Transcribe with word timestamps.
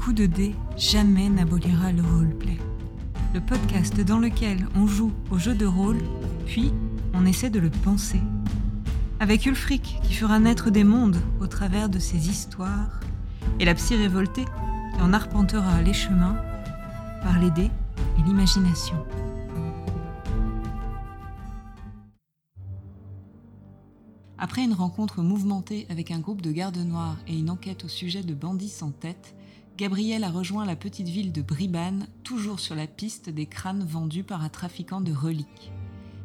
coup 0.00 0.12
de 0.14 0.24
dé 0.24 0.54
jamais 0.78 1.28
n'abolira 1.28 1.92
le 1.92 2.00
roleplay. 2.00 2.56
Le 3.34 3.40
podcast 3.40 4.00
dans 4.00 4.18
lequel 4.18 4.66
on 4.74 4.86
joue 4.86 5.12
au 5.30 5.36
jeu 5.36 5.54
de 5.54 5.66
rôle, 5.66 5.98
puis 6.46 6.72
on 7.12 7.26
essaie 7.26 7.50
de 7.50 7.60
le 7.60 7.68
penser. 7.68 8.20
Avec 9.18 9.44
Ulfric 9.44 10.00
qui 10.02 10.14
fera 10.14 10.38
naître 10.38 10.70
des 10.70 10.84
mondes 10.84 11.20
au 11.38 11.46
travers 11.46 11.90
de 11.90 11.98
ses 11.98 12.30
histoires, 12.30 12.98
et 13.58 13.66
la 13.66 13.74
psy 13.74 13.94
révoltée 13.94 14.46
qui 14.94 15.02
en 15.02 15.12
arpentera 15.12 15.82
les 15.82 15.92
chemins 15.92 16.36
par 17.22 17.38
les 17.38 17.50
dés 17.50 17.70
et 18.18 18.22
l'imagination. 18.22 18.96
Après 24.38 24.64
une 24.64 24.72
rencontre 24.72 25.20
mouvementée 25.20 25.86
avec 25.90 26.10
un 26.10 26.20
groupe 26.20 26.40
de 26.40 26.52
gardes 26.52 26.78
noirs 26.78 27.18
et 27.28 27.38
une 27.38 27.50
enquête 27.50 27.84
au 27.84 27.88
sujet 27.88 28.22
de 28.22 28.32
bandits 28.32 28.70
sans 28.70 28.92
tête, 28.92 29.34
Gabriel 29.80 30.24
a 30.24 30.30
rejoint 30.30 30.66
la 30.66 30.76
petite 30.76 31.08
ville 31.08 31.32
de 31.32 31.40
Bribane, 31.40 32.06
toujours 32.22 32.60
sur 32.60 32.74
la 32.74 32.86
piste 32.86 33.30
des 33.30 33.46
crânes 33.46 33.82
vendus 33.82 34.24
par 34.24 34.42
un 34.42 34.50
trafiquant 34.50 35.00
de 35.00 35.10
reliques. 35.10 35.72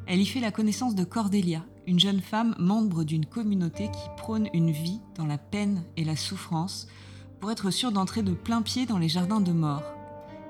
Elle 0.08 0.20
y 0.20 0.26
fait 0.26 0.42
la 0.42 0.52
connaissance 0.52 0.94
de 0.94 1.06
Cordelia, 1.06 1.64
une 1.88 1.98
jeune 1.98 2.20
femme 2.20 2.54
membre 2.60 3.06
d'une 3.06 3.26
communauté 3.26 3.86
qui 3.86 4.10
prône 4.18 4.50
une 4.54 4.72
vie 4.72 5.00
dans 5.16 5.26
la 5.26 5.38
peine 5.38 5.86
et 5.96 6.04
la 6.04 6.18
souffrance 6.18 6.90
pour 7.40 7.50
être 7.50 7.72
sûre 7.72 7.94
d'entrer 7.94 8.24
de 8.24 8.34
plein 8.34 8.62
pied 8.62 8.86
dans 8.86 8.98
les 8.98 9.08
jardins 9.08 9.40
de 9.40 9.54
mort. 9.54 9.84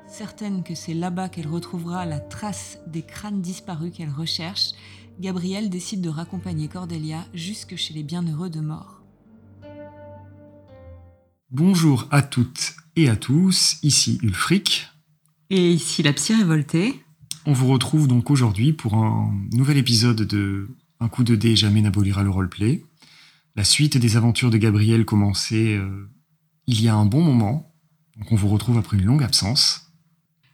Certaine 0.07 0.63
que 0.63 0.73
c'est 0.73 0.95
là-bas 0.95 1.29
qu'elle 1.29 1.47
retrouvera 1.47 2.07
la 2.07 2.19
trace 2.19 2.79
des 2.87 3.03
crânes 3.03 3.43
disparus 3.43 3.93
qu'elle 3.95 4.09
recherche, 4.09 4.71
Gabriel 5.19 5.69
décide 5.69 6.01
de 6.01 6.09
raccompagner 6.09 6.69
Cordelia 6.69 7.23
jusque 7.35 7.75
chez 7.75 7.93
les 7.93 8.01
bienheureux 8.01 8.49
de 8.49 8.61
mort. 8.61 9.03
Bonjour 11.51 12.07
à 12.09 12.23
toutes 12.23 12.75
et 12.95 13.09
à 13.09 13.15
tous, 13.15 13.77
ici 13.83 14.19
Ulfric. 14.23 14.87
Et 15.49 15.71
ici 15.71 16.03
la 16.03 16.13
psy 16.13 16.33
révoltée. 16.33 17.01
On 17.45 17.53
vous 17.53 17.67
retrouve 17.67 18.07
donc 18.07 18.31
aujourd'hui 18.31 18.73
pour 18.73 18.95
un 18.95 19.31
nouvel 19.53 19.77
épisode 19.77 20.21
de 20.21 20.67
Un 20.99 21.07
coup 21.09 21.23
de 21.23 21.35
dé 21.35 21.55
jamais 21.55 21.81
n'abolira 21.81 22.23
le 22.23 22.29
roleplay. 22.29 22.83
La 23.55 23.63
suite 23.63 23.97
des 23.97 24.17
aventures 24.17 24.49
de 24.49 24.57
Gabriel 24.57 25.05
commençait 25.05 25.75
euh, 25.75 26.09
il 26.67 26.81
y 26.81 26.87
a 26.87 26.95
un 26.95 27.05
bon 27.05 27.21
moment. 27.21 27.71
Donc 28.17 28.31
on 28.31 28.35
vous 28.35 28.47
retrouve 28.47 28.77
après 28.77 28.97
une 28.97 29.05
longue 29.05 29.23
absence. 29.23 29.91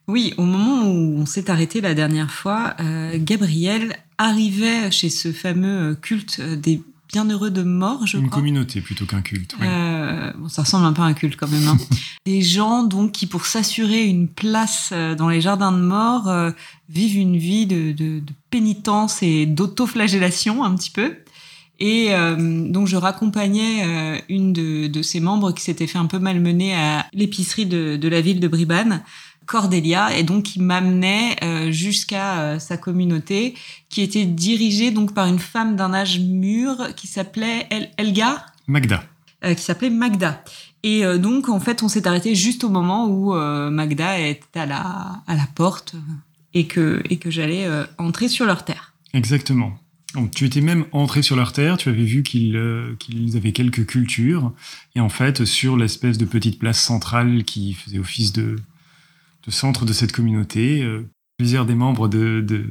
Oui, 0.08 0.34
au 0.38 0.44
moment 0.44 0.84
où 0.92 1.20
on 1.20 1.26
s'est 1.26 1.50
arrêté 1.50 1.80
la 1.80 1.94
dernière 1.94 2.32
fois, 2.32 2.76
euh, 2.80 3.18
Gabriel 3.22 3.96
arrivait 4.18 4.92
chez 4.92 5.10
ce 5.10 5.32
fameux 5.32 5.96
culte 5.96 6.42
des 6.42 6.82
bienheureux 7.08 7.52
de 7.52 7.62
mort, 7.64 8.06
je 8.08 8.18
Une 8.18 8.28
crois. 8.28 8.40
communauté 8.40 8.82
plutôt 8.82 9.06
qu'un 9.06 9.22
culte. 9.22 9.56
oui. 9.60 9.68
Euh, 9.68 9.91
bon, 10.38 10.50
ça 10.50 10.64
ressemble 10.64 10.86
un 10.86 10.94
peu 10.94 11.02
à 11.02 11.06
un 11.06 11.14
culte 11.14 11.36
quand 11.38 11.48
même. 11.50 11.68
Hein. 11.68 11.78
Des 12.26 12.42
gens 12.42 12.84
donc 12.84 13.12
qui, 13.14 13.26
pour 13.28 13.46
s'assurer 13.46 14.06
une 14.06 14.28
place 14.28 14.90
euh, 14.92 15.16
dans 15.16 15.30
les 15.30 15.42
jardins 15.42 15.72
de 15.72 15.80
mort, 15.82 16.28
euh, 16.30 16.52
vivent 16.90 17.18
une 17.18 17.38
vie 17.38 17.66
de, 17.66 17.92
de- 17.92 18.20
de 18.20 18.34
pénitence 18.50 19.24
et 19.24 19.46
d'autoflagellation 19.46 20.64
un 20.64 20.76
petit 20.76 20.92
peu. 20.92 21.16
Et 21.80 22.08
euh, 22.12 22.36
donc 22.70 22.88
je 22.88 22.96
raccompagnais 22.96 23.84
euh, 23.86 24.18
une 24.30 24.54
de, 24.54 24.86
de 24.88 25.02
ces 25.02 25.20
membres 25.20 25.52
qui 25.52 25.64
s'était 25.64 25.88
fait 25.88 25.98
un 25.98 26.06
peu 26.06 26.20
malmener 26.20 26.76
à 26.76 27.08
l'épicerie 27.12 27.66
de, 27.66 27.96
de 27.98 28.08
la 28.08 28.22
ville 28.22 28.40
de 28.40 28.48
Bribane, 28.48 29.02
Cordelia, 29.48 30.16
et 30.16 30.22
donc 30.24 30.44
qui 30.44 30.62
m'amenait 30.62 31.36
euh, 31.44 31.72
jusqu'à 31.72 32.40
euh, 32.42 32.60
sa 32.60 32.78
communauté, 32.78 33.56
qui 33.90 34.02
était 34.02 34.26
dirigée 34.26 34.92
donc 34.92 35.14
par 35.16 35.26
une 35.26 35.40
femme 35.40 35.76
d'un 35.76 35.94
âge 35.94 36.20
mûr 36.20 36.94
qui 36.96 37.08
s'appelait 37.08 37.66
El- 37.72 37.90
Elga 37.98 38.46
Magda. 38.68 39.04
Euh, 39.44 39.54
qui 39.54 39.64
s'appelait 39.64 39.90
Magda. 39.90 40.44
Et 40.84 41.06
euh, 41.06 41.18
donc, 41.18 41.50
en 41.50 41.60
fait, 41.60 41.84
on 41.84 41.88
s'est 41.88 42.08
arrêté 42.08 42.36
juste 42.36 42.64
au 42.64 42.70
moment 42.70 43.08
où 43.08 43.36
euh, 43.36 43.70
Magda 43.70 44.20
était 44.20 44.60
à 44.60 44.66
la, 44.66 45.22
à 45.28 45.36
la 45.36 45.48
porte 45.56 45.96
et 46.54 46.68
que, 46.68 47.02
et 47.10 47.18
que 47.18 47.30
j'allais 47.30 47.68
entrer 47.98 48.28
sur 48.28 48.46
leur 48.46 48.66
terre. 48.66 48.94
Exactement. 49.14 49.78
Donc, 50.16 50.32
tu 50.32 50.46
étais 50.46 50.60
même 50.60 50.86
entré 50.92 51.22
sur 51.22 51.38
leur 51.38 51.54
terre, 51.54 51.78
tu 51.78 51.88
avais 51.88 52.04
vu 52.04 52.24
qu'ils 52.24 52.58
euh, 52.58 52.98
avaient 53.36 53.54
quelques 53.54 53.86
cultures, 53.86 54.52
et 54.96 55.00
en 55.00 55.08
fait, 55.08 55.46
sur 55.46 55.78
l'espèce 55.78 56.18
de 56.18 56.26
petite 56.26 56.60
place 56.60 56.82
centrale 56.82 57.46
qui 57.46 57.74
faisait 57.74 58.00
office 58.00 58.34
de, 58.34 58.58
centre 59.48 59.86
de 59.86 59.94
cette 59.94 60.12
communauté, 60.12 60.86
plusieurs 61.38 61.66
des 61.66 61.76
membres 61.76 62.10
de, 62.10 62.42
de, 62.42 62.66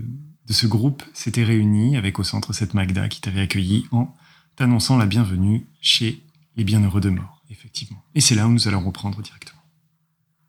de 0.51 0.53
ce 0.53 0.67
groupe 0.67 1.03
s'étaient 1.15 1.45
réunis 1.45 1.97
avec 1.97 2.19
au 2.19 2.25
centre 2.25 2.53
cette 2.53 2.75
Magda 2.75 3.09
qui 3.09 3.21
t'avait 3.21 3.41
accueilli 3.41 3.87
en 3.93 4.13
t'annonçant 4.57 4.99
la 4.99 5.07
bienvenue 5.07 5.65
chez 5.81 6.21
les 6.61 6.65
bienheureux 6.65 7.01
de 7.01 7.09
mort, 7.09 7.43
effectivement. 7.49 8.05
Et 8.15 8.21
c'est 8.21 8.35
là 8.35 8.47
où 8.47 8.53
nous 8.53 8.69
allons 8.69 8.85
reprendre 8.85 9.23
directement. 9.23 9.63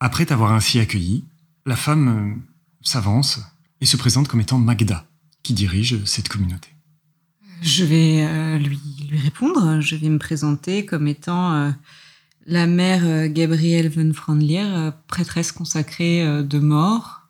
Après 0.01 0.25
t'avoir 0.25 0.51
ainsi 0.51 0.77
accueilli, 0.77 1.23
la 1.65 1.77
femme 1.77 2.07
euh, 2.09 2.35
s'avance 2.81 3.39
et 3.79 3.85
se 3.85 3.95
présente 3.95 4.27
comme 4.27 4.41
étant 4.41 4.57
Magda, 4.57 5.07
qui 5.41 5.53
dirige 5.53 6.03
cette 6.03 6.27
communauté. 6.27 6.67
Je 7.61 7.85
vais 7.85 8.25
euh, 8.25 8.57
lui, 8.57 8.77
lui 9.09 9.19
répondre. 9.19 9.79
Je 9.79 9.95
vais 9.95 10.09
me 10.09 10.17
présenter 10.17 10.85
comme 10.85 11.07
étant 11.07 11.53
euh, 11.53 11.71
la 12.45 12.67
mère 12.67 13.05
euh, 13.05 13.29
Gabrielle 13.29 13.87
von 13.87 14.11
Frandlier, 14.13 14.89
prêtresse 15.07 15.53
consacrée 15.53 16.43
de 16.43 16.59
mort. 16.59 17.21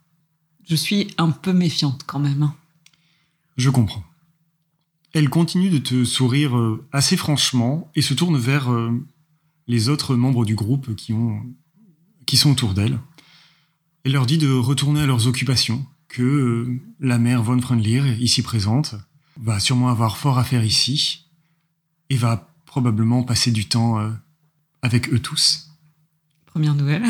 Je 0.67 0.75
suis 0.75 1.13
un 1.19 1.29
peu 1.29 1.53
méfiante 1.53 2.01
quand 2.07 2.19
même. 2.19 2.41
hein. 2.41 2.55
Je 3.57 3.69
comprends. 3.69 4.03
Elle 5.13 5.29
continue 5.29 5.69
de 5.69 5.77
te 5.77 6.05
sourire 6.05 6.57
euh, 6.57 6.85
assez 6.91 7.17
franchement 7.17 7.91
et 7.95 8.01
se 8.01 8.13
tourne 8.13 8.37
vers 8.37 8.71
euh, 8.71 8.91
les 9.67 9.89
autres 9.89 10.15
membres 10.15 10.45
du 10.45 10.55
groupe 10.55 10.95
qui, 10.95 11.11
ont, 11.11 11.43
qui 12.25 12.37
sont 12.37 12.51
autour 12.51 12.73
d'elle. 12.73 12.97
Elle 14.03 14.13
leur 14.13 14.25
dit 14.25 14.37
de 14.37 14.51
retourner 14.51 15.01
à 15.01 15.05
leurs 15.05 15.27
occupations, 15.27 15.85
que 16.07 16.23
euh, 16.23 16.79
la 16.99 17.17
mère 17.17 17.43
von 17.43 17.59
Frendlier, 17.59 18.15
ici 18.19 18.41
présente, 18.41 18.95
va 19.39 19.59
sûrement 19.59 19.89
avoir 19.89 20.17
fort 20.17 20.37
à 20.37 20.43
faire 20.43 20.63
ici 20.63 21.27
et 22.09 22.15
va 22.15 22.53
probablement 22.65 23.23
passer 23.23 23.51
du 23.51 23.65
temps 23.65 23.99
avec 24.81 25.11
eux 25.13 25.19
tous. 25.19 25.71
Première 26.45 26.75
nouvelle. 26.75 27.03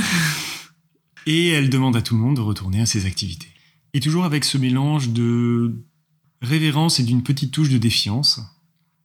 Et 1.26 1.50
elle 1.50 1.70
demande 1.70 1.96
à 1.96 2.02
tout 2.02 2.16
le 2.16 2.22
monde 2.22 2.36
de 2.36 2.42
retourner 2.42 2.82
à 2.82 2.86
ses 2.86 3.06
activités. 3.06 3.48
Et 3.94 4.00
toujours 4.00 4.24
avec 4.24 4.44
ce 4.46 4.58
mélange 4.58 5.10
de 5.10 5.76
révérence 6.42 7.00
et 7.00 7.04
d'une 7.04 7.24
petite 7.24 7.52
touche 7.52 7.70
de 7.70 7.78
défiance, 7.78 8.42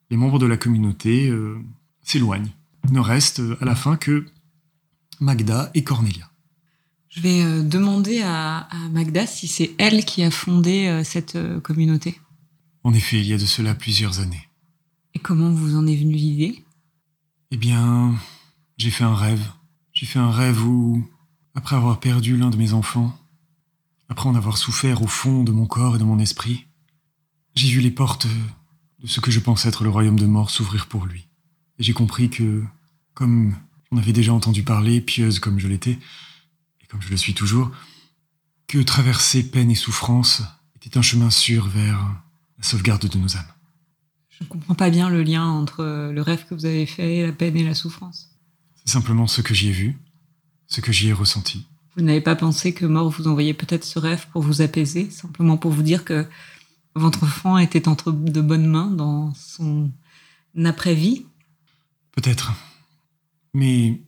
les 0.09 0.17
membres 0.17 0.39
de 0.39 0.45
la 0.45 0.57
communauté 0.57 1.29
euh, 1.29 1.59
s'éloignent. 2.01 2.51
Ne 2.91 2.99
reste 2.99 3.39
euh, 3.39 3.57
à 3.61 3.65
la 3.65 3.75
fin 3.75 3.97
que 3.97 4.25
Magda 5.19 5.69
et 5.73 5.83
Cornelia. 5.83 6.31
Je 7.09 7.21
vais 7.21 7.41
euh, 7.43 7.63
demander 7.63 8.21
à, 8.21 8.57
à 8.57 8.89
Magda 8.89 9.27
si 9.27 9.47
c'est 9.47 9.73
elle 9.77 10.05
qui 10.05 10.23
a 10.23 10.31
fondé 10.31 11.01
cette 11.03 11.37
communauté. 11.61 12.19
En 12.83 12.93
effet, 12.93 13.19
il 13.19 13.27
y 13.27 13.33
a 13.33 13.37
de 13.37 13.45
cela 13.45 13.75
plusieurs 13.75 14.19
années. 14.19 14.49
Et 15.13 15.19
comment 15.19 15.51
vous 15.51 15.75
en 15.75 15.87
est 15.87 15.95
venue 15.95 16.15
l'idée? 16.15 16.63
Eh 17.51 17.57
bien, 17.57 18.15
j'ai 18.77 18.91
fait 18.91 19.03
un 19.03 19.15
rêve. 19.15 19.51
J'ai 19.93 20.05
fait 20.05 20.19
un 20.19 20.31
rêve 20.31 20.63
où, 20.65 21.03
après 21.55 21.75
avoir 21.75 21.99
perdu 21.99 22.37
l'un 22.37 22.49
de 22.49 22.57
mes 22.57 22.73
enfants, 22.73 23.17
après 24.09 24.29
en 24.29 24.35
avoir 24.35 24.57
souffert 24.57 25.01
au 25.01 25.07
fond 25.07 25.43
de 25.43 25.51
mon 25.51 25.65
corps 25.65 25.95
et 25.95 25.99
de 25.99 26.03
mon 26.03 26.19
esprit, 26.19 26.67
j'ai 27.57 27.69
vu 27.69 27.81
les 27.81 27.91
portes 27.91 28.27
de 28.99 29.07
ce 29.07 29.19
que 29.19 29.31
je 29.31 29.39
pense 29.39 29.65
être 29.65 29.83
le 29.83 29.89
royaume 29.89 30.19
de 30.19 30.25
mort 30.25 30.49
s'ouvrir 30.49 30.87
pour 30.87 31.05
lui. 31.05 31.27
Et 31.79 31.83
j'ai 31.83 31.93
compris 31.93 32.29
que, 32.29 32.63
comme 33.13 33.55
j'en 33.91 33.97
avais 33.97 34.13
déjà 34.13 34.33
entendu 34.33 34.63
parler, 34.63 35.01
pieuse 35.01 35.39
comme 35.39 35.59
je 35.59 35.67
l'étais, 35.67 35.99
et 36.81 36.87
comme 36.87 37.01
je 37.01 37.09
le 37.09 37.17
suis 37.17 37.33
toujours, 37.33 37.71
que 38.67 38.79
traverser 38.79 39.43
peine 39.43 39.71
et 39.71 39.75
souffrance 39.75 40.43
était 40.75 40.97
un 40.97 41.01
chemin 41.01 41.29
sûr 41.29 41.67
vers 41.67 41.99
la 42.57 42.63
sauvegarde 42.63 43.07
de 43.07 43.17
nos 43.17 43.37
âmes. 43.37 43.53
Je 44.29 44.43
ne 44.43 44.49
comprends 44.49 44.75
pas 44.75 44.89
bien 44.89 45.09
le 45.09 45.23
lien 45.23 45.45
entre 45.45 45.83
le 45.83 46.21
rêve 46.21 46.45
que 46.47 46.53
vous 46.53 46.65
avez 46.65 46.85
fait, 46.85 47.25
la 47.25 47.31
peine 47.31 47.57
et 47.57 47.63
la 47.63 47.73
souffrance. 47.73 48.29
C'est 48.75 48.91
simplement 48.91 49.25
ce 49.25 49.41
que 49.41 49.53
j'y 49.53 49.69
ai 49.69 49.71
vu, 49.71 49.97
ce 50.67 50.81
que 50.81 50.91
j'y 50.91 51.07
ai 51.07 51.13
ressenti. 51.13 51.65
Vous 51.95 52.03
n'avez 52.03 52.21
pas 52.21 52.35
pensé 52.35 52.73
que 52.73 52.85
mort 52.85 53.09
vous 53.09 53.27
envoyait 53.27 53.55
peut-être 53.55 53.83
ce 53.83 53.97
rêve 53.97 54.27
pour 54.31 54.43
vous 54.43 54.61
apaiser, 54.61 55.09
simplement 55.09 55.57
pour 55.57 55.71
vous 55.71 55.81
dire 55.81 56.05
que 56.05 56.27
votre 56.97 57.23
enfant 57.23 57.57
était 57.57 57.87
entre 57.87 58.11
de 58.11 58.41
bonnes 58.41 58.67
mains 58.67 58.91
dans 58.91 59.33
son 59.33 59.91
après-vie 60.65 61.25
Peut-être. 62.11 62.53
Mais 63.53 64.01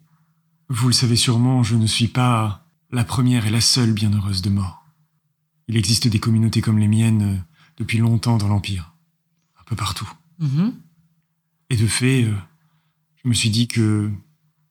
vous 0.70 0.88
le 0.88 0.94
savez 0.94 1.16
sûrement, 1.16 1.64
je 1.64 1.76
ne 1.76 1.88
suis 1.88 2.08
pas 2.08 2.66
la 2.92 3.04
première 3.04 3.46
et 3.46 3.52
la 3.52 3.62
seule 3.62 3.94
bienheureuse 3.94 4.42
de 4.42 4.50
mort. 4.50 4.84
Il 5.68 5.78
existe 5.78 6.08
des 6.08 6.20
communautés 6.20 6.62
comme 6.62 6.80
les 6.80 6.88
miennes 6.88 7.22
euh, 7.22 7.38
depuis 7.78 8.00
longtemps 8.00 8.38
dans 8.38 8.48
l'Empire, 8.48 8.94
un 9.60 9.64
peu 9.66 9.76
partout. 9.76 10.12
Mhm. 10.40 10.74
Et 11.70 11.78
de 11.78 11.86
fait, 11.86 12.24
euh, 12.24 12.36
je 13.24 13.30
me 13.30 13.34
suis 13.34 13.52
dit 13.52 13.68
que 13.68 14.12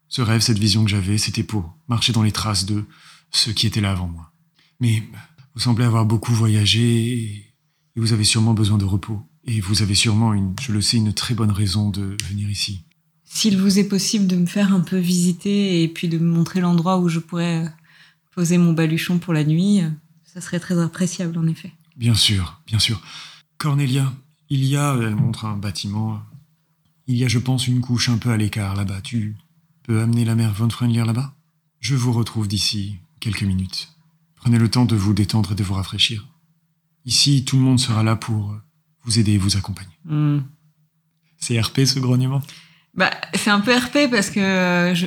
ce 0.09 0.23
rêve, 0.23 0.41
cette 0.41 0.59
vision 0.59 0.85
que 0.85 0.91
j'avais, 0.91 1.19
c'était 1.19 1.45
pour 1.45 1.77
marcher 1.89 2.13
dans 2.13 2.23
les 2.23 2.33
traces 2.33 2.65
de 2.65 2.85
ceux 3.31 3.53
qui 3.53 3.67
étaient 3.67 3.81
là 3.81 3.93
avant 3.93 4.09
moi. 4.09 4.33
Mais 4.81 5.09
vous 5.55 5.61
semblez 5.61 5.85
avoir 5.85 6.07
beaucoup 6.07 6.33
voyagé 6.33 7.13
et 7.13 7.48
et 7.99 8.01
vous 8.01 8.13
avez 8.13 8.23
sûrement 8.23 8.55
besoin 8.55 8.79
de 8.79 8.85
repos. 8.85 9.21
Et 9.45 9.61
vous 9.61 9.83
avez 9.83 9.97
sûrement, 9.97 10.33
une, 10.33 10.55
je 10.61 10.71
le 10.71 10.81
sais, 10.81 10.99
une 10.99 11.13
très 11.13 11.35
bonne 11.35 11.51
raison 11.51 11.91
de 11.91 12.17
venir 12.29 12.49
ici. 12.49 12.85
S'il 13.25 13.59
vous 13.59 13.81
est 13.81 13.89
possible 13.89 14.29
de 14.29 14.37
me 14.37 14.47
faire 14.47 14.73
un 14.73 14.81
peu 14.81 14.99
visiter 14.99 15.83
et 15.83 15.89
puis 15.89 16.09
de 16.09 16.17
me 16.17 16.31
montrer 16.31 16.61
l'endroit 16.61 17.01
où 17.01 17.09
je 17.09 17.19
pourrais 17.19 17.75
poser 18.31 18.57
mon 18.57 18.73
baluchon 18.73 19.19
pour 19.19 19.33
la 19.35 19.43
nuit, 19.43 19.83
ça 20.25 20.41
serait 20.41 20.61
très 20.61 20.81
appréciable 20.81 21.37
en 21.39 21.49
effet. 21.49 21.73
Bien 21.97 22.15
sûr, 22.15 22.61
bien 22.69 22.79
sûr. 22.79 23.03
Cornelia, 23.57 24.15
il 24.49 24.65
y 24.65 24.77
a, 24.77 24.95
elle 24.95 25.17
montre 25.17 25.47
un 25.47 25.57
bâtiment, 25.57 26.23
il 27.09 27.17
y 27.17 27.25
a, 27.25 27.29
je 27.29 27.41
pense, 27.41 27.67
une 27.67 27.81
couche 27.81 28.11
un 28.11 28.19
peu 28.19 28.31
à 28.31 28.37
l'écart 28.37 28.77
là-bas. 28.77 29.01
Tu 29.01 29.37
peux 29.83 30.01
amener 30.01 30.25
la 30.25 30.37
mère 30.37 30.55
Von 30.55 30.71
Freundlier 30.71 31.05
là-bas? 31.05 31.35
Je 31.81 31.97
vous 31.97 32.13
retrouve 32.13 32.47
d'ici 32.47 32.99
quelques 33.19 33.43
minutes. 33.43 33.89
Prenez 34.37 34.59
le 34.59 34.71
temps 34.71 34.85
de 34.85 34.95
vous 34.95 35.15
détendre 35.15 35.51
et 35.51 35.57
de 35.57 35.65
vous 35.65 35.75
rafraîchir. 35.75 36.29
Ici, 37.05 37.45
tout 37.45 37.57
le 37.57 37.63
monde 37.63 37.81
sera 37.81 38.03
là 38.03 38.17
pour 38.17 38.55
vous 39.05 39.19
aider 39.19 39.33
et 39.33 39.39
vous 39.39 39.57
accompagner. 39.57 39.99
Hmm. 40.05 40.41
C'est 41.39 41.59
RP 41.59 41.85
ce 41.85 41.99
grognement? 41.99 42.43
Bah, 42.95 43.11
c'est 43.35 43.51
un 43.51 43.61
peu 43.61 43.75
RP 43.75 44.11
parce 44.11 44.31
que 44.31 44.41
euh, 44.41 44.95
je... 44.95 45.07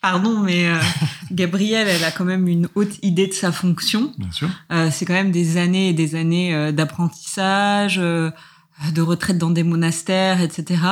Pardon, 0.00 0.40
mais 0.40 0.68
euh, 0.68 0.78
Gabrielle, 1.32 1.88
elle 1.88 2.04
a 2.04 2.10
quand 2.10 2.24
même 2.24 2.48
une 2.48 2.68
haute 2.74 2.98
idée 3.02 3.26
de 3.26 3.32
sa 3.32 3.52
fonction. 3.52 4.12
Bien 4.16 4.32
sûr. 4.32 4.48
Euh, 4.72 4.90
c'est 4.90 5.04
quand 5.04 5.14
même 5.14 5.30
des 5.30 5.56
années 5.56 5.90
et 5.90 5.92
des 5.92 6.14
années 6.14 6.72
d'apprentissage, 6.72 7.96
de 7.96 9.00
retraite 9.00 9.38
dans 9.38 9.50
des 9.50 9.64
monastères, 9.64 10.40
etc. 10.40 10.82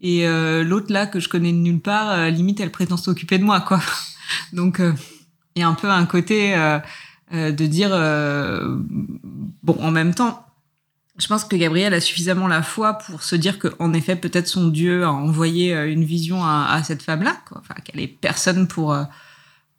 Et 0.00 0.26
l'autre 0.64 0.92
là 0.92 1.06
que 1.06 1.20
je 1.20 1.28
connais 1.28 1.52
de 1.52 1.58
nulle 1.58 1.80
part, 1.80 2.28
limite, 2.30 2.60
elle 2.60 2.72
prétend 2.72 2.96
s'occuper 2.96 3.38
de 3.38 3.44
moi, 3.44 3.60
quoi. 3.60 3.80
Donc, 4.52 4.80
il 5.54 5.60
y 5.60 5.62
a 5.62 5.68
un 5.68 5.74
peu 5.74 5.88
un 5.88 6.06
côté 6.06 6.54
de 7.32 7.66
dire, 7.66 7.90
euh, 7.92 8.76
bon, 9.62 9.76
en 9.80 9.90
même 9.90 10.14
temps, 10.14 10.44
je 11.18 11.26
pense 11.26 11.44
que 11.44 11.56
Gabrielle 11.56 11.94
a 11.94 12.00
suffisamment 12.00 12.48
la 12.48 12.62
foi 12.62 12.94
pour 12.94 13.22
se 13.22 13.36
dire 13.36 13.58
que, 13.58 13.68
en 13.78 13.92
effet, 13.92 14.16
peut-être 14.16 14.48
son 14.48 14.68
Dieu 14.68 15.04
a 15.04 15.12
envoyé 15.12 15.74
euh, 15.74 15.90
une 15.90 16.04
vision 16.04 16.42
à, 16.42 16.68
à 16.70 16.82
cette 16.82 17.02
femme-là. 17.02 17.36
Enfin, 17.54 17.74
qu'elle 17.84 18.00
est 18.00 18.08
personne 18.08 18.66
pour 18.66 18.92
euh, 18.92 19.04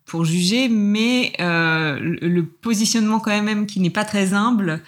pour 0.06 0.26
juger, 0.26 0.68
mais 0.68 1.32
euh, 1.40 1.98
le, 2.02 2.46
positionnement 2.46 3.22
quand 3.22 3.42
même 3.42 3.66
qui 3.66 3.80
n'est 3.80 3.90
pas 3.90 4.04
très 4.04 4.34
humble, 4.34 4.82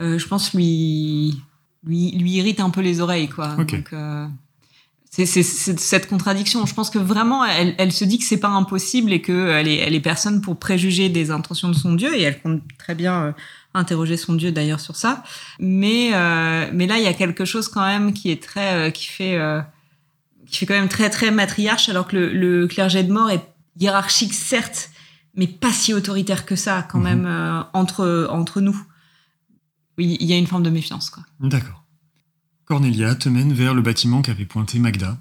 euh, 0.00 0.18
je 0.18 0.26
pense 0.26 0.54
lui 0.54 1.38
lui 1.84 2.12
lui 2.12 2.30
irrite 2.32 2.60
un 2.60 2.70
peu 2.70 2.80
les 2.80 3.00
oreilles, 3.00 3.28
quoi. 3.28 3.56
Donc, 3.56 3.92
euh, 3.92 4.26
c'est 5.12 5.26
cette 5.42 6.08
contradiction. 6.08 6.64
Je 6.66 6.72
pense 6.74 6.88
que 6.88 6.98
vraiment, 6.98 7.44
elle, 7.44 7.74
elle 7.78 7.90
se 7.92 8.04
dit 8.04 8.18
que 8.18 8.24
c'est 8.24 8.36
pas 8.38 8.48
impossible 8.48 9.12
et 9.12 9.20
que 9.20 9.48
elle 9.50 9.66
est, 9.68 9.76
elle 9.78 9.94
est 9.94 10.00
personne 10.00 10.40
pour 10.40 10.56
préjuger 10.56 11.08
des 11.08 11.30
intentions 11.32 11.68
de 11.68 11.74
son 11.74 11.94
Dieu 11.94 12.14
et 12.16 12.22
elle 12.22 12.40
compte 12.40 12.62
très 12.78 12.94
bien 12.94 13.22
euh, 13.24 13.32
interroger 13.74 14.16
son 14.16 14.34
Dieu 14.34 14.52
d'ailleurs 14.52 14.78
sur 14.80 14.94
ça. 14.94 15.24
Mais 15.58 16.10
euh, 16.14 16.70
mais 16.72 16.86
là, 16.86 16.98
il 16.98 17.04
y 17.04 17.08
a 17.08 17.12
quelque 17.14 17.44
chose 17.44 17.68
quand 17.68 17.84
même 17.84 18.12
qui 18.12 18.30
est 18.30 18.40
très 18.42 18.74
euh, 18.74 18.90
qui 18.90 19.06
fait 19.06 19.36
euh, 19.36 19.60
qui 20.48 20.58
fait 20.58 20.66
quand 20.66 20.74
même 20.74 20.88
très 20.88 21.10
très 21.10 21.30
matriarche 21.32 21.88
alors 21.88 22.06
que 22.06 22.16
le, 22.16 22.32
le 22.32 22.66
clergé 22.68 23.02
de 23.02 23.12
mort 23.12 23.30
est 23.30 23.44
hiérarchique 23.80 24.32
certes, 24.34 24.90
mais 25.34 25.46
pas 25.48 25.72
si 25.72 25.92
autoritaire 25.92 26.46
que 26.46 26.54
ça 26.56 26.86
quand 26.88 26.98
Mhm. 26.98 27.04
même 27.04 27.26
euh, 27.26 27.62
entre 27.72 28.28
entre 28.30 28.60
nous. 28.60 28.80
Oui, 29.98 30.16
il 30.20 30.26
y 30.28 30.32
a 30.32 30.36
une 30.36 30.46
forme 30.46 30.62
de 30.62 30.70
méfiance 30.70 31.10
quoi. 31.10 31.24
D'accord. 31.40 31.79
Cornelia 32.70 33.16
te 33.16 33.28
mène 33.28 33.52
vers 33.52 33.74
le 33.74 33.82
bâtiment 33.82 34.22
qu'avait 34.22 34.44
pointé 34.44 34.78
Magda, 34.78 35.18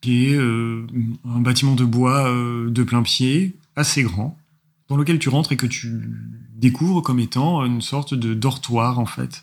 qui 0.00 0.26
est 0.26 0.36
euh, 0.36 0.86
un 1.24 1.40
bâtiment 1.40 1.74
de 1.74 1.84
bois 1.84 2.30
euh, 2.30 2.70
de 2.70 2.84
plein 2.84 3.02
pied, 3.02 3.56
assez 3.74 4.04
grand, 4.04 4.38
dans 4.86 4.96
lequel 4.96 5.18
tu 5.18 5.28
rentres 5.28 5.50
et 5.50 5.56
que 5.56 5.66
tu 5.66 6.08
découvres 6.54 7.02
comme 7.02 7.18
étant 7.18 7.64
une 7.64 7.80
sorte 7.80 8.14
de 8.14 8.32
dortoir 8.32 9.00
en 9.00 9.06
fait. 9.06 9.42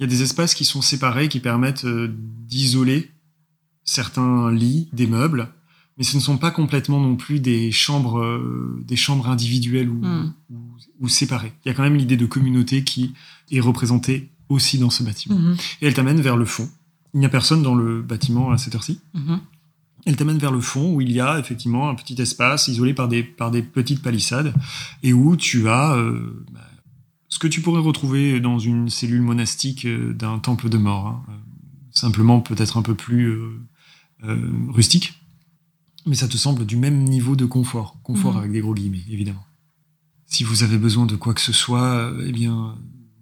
Il 0.00 0.04
y 0.04 0.06
a 0.06 0.08
des 0.08 0.22
espaces 0.22 0.54
qui 0.54 0.64
sont 0.64 0.80
séparés 0.80 1.28
qui 1.28 1.40
permettent 1.40 1.84
euh, 1.84 2.08
d'isoler 2.48 3.10
certains 3.84 4.50
lits, 4.50 4.88
des 4.94 5.06
meubles, 5.06 5.50
mais 5.98 6.04
ce 6.04 6.16
ne 6.16 6.22
sont 6.22 6.38
pas 6.38 6.50
complètement 6.50 6.98
non 6.98 7.16
plus 7.16 7.40
des 7.40 7.72
chambres, 7.72 8.20
euh, 8.20 8.82
des 8.86 8.96
chambres 8.96 9.28
individuelles 9.28 9.90
ou, 9.90 10.00
Hmm. 10.02 10.32
ou, 10.48 10.56
ou 11.00 11.08
séparées. 11.08 11.52
Il 11.66 11.68
y 11.68 11.70
a 11.70 11.74
quand 11.74 11.82
même 11.82 11.96
l'idée 11.96 12.16
de 12.16 12.24
communauté 12.24 12.84
qui 12.84 13.12
est 13.50 13.60
représentée 13.60 14.30
aussi 14.48 14.78
dans 14.78 14.88
ce 14.88 15.02
bâtiment. 15.02 15.38
Mhm. 15.38 15.56
Et 15.82 15.86
elle 15.88 15.94
t'amène 15.94 16.22
vers 16.22 16.38
le 16.38 16.46
fond. 16.46 16.70
Il 17.16 17.20
n'y 17.20 17.24
a 17.26 17.30
personne 17.30 17.62
dans 17.62 17.74
le 17.74 18.02
bâtiment 18.02 18.50
à 18.50 18.58
cette 18.58 18.74
heure-ci. 18.74 19.00
Mhm. 19.14 19.40
Elle 20.04 20.16
t'amène 20.16 20.36
vers 20.38 20.52
le 20.52 20.60
fond 20.60 20.92
où 20.94 21.00
il 21.00 21.10
y 21.10 21.18
a 21.18 21.38
effectivement 21.38 21.88
un 21.88 21.94
petit 21.94 22.20
espace 22.20 22.68
isolé 22.68 22.92
par 22.92 23.08
des, 23.08 23.22
par 23.24 23.50
des 23.50 23.62
petites 23.62 24.02
palissades 24.02 24.52
et 25.02 25.14
où 25.14 25.34
tu 25.34 25.66
as 25.68 25.94
euh, 25.96 26.44
bah, 26.52 26.60
ce 27.28 27.38
que 27.38 27.48
tu 27.48 27.62
pourrais 27.62 27.80
retrouver 27.80 28.38
dans 28.38 28.58
une 28.58 28.90
cellule 28.90 29.22
monastique 29.22 29.86
euh, 29.86 30.12
d'un 30.12 30.38
temple 30.38 30.68
de 30.68 30.76
mort. 30.78 31.06
hein. 31.06 31.22
Euh, 31.30 31.32
Simplement 31.90 32.40
peut-être 32.42 32.76
un 32.76 32.82
peu 32.82 32.94
plus 32.94 33.28
euh, 33.30 33.58
euh, 34.24 34.50
rustique. 34.68 35.14
Mais 36.04 36.14
ça 36.14 36.28
te 36.28 36.36
semble 36.36 36.66
du 36.66 36.76
même 36.76 37.02
niveau 37.02 37.34
de 37.34 37.46
confort. 37.46 37.96
Confort 38.02 38.32
Mhm. 38.34 38.38
avec 38.40 38.52
des 38.52 38.60
gros 38.60 38.74
guillemets, 38.74 39.04
évidemment. 39.10 39.44
Si 40.26 40.44
vous 40.44 40.62
avez 40.62 40.76
besoin 40.76 41.06
de 41.06 41.16
quoi 41.16 41.32
que 41.32 41.40
ce 41.40 41.52
soit, 41.54 42.12
eh 42.26 42.32
bien, 42.32 42.76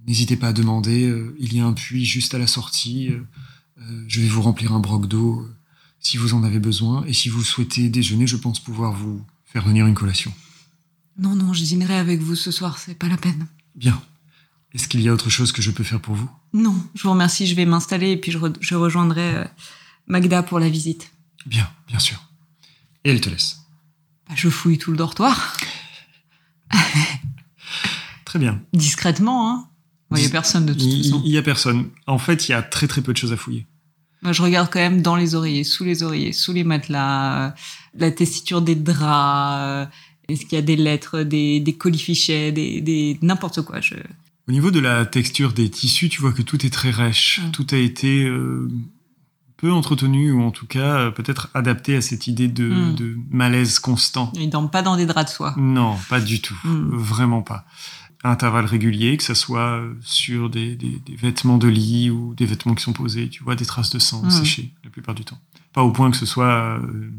n'hésitez 0.08 0.36
pas 0.36 0.48
à 0.48 0.52
demander. 0.52 1.14
il 1.38 1.54
y 1.54 1.60
a 1.60 1.66
un 1.66 1.72
puits 1.72 2.04
juste 2.04 2.34
à 2.34 2.38
la 2.38 2.48
sortie. 2.48 3.10
Euh, 3.80 4.04
je 4.08 4.20
vais 4.20 4.28
vous 4.28 4.42
remplir 4.42 4.72
un 4.72 4.80
broc 4.80 5.06
d'eau 5.06 5.40
euh, 5.40 5.54
si 6.00 6.16
vous 6.16 6.34
en 6.34 6.42
avez 6.44 6.58
besoin. 6.58 7.04
Et 7.06 7.12
si 7.12 7.28
vous 7.28 7.42
souhaitez 7.42 7.88
déjeuner, 7.88 8.26
je 8.26 8.36
pense 8.36 8.60
pouvoir 8.60 8.92
vous 8.92 9.24
faire 9.44 9.64
venir 9.66 9.86
une 9.86 9.94
collation. 9.94 10.32
Non, 11.18 11.34
non, 11.36 11.52
je 11.52 11.62
dînerai 11.62 11.96
avec 11.96 12.20
vous 12.20 12.34
ce 12.34 12.50
soir, 12.50 12.78
c'est 12.78 12.94
pas 12.98 13.08
la 13.08 13.16
peine. 13.16 13.46
Bien. 13.74 14.00
Est-ce 14.72 14.88
qu'il 14.88 15.00
y 15.02 15.08
a 15.08 15.12
autre 15.12 15.30
chose 15.30 15.52
que 15.52 15.62
je 15.62 15.70
peux 15.70 15.84
faire 15.84 16.00
pour 16.00 16.14
vous? 16.16 16.28
Non, 16.52 16.74
je 16.94 17.02
vous 17.04 17.10
remercie, 17.10 17.46
je 17.46 17.54
vais 17.54 17.64
m'installer 17.66 18.10
et 18.10 18.16
puis 18.16 18.32
je, 18.32 18.38
re- 18.38 18.56
je 18.60 18.74
rejoindrai 18.74 19.34
euh, 19.36 19.44
Magda 20.08 20.42
pour 20.42 20.58
la 20.58 20.68
visite. 20.68 21.12
Bien, 21.46 21.70
bien 21.86 22.00
sûr. 22.00 22.20
Et 23.04 23.10
elle 23.10 23.20
te 23.20 23.28
laisse. 23.30 23.60
Bah, 24.28 24.34
je 24.36 24.48
fouille 24.48 24.78
tout 24.78 24.90
le 24.90 24.96
dortoir, 24.96 25.56
Très 28.24 28.38
bien. 28.38 28.60
discrètement, 28.72 29.50
hein. 29.52 29.68
Il 30.16 30.22
n'y 30.22 30.26
a 30.26 30.30
personne 30.30 30.66
de 30.66 30.72
toute 30.72 30.82
Il 30.82 31.04
façon. 31.04 31.22
il 31.24 31.32
y 31.32 31.38
a 31.38 31.42
personne. 31.42 31.86
En 32.06 32.18
fait, 32.18 32.48
il 32.48 32.52
y 32.52 32.54
a 32.54 32.62
très 32.62 32.86
très 32.86 33.02
peu 33.02 33.12
de 33.12 33.18
choses 33.18 33.32
à 33.32 33.36
fouiller. 33.36 33.66
Moi, 34.22 34.32
je 34.32 34.40
regarde 34.42 34.70
quand 34.72 34.80
même 34.80 35.02
dans 35.02 35.16
les 35.16 35.34
oreillers, 35.34 35.64
sous 35.64 35.84
les 35.84 36.02
oreillers, 36.02 36.32
sous 36.32 36.52
les 36.54 36.64
matelas, 36.64 37.48
euh, 37.48 37.50
la 37.94 38.10
tessiture 38.10 38.62
des 38.62 38.74
draps, 38.74 39.58
euh, 39.60 39.86
est-ce 40.28 40.46
qu'il 40.46 40.56
y 40.56 40.58
a 40.58 40.62
des 40.62 40.76
lettres, 40.76 41.22
des, 41.22 41.60
des 41.60 41.74
colifichets, 41.74 42.50
des, 42.50 42.80
des 42.80 43.18
n'importe 43.20 43.60
quoi. 43.60 43.82
Je... 43.82 43.96
Au 44.48 44.52
niveau 44.52 44.70
de 44.70 44.80
la 44.80 45.04
texture 45.04 45.52
des 45.52 45.68
tissus, 45.68 46.08
tu 46.08 46.22
vois 46.22 46.32
que 46.32 46.40
tout 46.40 46.64
est 46.64 46.70
très 46.70 46.90
rêche. 46.90 47.40
Mm. 47.46 47.50
Tout 47.50 47.66
a 47.72 47.76
été 47.76 48.24
euh, 48.24 48.70
peu 49.58 49.70
entretenu 49.70 50.32
ou 50.32 50.42
en 50.42 50.50
tout 50.50 50.66
cas 50.66 51.10
peut-être 51.10 51.50
adapté 51.52 51.94
à 51.96 52.00
cette 52.00 52.26
idée 52.26 52.48
de, 52.48 52.92
de 52.94 53.16
malaise 53.30 53.78
constant. 53.78 54.32
Ils 54.36 54.48
dorment 54.48 54.70
pas 54.70 54.82
dans 54.82 54.96
des 54.96 55.04
draps 55.04 55.30
de 55.30 55.34
soie. 55.36 55.54
Non, 55.58 55.96
pas 56.08 56.20
du 56.20 56.40
tout. 56.40 56.58
Mm. 56.64 56.96
Vraiment 56.96 57.42
pas. 57.42 57.66
À 58.24 58.30
intervalles 58.30 58.64
réguliers, 58.64 59.16
que 59.18 59.22
ce 59.22 59.34
soit 59.34 59.82
sur 60.00 60.48
des, 60.50 60.74
des- 60.76 60.98
des 61.04 61.14
vêtements 61.14 61.58
de 61.58 61.68
lit 61.68 62.08
ou 62.10 62.34
des 62.34 62.46
vêtements 62.46 62.74
qui 62.74 62.82
sont 62.82 62.94
posés, 62.94 63.28
tu 63.28 63.42
vois 63.44 63.54
des 63.54 63.66
traces 63.66 63.90
de 63.90 63.98
sang 63.98 64.22
Mm. 64.24 64.30
séchées 64.30 64.72
la 64.82 64.88
plupart 64.90 65.14
du 65.14 65.24
temps. 65.24 65.38
Pas 65.74 65.82
au 65.82 65.90
point 65.92 66.10
que 66.10 66.16
ce 66.16 66.24
soit 66.26 66.80
euh, 66.80 67.10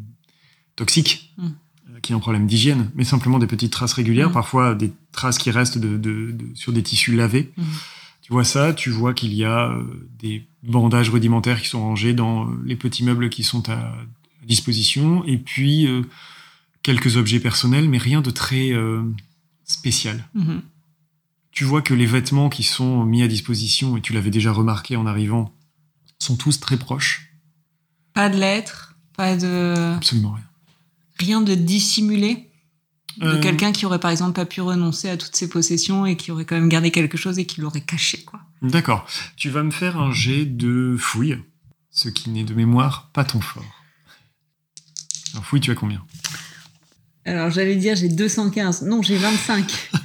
toxique, 0.76 1.32
Mm. 1.38 1.46
euh, 1.46 2.00
qu'il 2.02 2.14
y 2.14 2.14
ait 2.16 2.18
un 2.18 2.22
problème 2.22 2.48
d'hygiène, 2.48 2.90
mais 2.96 3.04
simplement 3.04 3.38
des 3.40 3.46
petites 3.48 3.72
traces 3.72 3.94
régulières, 3.94 4.30
Mm. 4.32 4.34
parfois 4.34 4.74
des 4.76 4.92
traces 5.12 5.38
qui 5.38 5.52
restent 5.52 5.78
de, 5.78 5.96
de- 5.98 6.32
de- 6.32 6.56
sur 6.56 6.74
des 6.74 6.82
tissus 6.82 7.16
lavés. 7.16 7.52
Mm. 7.56 7.64
Tu 8.24 8.34
vois 8.34 8.44
ça, 8.44 8.74
tu 8.74 8.90
vois 8.90 9.14
qu'il 9.14 9.34
y 9.34 9.46
a 9.46 9.70
euh, 9.72 9.84
des 10.20 10.44
bandages 10.64 11.12
rudimentaires 11.12 11.62
qui 11.62 11.68
sont 11.70 11.82
rangés 11.82 12.14
dans 12.16 12.46
euh, 12.50 12.56
les 12.66 12.76
petits 12.76 13.04
meubles 13.04 13.30
qui 13.30 13.44
sont 13.44 13.70
à, 13.70 13.74
à 13.76 13.96
disposition, 14.48 15.24
et 15.26 15.38
puis 15.38 15.88
quelques 16.82 17.16
objets 17.18 17.40
personnels, 17.40 17.88
mais 17.90 18.00
rien 18.00 18.22
de 18.22 18.32
très 18.32 18.72
spécial. 19.66 20.24
Tu 21.56 21.64
vois 21.64 21.82
que 21.82 21.94
les 21.94 22.06
vêtements 22.06 22.50
qui 22.50 22.64
sont 22.64 23.04
mis 23.06 23.24
à 23.24 23.28
disposition, 23.28 23.96
et 23.98 24.02
tu 24.02 24.12
l'avais 24.14 24.30
déjà 24.30 24.52
remarqué 24.52 24.98
en 24.98 25.06
arrivant, 25.06 25.56
sont 26.20 26.36
tous 26.36 26.60
très 26.60 26.78
proches. 26.78 27.32
Pas 28.14 28.30
de 28.30 28.38
lettres, 28.38 28.96
pas 29.16 29.36
de 29.38 29.94
Absolument 29.96 30.34
rien. 30.34 30.44
rien 31.18 31.42
de 31.42 31.56
dissimulé. 31.56 32.50
De 33.18 33.26
Euh, 33.28 33.42
quelqu'un 33.42 33.72
qui 33.72 33.86
aurait 33.86 34.00
par 34.02 34.12
exemple 34.12 34.34
pas 34.34 34.46
pu 34.46 34.60
renoncer 34.60 35.10
à 35.10 35.16
toutes 35.16 35.36
ses 35.38 35.48
possessions 35.48 36.06
et 36.06 36.18
qui 36.18 36.32
aurait 36.32 36.44
quand 36.44 36.56
même 36.56 36.68
gardé 36.68 36.92
quelque 36.92 37.18
chose 37.18 37.40
et 37.40 37.46
qui 37.46 37.62
l'aurait 37.62 37.80
caché 37.80 38.24
quoi. 38.26 38.42
D'accord. 38.62 39.08
Tu 39.38 39.50
vas 39.50 39.64
me 39.64 39.72
faire 39.72 39.98
un 39.98 40.12
jet 40.12 40.46
de 40.46 40.98
fouille, 41.00 41.38
ce 41.92 42.10
qui 42.10 42.30
n'est 42.30 42.44
de 42.44 42.54
mémoire 42.54 43.10
pas 43.14 43.24
ton 43.24 43.40
fort. 43.40 43.64
Alors 45.32 45.46
fouille, 45.46 45.62
tu 45.62 45.72
as 45.72 45.76
combien? 45.76 46.04
Alors 47.24 47.50
j'allais 47.52 47.78
dire 47.78 47.96
j'ai 47.96 48.10
215. 48.10 48.82
Non, 48.82 49.02
j'ai 49.02 49.16
25. 49.18 49.92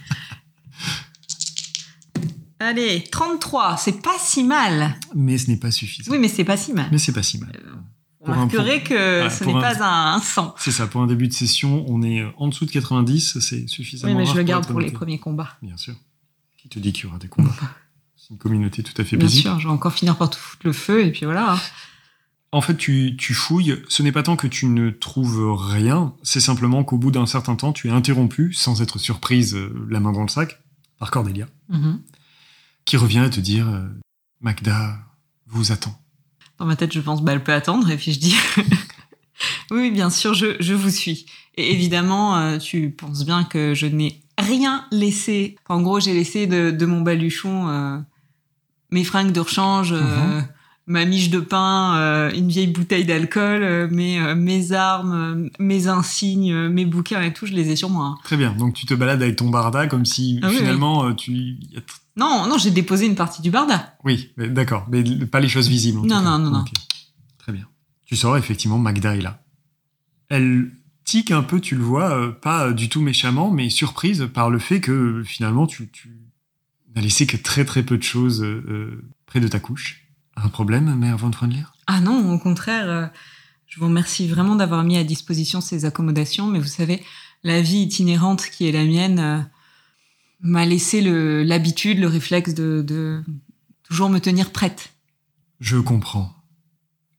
Allez, 2.61 3.05
33, 3.11 3.77
c'est 3.79 4.03
pas 4.03 4.17
si 4.19 4.45
mal. 4.45 4.95
Mais 5.15 5.39
ce 5.39 5.49
n'est 5.51 5.57
pas 5.57 5.71
suffisant. 5.71 6.13
Oui, 6.13 6.19
mais 6.19 6.29
c'est 6.29 6.45
pas 6.45 6.57
si 6.59 6.73
mal. 6.75 6.89
Mais 6.93 6.99
c'est 6.99 7.13
pas 7.13 7.23
si 7.23 7.39
mal. 7.39 7.59
Vous 8.21 8.27
pour 8.27 8.35
un- 8.35 8.41
remarquerez 8.43 8.83
que 8.83 9.23
ouais, 9.25 9.31
ce 9.31 9.45
n'est 9.45 9.55
un- 9.55 9.61
pas 9.61 9.83
un, 9.83 10.15
un 10.17 10.21
100. 10.21 10.55
C'est 10.59 10.71
ça, 10.71 10.87
pour 10.87 11.01
un 11.01 11.07
début 11.07 11.27
de 11.27 11.33
session, 11.33 11.87
on 11.89 12.03
est 12.03 12.21
euh, 12.21 12.29
en 12.37 12.49
dessous 12.49 12.67
de 12.67 12.71
90, 12.71 13.39
c'est 13.41 13.67
suffisamment 13.67 14.13
Oui, 14.13 14.19
mais 14.19 14.27
je 14.31 14.35
le 14.37 14.43
garde 14.43 14.67
pour 14.67 14.79
les 14.79 14.91
premiers 14.91 15.19
combats. 15.19 15.57
Bien 15.63 15.79
sûr. 15.79 15.95
Qui 16.59 16.69
te 16.69 16.79
dit 16.79 16.93
qu'il 16.93 17.05
y 17.05 17.07
aura 17.07 17.17
des 17.19 17.29
combats 17.29 17.55
C'est 18.17 18.31
une 18.31 18.37
communauté 18.39 18.83
tout 18.83 18.93
à 19.01 19.05
fait 19.05 19.17
Bien 19.17 19.27
paisible. 19.27 19.49
sûr, 19.49 19.59
je 19.59 19.67
vais 19.67 19.73
encore 19.73 19.95
finir 19.95 20.17
par 20.19 20.29
tout 20.29 20.39
foutre 20.39 20.67
le 20.67 20.73
feu 20.75 21.03
et 21.07 21.11
puis 21.13 21.25
voilà. 21.25 21.55
hein. 21.55 21.61
En 22.53 22.61
fait, 22.61 22.77
tu, 22.77 23.17
tu 23.17 23.33
fouilles, 23.33 23.81
ce 23.89 24.03
n'est 24.03 24.13
pas 24.13 24.23
tant 24.25 24.37
que 24.37 24.49
tu 24.49 24.67
ne 24.67 24.91
trouves 24.91 25.55
rien, 25.55 26.13
c'est 26.23 26.41
simplement 26.41 26.85
qu'au 26.85 26.99
bout 26.99 27.13
d'un 27.13 27.25
certain 27.25 27.55
temps, 27.57 27.73
tu 27.73 27.89
es 27.89 27.91
interrompu, 27.91 28.53
sans 28.53 28.83
être 28.83 28.99
surprise, 28.99 29.55
euh, 29.55 29.87
la 29.89 30.01
main 30.01 30.13
dans 30.13 30.23
le 30.23 30.29
sac, 30.29 30.61
par 30.99 31.11
Cordelia, 31.11 31.47
Mhm. 31.71 32.01
Qui 32.91 32.97
revient 32.97 33.21
à 33.21 33.31
te 33.31 33.39
dire 33.39 33.69
euh, 33.69 33.87
Magda 34.41 34.97
vous 35.47 35.71
attend. 35.71 35.97
Dans 36.59 36.67
ma 36.67 36.75
tête, 36.75 36.93
je 36.93 36.99
pense, 36.99 37.23
bah, 37.23 37.31
elle 37.33 37.45
peut 37.45 37.53
attendre. 37.53 37.89
Et 37.89 37.97
puis 37.97 38.13
je 38.13 38.19
dis, 38.19 38.35
oui, 39.71 39.93
bien 39.93 40.11
sûr, 40.11 40.35
je, 40.35 40.57
je 40.59 40.75
vous 40.75 40.91
suis. 40.91 41.27
Et 41.57 41.73
évidemment, 41.73 42.37
euh, 42.37 42.59
tu 42.59 42.91
penses 42.91 43.25
bien 43.25 43.45
que 43.45 43.75
je 43.75 43.87
n'ai 43.87 44.21
rien 44.39 44.87
laissé. 44.91 45.55
En 45.69 45.83
gros, 45.83 46.01
j'ai 46.01 46.13
laissé 46.15 46.49
de, 46.49 46.73
de 46.73 46.87
mon 46.87 47.01
baluchon 47.03 47.69
euh, 47.69 47.99
mes 48.91 49.05
fringues 49.05 49.31
de 49.31 49.39
rechange, 49.41 49.93
euh, 49.93 50.41
ma 50.87 51.05
miche 51.05 51.31
de 51.31 51.39
pain, 51.39 51.95
euh, 51.97 52.33
une 52.33 52.49
vieille 52.49 52.67
bouteille 52.67 53.05
d'alcool, 53.05 53.63
euh, 53.63 53.89
mes, 53.89 54.19
euh, 54.19 54.35
mes 54.35 54.73
armes, 54.73 55.49
mes 55.61 55.87
insignes, 55.87 56.69
mes 56.69 56.87
bouquins 56.87 57.23
et 57.23 57.33
tout, 57.33 57.47
je 57.47 57.53
les 57.53 57.71
ai 57.71 57.77
sur 57.77 57.89
moi. 57.89 58.07
hein. 58.07 58.19
Très 58.25 58.37
bien, 58.37 58.53
donc 58.53 58.75
tu 58.75 58.85
te 58.87 58.95
balades 58.95 59.23
avec 59.23 59.37
ton 59.37 59.49
barda 59.49 59.87
comme 59.87 60.05
si 60.05 60.41
Ah 60.43 60.49
oui, 60.51 60.57
finalement 60.57 61.05
euh, 61.05 61.15
tu. 61.15 61.57
Non, 62.17 62.47
non, 62.49 62.59
j'ai 62.59 62.71
déposé 62.71 63.07
une 63.07 63.15
partie 63.15 63.41
du 63.43 63.51
barda. 63.51 63.97
Oui, 64.05 64.33
d'accord, 64.37 64.87
mais 64.91 65.03
pas 65.27 65.41
les 65.41 65.49
choses 65.49 65.69
visibles. 65.69 65.99
en 65.99 66.03
tout 66.03 66.09
Non, 66.09 66.17
cas. 66.17 66.23
non, 66.23 66.39
non, 66.39 66.51
non. 66.51 66.65
Très 67.39 67.53
bien. 67.53 67.67
Tu 68.05 68.17
sors 68.17 68.37
effectivement, 68.37 68.79
Magda 68.79 69.15
est 69.17 69.21
là. 69.21 69.43
Elle 70.29 70.71
tique 71.05 71.31
un 71.31 71.43
peu, 71.43 71.61
tu 71.61 71.77
le 71.77 71.83
vois, 71.83 72.11
euh, 72.11 72.31
pas 72.33 72.73
du 72.73 72.89
tout 72.89 73.01
méchamment, 73.01 73.51
mais 73.51 73.71
surprise 73.71 74.29
par 74.33 74.51
le 74.51 74.59
fait 74.59 74.81
que 74.81 75.23
finalement 75.25 75.67
tu, 75.67 75.89
tu 75.91 76.17
n'as 76.95 77.03
laissé 77.03 77.27
que 77.27 77.37
très 77.37 77.65
très 77.65 77.83
peu 77.83 77.97
de 77.97 78.03
choses 78.03 78.43
euh, 78.43 78.65
euh, 78.69 79.05
près 79.27 79.41
de 79.41 79.49
ta 79.49 79.59
couche. 79.61 80.07
Un 80.37 80.49
problème, 80.49 80.95
mère 80.97 81.17
Von 81.17 81.33
Freundler 81.33 81.65
Ah 81.87 82.01
non, 82.01 82.33
au 82.33 82.39
contraire, 82.39 82.89
euh, 82.89 83.07
je 83.67 83.79
vous 83.81 83.87
remercie 83.87 84.29
vraiment 84.29 84.55
d'avoir 84.57 84.85
mis 84.85 84.97
à 84.97 85.05
disposition 85.05 85.61
ces 85.61 85.85
accommodations, 85.85 86.47
mais 86.47 86.59
vous 86.61 86.67
savez, 86.67 87.03
la 87.43 87.61
vie 87.63 87.81
itinérante 87.83 88.45
qui 88.47 88.69
est 88.69 88.73
la 88.73 88.85
mienne 88.85 89.19
euh, 89.19 89.41
m'a 90.43 90.65
laissé 90.67 91.01
l'habitude, 91.45 91.99
le 91.99 92.07
réflexe 92.07 92.55
de, 92.55 92.83
de 92.87 93.23
toujours 93.83 94.09
me 94.11 94.19
tenir 94.19 94.53
prête. 94.53 94.93
Je 95.61 95.77
comprends. 95.79 96.35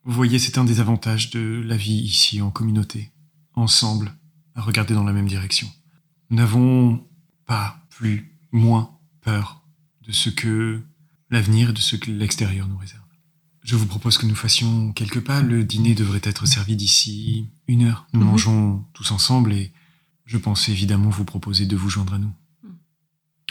Vous 0.03 0.13
voyez, 0.13 0.39
c'est 0.39 0.57
un 0.57 0.63
des 0.63 0.79
avantages 0.79 1.29
de 1.29 1.61
la 1.65 1.77
vie 1.77 1.93
ici 2.01 2.41
en 2.41 2.49
communauté, 2.49 3.11
ensemble, 3.53 4.11
à 4.55 4.61
regarder 4.61 4.93
dans 4.95 5.03
la 5.03 5.13
même 5.13 5.27
direction. 5.27 5.69
Nous 6.29 6.37
n'avons 6.37 7.05
pas 7.45 7.77
plus, 7.89 8.35
moins 8.51 8.97
peur 9.21 9.61
de 10.07 10.11
ce 10.11 10.29
que 10.29 10.81
l'avenir 11.29 11.69
et 11.69 11.73
de 11.73 11.79
ce 11.79 11.95
que 11.95 12.09
l'extérieur 12.09 12.67
nous 12.67 12.77
réserve. 12.77 12.99
Je 13.63 13.75
vous 13.75 13.85
propose 13.85 14.17
que 14.17 14.25
nous 14.25 14.33
fassions 14.35 14.91
quelques 14.93 15.19
pas. 15.23 15.41
Le 15.43 15.63
dîner 15.63 15.93
devrait 15.93 16.21
être 16.23 16.47
servi 16.47 16.75
d'ici 16.75 17.47
une 17.67 17.83
heure. 17.83 18.07
Nous 18.13 18.21
Mhm. 18.21 18.25
mangeons 18.27 18.85
tous 18.93 19.11
ensemble 19.11 19.53
et 19.53 19.71
je 20.25 20.37
pensais 20.39 20.71
évidemment 20.71 21.09
vous 21.09 21.25
proposer 21.25 21.67
de 21.67 21.75
vous 21.75 21.89
joindre 21.89 22.15
à 22.15 22.17
nous. 22.17 22.31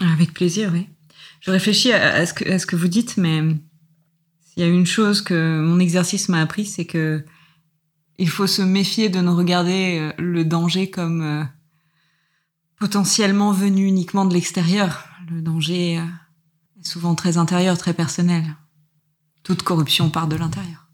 Avec 0.00 0.32
plaisir, 0.32 0.70
oui. 0.72 0.88
Je 1.40 1.50
réfléchis 1.50 1.92
à, 1.92 2.14
à 2.14 2.26
ce, 2.26 2.34
que, 2.34 2.50
à 2.50 2.58
ce 2.58 2.66
que 2.66 2.76
vous 2.76 2.88
dites, 2.88 3.16
mais 3.16 3.42
s'il 4.40 4.62
y 4.62 4.66
a 4.66 4.68
une 4.68 4.86
chose 4.86 5.22
que 5.22 5.60
mon 5.60 5.78
exercice 5.78 6.28
m'a 6.28 6.40
appris, 6.40 6.66
c'est 6.66 6.86
que 6.86 7.24
il 8.20 8.28
faut 8.28 8.46
se 8.46 8.60
méfier 8.60 9.08
de 9.08 9.20
ne 9.20 9.30
regarder 9.30 9.98
euh, 9.98 10.12
le 10.18 10.44
danger 10.44 10.90
comme 10.90 11.22
euh, 11.22 11.44
potentiellement 12.78 13.52
venu 13.52 13.86
uniquement 13.86 14.26
de 14.26 14.34
l'extérieur. 14.34 15.06
Le 15.30 15.40
danger 15.40 15.98
euh, 15.98 16.04
est 16.78 16.86
souvent 16.86 17.14
très 17.14 17.38
intérieur, 17.38 17.78
très 17.78 17.94
personnel. 17.94 18.44
Toute 19.42 19.62
corruption 19.62 20.10
part 20.10 20.28
de 20.28 20.36
l'intérieur. 20.36 20.88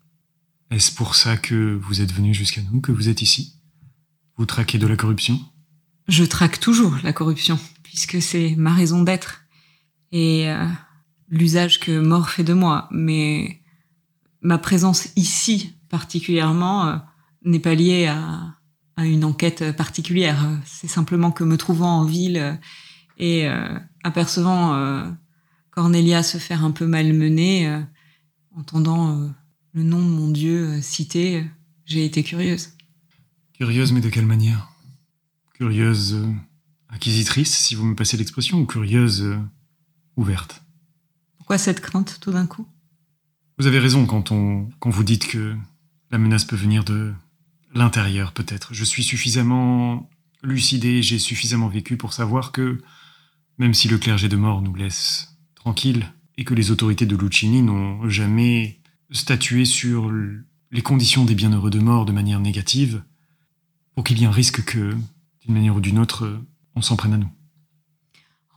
Est-ce 0.70 0.94
pour 0.94 1.16
ça 1.16 1.36
que 1.36 1.78
vous 1.82 2.00
êtes 2.00 2.12
venu 2.12 2.32
jusqu'à 2.32 2.62
nous, 2.62 2.80
que 2.80 2.92
vous 2.92 3.08
êtes 3.08 3.22
ici? 3.22 3.60
Vous 4.36 4.46
traquez 4.46 4.78
de 4.78 4.86
la 4.86 4.96
corruption? 4.96 5.40
Je 6.06 6.22
traque 6.22 6.60
toujours 6.60 6.96
la 7.02 7.12
corruption, 7.12 7.58
puisque 7.96 8.20
c'est 8.20 8.54
ma 8.56 8.74
raison 8.74 9.02
d'être 9.02 9.46
et 10.12 10.50
euh, 10.50 10.66
l'usage 11.30 11.80
que 11.80 11.98
Mort 11.98 12.28
fait 12.28 12.44
de 12.44 12.52
moi. 12.52 12.88
Mais 12.90 13.62
ma 14.42 14.58
présence 14.58 15.08
ici, 15.16 15.74
particulièrement, 15.88 16.88
euh, 16.88 16.96
n'est 17.42 17.58
pas 17.58 17.74
liée 17.74 18.06
à, 18.06 18.52
une 18.98 19.24
enquête 19.24 19.74
particulière. 19.76 20.46
C'est 20.66 20.88
simplement 20.88 21.30
que 21.30 21.42
me 21.42 21.56
trouvant 21.56 22.00
en 22.00 22.04
ville 22.04 22.36
euh, 22.36 22.54
et 23.18 23.48
apercevant 24.04 24.76
Cornelia 25.70 26.22
se 26.22 26.36
faire 26.36 26.64
un 26.64 26.70
peu 26.70 26.86
malmener, 26.86 27.82
entendant 28.54 29.32
le 29.72 29.82
nom 29.82 30.04
de 30.04 30.10
mon 30.10 30.28
Dieu 30.28 30.82
cité, 30.82 31.46
j'ai 31.86 32.04
été 32.04 32.22
curieuse. 32.22 32.74
Curieuse, 33.54 33.92
mais 33.92 34.02
de 34.02 34.10
quelle 34.10 34.26
manière? 34.26 34.68
Curieuse 35.54 36.18
acquisitrice, 36.96 37.54
si 37.54 37.74
vous 37.74 37.84
me 37.84 37.94
passez 37.94 38.16
l'expression, 38.16 38.58
ou 38.58 38.64
curieuse 38.64 39.22
euh, 39.22 39.38
ouverte 40.16 40.62
Pourquoi 41.36 41.58
cette 41.58 41.80
crainte 41.80 42.18
tout 42.22 42.32
d'un 42.32 42.46
coup? 42.46 42.66
Vous 43.58 43.66
avez 43.66 43.78
raison 43.78 44.06
quand, 44.06 44.32
on, 44.32 44.70
quand 44.80 44.88
vous 44.88 45.04
dites 45.04 45.28
que 45.28 45.54
la 46.10 46.16
menace 46.16 46.46
peut 46.46 46.56
venir 46.56 46.84
de 46.84 47.12
l'intérieur, 47.74 48.32
peut-être. 48.32 48.72
Je 48.72 48.84
suis 48.84 49.04
suffisamment 49.04 50.08
lucidé, 50.42 51.02
j'ai 51.02 51.18
suffisamment 51.18 51.68
vécu 51.68 51.98
pour 51.98 52.14
savoir 52.14 52.50
que, 52.50 52.80
même 53.58 53.74
si 53.74 53.88
le 53.88 53.98
clergé 53.98 54.28
de 54.30 54.36
mort 54.36 54.62
nous 54.62 54.74
laisse 54.74 55.36
tranquilles, 55.54 56.10
et 56.38 56.44
que 56.44 56.54
les 56.54 56.70
autorités 56.70 57.06
de 57.06 57.16
Lucchini 57.16 57.60
n'ont 57.60 58.08
jamais 58.08 58.80
statué 59.10 59.66
sur 59.66 60.10
les 60.70 60.82
conditions 60.82 61.24
des 61.26 61.34
bienheureux 61.34 61.70
de 61.70 61.78
mort 61.78 62.06
de 62.06 62.12
manière 62.12 62.40
négative, 62.40 63.02
pour 63.94 64.04
qu'il 64.04 64.18
y 64.18 64.24
ait 64.24 64.28
un 64.28 64.30
risque 64.30 64.64
que, 64.64 64.96
d'une 65.42 65.54
manière 65.54 65.76
ou 65.76 65.80
d'une 65.80 65.98
autre, 65.98 66.40
on 66.76 66.82
s'en 66.82 66.96
prenne 66.96 67.14
à 67.14 67.16
nous. 67.16 67.30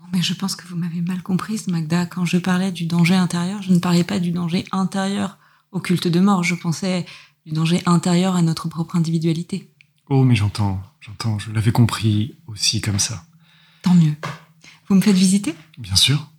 Oh, 0.02 0.06
Mais 0.14 0.22
je 0.22 0.34
pense 0.34 0.56
que 0.56 0.68
vous 0.68 0.76
m'avez 0.76 1.02
mal 1.02 1.24
comprise, 1.24 1.68
Magda. 1.68 2.06
Quand 2.06 2.26
je 2.26 2.38
parlais 2.38 2.72
du 2.72 2.86
danger 2.86 3.16
intérieur, 3.16 3.62
je 3.62 3.74
ne 3.74 3.80
parlais 3.80 4.04
pas 4.04 4.20
du 4.20 4.32
danger 4.32 4.66
intérieur 4.72 5.40
au 5.72 5.80
culte 5.80 6.08
de 6.08 6.20
mort. 6.20 6.44
Je 6.44 6.56
pensais 6.56 7.06
du 7.46 7.54
danger 7.54 7.82
intérieur 7.86 8.36
à 8.36 8.42
notre 8.42 8.68
propre 8.68 8.96
individualité. 8.96 9.74
Oh, 10.10 10.24
mais 10.24 10.36
j'entends, 10.36 10.82
j'entends, 11.00 11.40
je 11.40 11.52
l'avais 11.52 11.72
compris 11.72 12.36
aussi 12.48 12.82
comme 12.82 13.00
ça. 13.00 13.26
Tant 13.82 13.96
mieux. 13.96 14.16
Vous 14.88 14.96
me 14.96 15.02
faites 15.02 15.16
visiter? 15.16 15.56
Bien 15.78 15.96
sûr. 15.96 16.30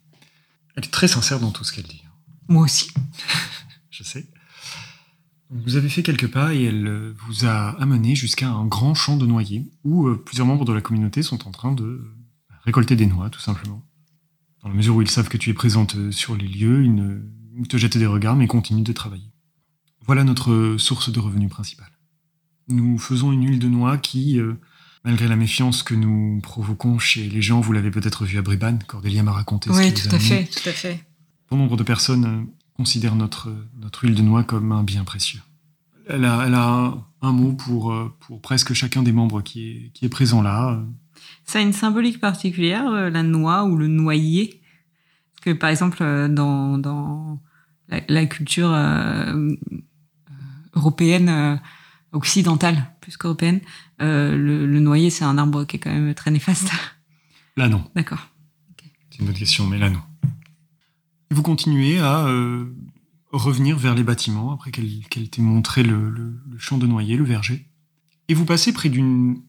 Elle 0.76 0.84
est 0.84 0.90
très 0.90 1.08
sincère 1.08 1.40
dans 1.40 1.50
tout 1.50 1.64
ce 1.64 1.72
qu'elle 1.72 1.87
dit. 1.87 2.02
Moi 2.49 2.64
aussi. 2.64 2.90
je 3.90 4.02
sais. 4.02 4.26
Vous 5.50 5.75
avez 5.75 5.88
fait 5.88 6.04
quelques 6.04 6.28
pas 6.28 6.54
et 6.54 6.64
elle 6.64 6.87
euh, 6.87 7.14
vous 7.26 7.45
a 7.45 7.71
amené 7.83 8.14
jusqu'à 8.14 8.49
un 8.49 8.66
grand 8.66 8.95
champ 8.95 9.16
de 9.16 9.26
noyers 9.26 9.69
où 9.83 10.07
euh, 10.07 10.23
plusieurs 10.25 10.47
membres 10.47 10.64
de 10.64 10.73
la 10.73 10.80
communauté 10.80 11.23
sont 11.23 11.49
en 11.49 11.50
train 11.50 11.73
de 11.73 11.85
euh, 11.85 12.14
récolter 12.62 12.95
des 12.95 13.07
noix, 13.07 13.30
tout 13.30 13.40
simplement. 13.40 13.83
Dans 14.62 14.69
la 14.69 14.76
mesure 14.76 14.95
où 14.95 15.02
ils 15.02 15.11
savent 15.11 15.28
que 15.28 15.37
tu 15.37 15.50
es 15.50 15.54
présente 15.54 16.12
sur 16.12 16.37
les 16.37 16.47
lieux, 16.47 16.85
ils 16.85 16.95
ne 16.95 17.64
te 17.69 17.76
jettent 17.76 17.99
des 17.99 18.07
regards 18.07 18.37
mais 18.37 18.47
continuent 18.47 18.85
de 18.85 18.92
travailler. 18.92 19.33
Voilà 20.07 20.23
notre 20.23 20.76
source 20.78 21.11
de 21.11 21.19
revenus 21.19 21.50
principale. 21.50 21.90
Nous 22.69 22.99
faisons 22.99 23.33
une 23.33 23.45
huile 23.45 23.59
de 23.59 23.69
noix 23.69 23.99
qui, 23.99 24.38
malgré 25.04 25.28
la 25.28 25.37
méfiance 25.37 25.83
que 25.83 25.95
nous 25.95 26.40
provoquons 26.42 26.99
chez 26.99 27.28
les 27.28 27.42
gens, 27.42 27.61
vous 27.61 27.73
l'avez 27.73 27.90
peut-être 27.90 28.25
vu 28.25 28.38
à 28.38 28.42
Bribane, 28.42 28.80
Cordelia 28.87 29.23
m'a 29.23 29.33
raconté 29.33 29.71
Oui, 29.71 29.95
tout 29.95 30.14
à 30.14 30.19
fait, 30.19 30.45
tout 30.45 30.69
à 30.69 30.73
fait. 30.73 31.04
Bon 31.50 31.57
nombre 31.57 31.76
de 31.76 31.83
personnes 31.83 32.47
considèrent 32.80 33.14
notre, 33.14 33.52
notre 33.76 34.04
huile 34.04 34.14
de 34.14 34.22
noix 34.22 34.42
comme 34.42 34.72
un 34.72 34.82
bien 34.82 35.04
précieux. 35.04 35.42
Elle 36.08 36.25
a, 36.25 36.46
elle 36.46 36.54
a 36.54 36.66
un, 36.66 37.04
un 37.20 37.32
mot 37.32 37.52
pour, 37.52 37.92
euh, 37.92 38.10
pour 38.20 38.40
presque 38.40 38.72
chacun 38.72 39.02
des 39.02 39.12
membres 39.12 39.42
qui 39.42 39.58
est, 39.68 39.90
qui 39.92 40.06
est 40.06 40.08
présent 40.08 40.40
là. 40.40 40.82
Ça 41.44 41.58
a 41.58 41.62
une 41.62 41.75
symbolique 41.75 42.20
particulière, 42.20 42.88
euh, 42.90 43.10
la 43.10 43.22
noix 43.22 43.64
ou 43.64 43.76
le 43.76 43.87
noyer. 43.87 44.62
Parce 45.34 45.44
que, 45.44 45.50
par 45.50 45.68
exemple, 45.68 45.99
euh, 46.00 46.26
dans, 46.28 46.78
dans 46.78 47.42
la, 47.88 48.00
la 48.08 48.25
culture 48.25 48.72
euh, 48.72 49.54
européenne, 50.72 51.28
euh, 51.28 51.56
occidentale, 52.12 52.90
plus 53.02 53.18
qu'européenne, 53.18 53.60
euh, 54.00 54.34
le, 54.37 54.66
le 54.66 54.80
noyer, 54.80 55.10
c'est 55.10 55.25
un 55.25 55.37
arbre 55.37 55.64
qui 55.66 55.76
est 55.76 55.80
quand 55.80 55.92
même 55.92 56.14
très 56.14 56.30
néfaste. 56.30 56.70
Là, 57.58 57.68
non. 57.68 57.84
D'accord. 57.94 58.30
C'est 59.10 59.18
une 59.20 59.26
bonne 59.26 59.34
question, 59.34 59.66
mais 59.66 59.78
là, 59.78 59.90
non. 59.90 60.00
Vous 61.32 61.42
continuez 61.42 62.00
à 62.00 62.26
euh, 62.26 62.75
revenir 63.32 63.78
vers 63.78 63.94
les 63.94 64.02
bâtiments 64.02 64.52
après 64.52 64.70
qu'elle 64.72 65.30
t'ait 65.30 65.42
montré 65.42 65.82
le 65.82 66.40
champ 66.58 66.78
de 66.78 66.87
noyer, 66.87 67.16
le 67.16 67.25
verger. 67.25 67.70
Et 68.28 68.34
vous 68.34 68.44
passez 68.44 68.72
près 68.72 68.88
d'une 68.88 69.42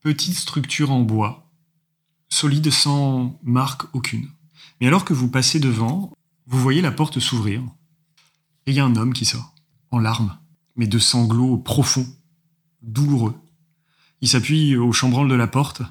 petite 0.00 0.36
structure 0.36 0.90
en 0.90 1.00
bois, 1.02 1.50
solide 2.28 2.70
sans 2.70 3.38
marque 3.42 3.84
aucune. 3.94 4.28
Mais 4.80 4.86
alors 4.86 5.04
que 5.04 5.14
vous 5.14 5.28
passez 5.28 5.60
devant, 5.60 6.12
vous 6.46 6.58
voyez 6.58 6.80
la 6.80 6.92
porte 6.92 7.20
s'ouvrir. 7.20 7.62
Et 8.66 8.72
il 8.72 8.74
y 8.74 8.80
a 8.80 8.84
un 8.84 8.96
homme 8.96 9.12
qui 9.12 9.24
sort, 9.24 9.54
en 9.90 9.98
larmes, 9.98 10.38
mais 10.76 10.86
de 10.86 10.98
sanglots 10.98 11.58
profonds, 11.58 12.06
douloureux. 12.82 13.34
Il 14.20 14.28
s'appuie 14.28 14.76
au 14.76 14.92
chambranle 14.92 15.28
de 15.28 15.34
la 15.34 15.46
porte, 15.46 15.82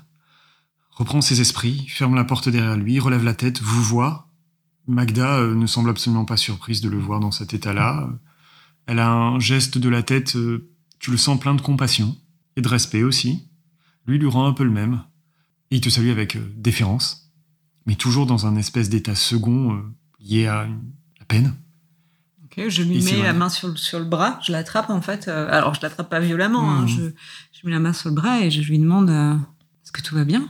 reprend 0.91 1.21
ses 1.21 1.41
esprits, 1.41 1.87
ferme 1.89 2.15
la 2.15 2.23
porte 2.23 2.49
derrière 2.49 2.77
lui, 2.77 2.99
relève 2.99 3.23
la 3.23 3.33
tête, 3.33 3.61
vous 3.61 3.83
voit. 3.83 4.30
Magda 4.87 5.37
euh, 5.39 5.53
ne 5.55 5.65
semble 5.67 5.89
absolument 5.89 6.25
pas 6.25 6.37
surprise 6.37 6.81
de 6.81 6.89
le 6.89 6.97
voir 6.97 7.19
dans 7.19 7.31
cet 7.31 7.53
état-là. 7.53 8.09
Elle 8.87 8.99
a 8.99 9.09
un 9.09 9.39
geste 9.39 9.77
de 9.77 9.89
la 9.89 10.03
tête, 10.03 10.35
euh, 10.35 10.69
tu 10.99 11.11
le 11.11 11.17
sens 11.17 11.39
plein 11.39 11.53
de 11.55 11.61
compassion 11.61 12.17
et 12.55 12.61
de 12.61 12.67
respect 12.67 13.03
aussi. 13.03 13.47
Lui 14.07 14.17
lui 14.17 14.27
rend 14.27 14.47
un 14.47 14.53
peu 14.53 14.63
le 14.63 14.71
même. 14.71 15.03
Et 15.69 15.75
il 15.77 15.81
te 15.81 15.89
salue 15.89 16.09
avec 16.09 16.35
euh, 16.35 16.53
déférence, 16.57 17.31
mais 17.85 17.95
toujours 17.95 18.25
dans 18.25 18.45
un 18.47 18.55
espèce 18.55 18.89
d'état 18.89 19.15
second 19.15 19.81
lié 20.19 20.47
à 20.47 20.67
la 21.19 21.25
peine. 21.25 21.55
Ok, 22.45 22.67
je 22.67 22.83
lui 22.83 23.01
mets 23.01 23.23
la 23.23 23.31
main 23.33 23.47
sur 23.47 23.69
le, 23.69 23.77
sur 23.77 23.97
le 23.99 24.03
bras, 24.05 24.37
je 24.45 24.51
l'attrape 24.51 24.89
en 24.89 24.99
fait. 25.01 25.29
alors, 25.29 25.73
je 25.73 25.79
l'attrape 25.81 26.09
pas 26.09 26.19
violemment, 26.19 26.69
hein, 26.69 26.81
Mhm. 26.81 26.87
je, 26.89 27.01
je 27.53 27.59
mets 27.65 27.71
la 27.71 27.79
main 27.79 27.93
sur 27.93 28.09
le 28.09 28.15
bras 28.15 28.41
et 28.41 28.51
je 28.51 28.61
lui 28.69 28.77
demande 28.77 29.09
euh, 29.09 29.35
Est-ce 29.83 29.93
que 29.93 30.01
tout 30.01 30.15
va 30.15 30.25
bien? 30.25 30.49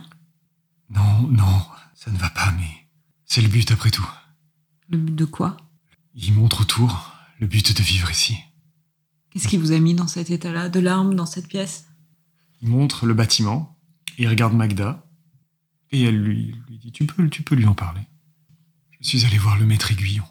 Non, 0.90 1.28
non, 1.30 1.62
ça 1.94 2.10
ne 2.10 2.18
va 2.18 2.28
pas, 2.30 2.52
mais 2.58 2.81
c'est 3.32 3.40
le 3.40 3.48
but 3.48 3.70
après 3.70 3.90
tout. 3.90 4.06
Le 4.90 4.98
but 4.98 5.14
de 5.14 5.24
quoi? 5.24 5.56
Il 6.14 6.34
montre 6.34 6.60
autour 6.60 7.14
le 7.40 7.46
but 7.46 7.74
de 7.74 7.82
vivre 7.82 8.10
ici. 8.10 8.36
Qu'est-ce 9.30 9.48
qui 9.48 9.56
vous 9.56 9.72
a 9.72 9.78
mis 9.78 9.94
dans 9.94 10.06
cet 10.06 10.28
état-là 10.28 10.68
De 10.68 10.80
larmes 10.80 11.14
dans 11.14 11.24
cette 11.24 11.48
pièce? 11.48 11.86
Il 12.60 12.68
montre 12.68 13.06
le 13.06 13.14
bâtiment 13.14 13.78
et 14.18 14.24
il 14.24 14.28
regarde 14.28 14.52
Magda. 14.52 15.06
Et 15.92 16.02
elle 16.02 16.22
lui, 16.22 16.54
lui 16.68 16.76
dit 16.76 16.92
tu 16.92 17.06
peux, 17.06 17.30
tu 17.30 17.42
peux 17.42 17.54
lui 17.54 17.64
en 17.64 17.72
parler. 17.72 18.02
Je 19.00 19.08
suis 19.08 19.24
allé 19.24 19.38
voir 19.38 19.58
le 19.58 19.64
maître 19.64 19.90
aiguillon. 19.90 20.26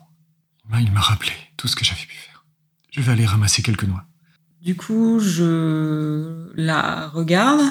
Il 0.79 0.91
m'a 0.91 1.01
rappelé 1.01 1.33
tout 1.57 1.67
ce 1.67 1.75
que 1.75 1.83
j'avais 1.83 2.05
pu 2.05 2.15
faire. 2.15 2.45
Je 2.91 3.01
vais 3.01 3.13
aller 3.13 3.25
ramasser 3.25 3.63
quelques 3.63 3.85
noix. 3.85 4.05
Du 4.61 4.75
coup, 4.75 5.19
je 5.19 6.51
la 6.53 7.07
regarde, 7.07 7.63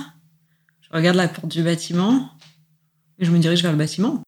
je 0.80 0.88
regarde 0.92 1.16
la 1.16 1.28
porte 1.28 1.52
du 1.52 1.62
bâtiment 1.62 2.36
et 3.20 3.24
je 3.24 3.30
me 3.30 3.38
dirige 3.38 3.62
vers 3.62 3.70
le 3.70 3.78
bâtiment. 3.78 4.24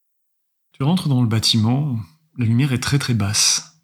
Tu 0.83 0.87
rentres 0.87 1.07
dans 1.07 1.21
le 1.21 1.29
bâtiment, 1.29 1.97
la 2.37 2.45
lumière 2.45 2.73
est 2.73 2.79
très 2.83 2.99
très 2.99 3.13
basse. 3.13 3.79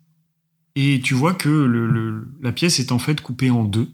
Et 0.76 1.00
tu 1.02 1.14
vois 1.14 1.34
que 1.34 1.48
le- 1.48 1.88
le- 1.90 2.28
la 2.42 2.52
pièce 2.52 2.78
est 2.82 2.92
en 2.92 3.00
fait 3.00 3.22
coupée 3.22 3.50
en 3.50 3.64
deux 3.64 3.90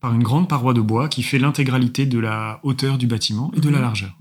par 0.00 0.14
une 0.14 0.22
grande 0.22 0.48
paroi 0.48 0.72
de 0.72 0.80
bois 0.80 1.10
qui 1.10 1.22
fait 1.22 1.38
l'intégralité 1.38 2.06
de 2.06 2.18
la 2.18 2.58
hauteur 2.62 2.96
du 2.96 3.06
bâtiment 3.06 3.52
et 3.54 3.60
de 3.60 3.68
la 3.68 3.76
Mhm. 3.76 3.82
largeur. 3.84 4.18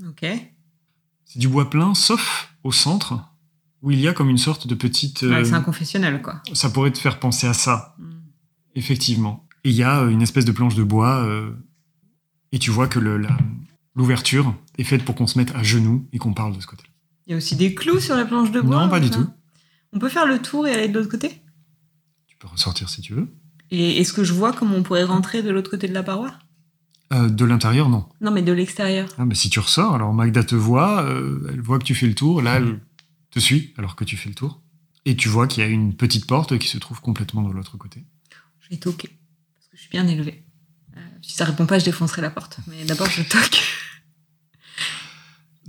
C'est 1.23 1.39
du 1.39 1.47
bois 1.47 1.69
plein, 1.69 1.93
sauf 1.95 2.53
au 2.65 2.73
centre, 2.73 3.13
où 3.81 3.91
il 3.91 3.99
y 4.01 4.09
a 4.09 4.13
comme 4.13 4.29
une 4.29 4.37
sorte 4.37 4.67
de 4.67 4.75
petite... 4.75 5.21
Ouais, 5.21 5.31
euh, 5.31 5.45
c'est 5.45 5.53
un 5.53 5.61
confessionnel, 5.61 6.21
quoi. 6.21 6.41
ça 6.51 6.69
pourrait 6.69 6.91
te 6.91 6.97
faire 6.99 7.17
penser 7.17 7.47
à 7.47 7.53
ça, 7.53 7.95
Mm. 7.97 8.03
effectivement. 8.75 9.47
Et 9.63 9.69
il 9.69 9.75
y 9.77 9.83
a 9.83 10.01
euh, 10.01 10.09
une 10.09 10.21
espèce 10.21 10.43
de 10.43 10.51
planche 10.51 10.75
de 10.75 10.83
bois, 10.83 11.23
euh, 11.23 11.53
et 12.51 12.59
tu 12.59 12.71
vois 12.71 12.89
que 12.89 12.99
l'ouverture 13.95 14.53
est 14.77 14.83
faite 14.83 15.05
pour 15.05 15.15
qu'on 15.15 15.27
se 15.27 15.37
mette 15.37 15.55
à 15.55 15.63
genoux 15.63 16.09
et 16.11 16.17
qu'on 16.17 16.33
parle 16.33 16.53
de 16.57 16.59
ce 16.59 16.67
côté. 16.67 16.83
Il 17.27 17.31
y 17.31 17.33
a 17.33 17.37
aussi 17.37 17.55
des 17.55 17.75
clous 17.75 17.99
sur 17.99 18.15
la 18.15 18.25
planche 18.25 18.51
de 18.51 18.61
bois. 18.61 18.83
Non, 18.83 18.89
pas 18.89 18.99
du 18.99 19.09
tout. 19.09 19.25
On 19.93 19.99
peut 19.99 20.09
faire 20.09 20.25
le 20.25 20.41
tour 20.41 20.67
et 20.67 20.73
aller 20.73 20.87
de 20.87 20.97
l'autre 20.97 21.11
côté? 21.11 21.41
Tu 22.27 22.35
peux 22.37 22.47
ressortir 22.47 22.89
si 22.89 23.01
tu 23.01 23.13
veux. 23.13 23.27
Et 23.69 23.99
est-ce 23.99 24.13
que 24.13 24.23
je 24.23 24.33
vois 24.33 24.53
comment 24.53 24.75
on 24.75 24.83
pourrait 24.83 25.03
rentrer 25.03 25.43
de 25.43 25.49
l'autre 25.49 25.69
côté 25.69 25.87
de 25.87 25.93
la 25.93 26.03
paroi? 26.03 26.33
Euh, 27.13 27.29
de 27.29 27.45
l'intérieur, 27.45 27.89
non. 27.89 28.07
Non, 28.21 28.31
mais 28.31 28.41
de 28.41 28.51
l'extérieur. 28.51 29.09
Ah, 29.17 29.25
mais 29.25 29.35
si 29.35 29.49
tu 29.49 29.59
ressors, 29.59 29.95
alors 29.95 30.13
Magda 30.13 30.43
te 30.43 30.55
voit, 30.55 31.03
euh, 31.03 31.49
elle 31.51 31.61
voit 31.61 31.77
que 31.77 31.83
tu 31.83 31.95
fais 31.95 32.07
le 32.07 32.15
tour, 32.15 32.41
là, 32.41 32.55
elle 32.57 32.79
te 33.31 33.39
suit 33.39 33.73
alors 33.77 33.95
que 33.95 34.03
tu 34.03 34.17
fais 34.17 34.29
le 34.29 34.35
tour. 34.35 34.61
Et 35.05 35.15
tu 35.15 35.29
vois 35.29 35.47
qu'il 35.47 35.63
y 35.63 35.65
a 35.65 35.69
une 35.69 35.95
petite 35.95 36.25
porte 36.25 36.57
qui 36.57 36.67
se 36.67 36.77
trouve 36.77 37.01
complètement 37.01 37.41
de 37.41 37.53
l'autre 37.53 37.77
côté. 37.77 38.05
Je 38.59 38.69
vais 38.69 38.77
toquer. 38.77 39.09
Parce 39.57 39.67
que 39.69 39.77
je 39.77 39.81
suis 39.81 39.89
bien 39.89 40.07
élevée. 40.07 40.45
Euh, 40.95 40.99
si 41.21 41.33
ça 41.33 41.45
répond 41.45 41.65
pas, 41.65 41.79
je 41.79 41.85
défoncerai 41.85 42.21
la 42.21 42.29
porte. 42.29 42.59
Mais 42.67 42.85
d'abord, 42.85 43.09
je 43.09 43.23
toque. 43.23 43.61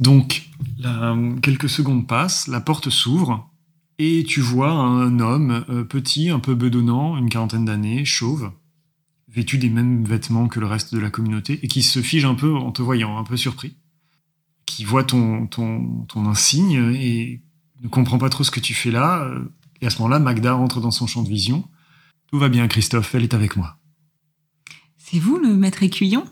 Donc, 0.03 0.49
là, 0.79 1.17
quelques 1.43 1.69
secondes 1.69 2.09
passent, 2.09 2.49
la 2.49 2.61
porte 2.61 2.91
s'ouvre, 2.91 3.49
et 3.99 4.25
tu 4.25 4.41
vois 4.41 4.73
un 4.73 5.21
homme 5.21 5.65
euh, 5.69 5.85
petit, 5.85 6.29
un 6.29 6.41
peu 6.41 6.57
bedonnant, 6.57 7.17
une 7.17 7.29
quarantaine 7.29 7.65
d'années, 7.65 8.05
chauve, 8.05 8.51
vêtu 9.29 9.59
des 9.59 9.71
mêmes 9.71 10.05
vêtements 10.05 10.49
que 10.49 10.59
le 10.59 10.67
reste 10.67 10.93
de 10.93 10.99
la 10.99 11.09
communauté, 11.09 11.61
et 11.63 11.69
qui 11.69 11.85
se 11.85 12.03
fige 12.03 12.25
un 12.25 12.35
peu 12.35 12.53
en 12.57 12.73
te 12.73 12.83
voyant, 12.83 13.17
un 13.17 13.23
peu 13.23 13.37
surpris, 13.37 13.77
qui 14.67 14.85
voit 14.85 15.05
ton, 15.05 15.47
ton, 15.47 16.05
ton 16.09 16.27
insigne 16.27 16.95
et 16.97 17.41
ne 17.81 17.89
comprend 17.89 18.19
pas 18.19 18.29
trop 18.29 18.43
ce 18.43 18.51
que 18.51 18.61
tu 18.61 18.75
fais 18.75 18.91
là. 18.91 19.23
euh, 19.23 19.45
Et 19.81 19.87
à 19.87 19.91
ce 19.91 19.99
moment-là, 19.99 20.19
Magda 20.19 20.55
rentre 20.55 20.81
dans 20.81 20.91
son 20.91 21.07
champ 21.07 21.23
de 21.23 21.29
vision. 21.29 21.69
Tout 22.27 22.39
va 22.41 22.49
bien, 22.49 22.67
Christophe, 22.67 23.15
elle 23.15 23.23
est 23.23 23.35
avec 23.35 23.57
moi. 23.57 23.79
C'est 24.97 25.21
vous, 25.21 25.39
le 25.39 25.55
maître 25.55 25.85
écuyon? 25.85 26.25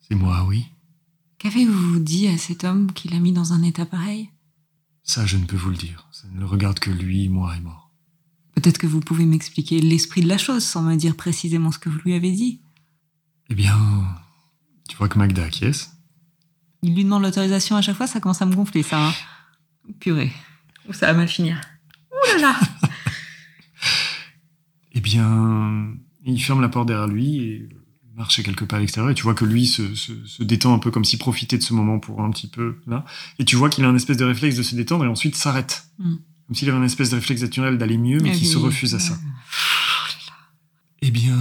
C'est 0.00 0.14
moi, 0.14 0.44
oui. 0.46 0.66
Qu'avez-vous 1.38 1.98
dit 2.00 2.28
à 2.28 2.38
cet 2.38 2.64
homme 2.64 2.92
qui 2.92 3.08
l'a 3.08 3.18
mis 3.18 3.32
dans 3.32 3.52
un 3.52 3.62
état 3.62 3.84
pareil? 3.86 4.30
Ça, 5.02 5.26
je 5.26 5.36
ne 5.36 5.44
peux 5.44 5.56
vous 5.56 5.70
le 5.70 5.76
dire. 5.76 6.08
Ça 6.12 6.26
ne 6.32 6.40
le 6.40 6.46
regarde 6.46 6.78
que 6.78 6.90
lui, 6.90 7.28
moi 7.28 7.54
et 7.56 7.60
mort. 7.60 7.90
Peut-être 8.54 8.78
que 8.78 8.86
vous 8.86 9.00
pouvez 9.00 9.26
m'expliquer 9.26 9.80
l'esprit 9.80 10.22
de 10.22 10.28
la 10.28 10.38
chose 10.38 10.64
sans 10.64 10.82
me 10.82 10.94
dire 10.96 11.16
précisément 11.16 11.70
ce 11.72 11.78
que 11.78 11.88
vous 11.90 11.98
lui 12.04 12.14
avez 12.14 12.30
dit. 12.30 12.60
Eh 13.50 13.54
bien, 13.54 13.76
tu 14.88 14.96
vois 14.96 15.08
que 15.08 15.18
Magda 15.18 15.44
acquiesce. 15.44 15.90
Il 16.82 16.94
lui 16.94 17.04
demande 17.04 17.22
l'autorisation 17.22 17.76
à 17.76 17.82
chaque 17.82 17.96
fois, 17.96 18.06
ça 18.06 18.20
commence 18.20 18.40
à 18.40 18.46
me 18.46 18.54
gonfler, 18.54 18.82
ça. 18.82 19.08
hein. 19.08 19.12
Purée. 20.00 20.32
Ça 20.92 21.06
va 21.08 21.14
mal 21.14 21.28
finir. 21.28 21.60
Ouh 22.12 22.36
là 22.36 22.40
là 22.40 22.60
Eh 24.92 25.00
bien, 25.00 25.92
il 26.24 26.40
ferme 26.42 26.60
la 26.60 26.68
porte 26.68 26.88
derrière 26.88 27.08
lui 27.08 27.38
et 27.40 27.68
marche 28.14 28.42
quelques 28.42 28.64
pas 28.66 28.76
à 28.76 28.80
l'extérieur. 28.80 29.10
Et 29.10 29.14
tu 29.14 29.22
vois 29.22 29.34
que 29.34 29.44
lui 29.44 29.66
se, 29.66 29.94
se- 29.94 30.24
se 30.26 30.42
détend 30.42 30.74
un 30.74 30.78
peu 30.78 30.90
comme 30.90 31.04
s'il 31.04 31.18
profitait 31.18 31.58
de 31.58 31.62
ce 31.62 31.74
moment 31.74 31.98
pour 31.98 32.20
un 32.22 32.30
petit 32.30 32.46
peu 32.48 32.78
là. 32.86 33.04
Et 33.38 33.44
tu 33.44 33.56
vois 33.56 33.68
qu'il 33.70 33.84
a 33.84 33.88
un 33.88 33.96
espèce 33.96 34.16
de 34.16 34.24
réflexe 34.24 34.56
de 34.56 34.62
se 34.62 34.74
détendre 34.74 35.04
et 35.04 35.08
ensuite 35.08 35.36
s'arrête. 35.36 35.84
Mm. 35.98 36.14
Comme 36.46 36.54
s'il 36.56 36.68
avait 36.68 36.78
un 36.78 36.82
espèce 36.84 37.10
de 37.10 37.16
réflexe 37.16 37.42
naturel 37.42 37.78
d'aller 37.78 37.96
mieux, 37.98 38.20
mais 38.20 38.30
Ah 38.32 38.36
qui 38.36 38.46
se 38.46 38.58
refuse 38.58 38.94
à 38.94 38.98
ça. 39.00 39.18
Eh 41.02 41.10
bien, 41.10 41.38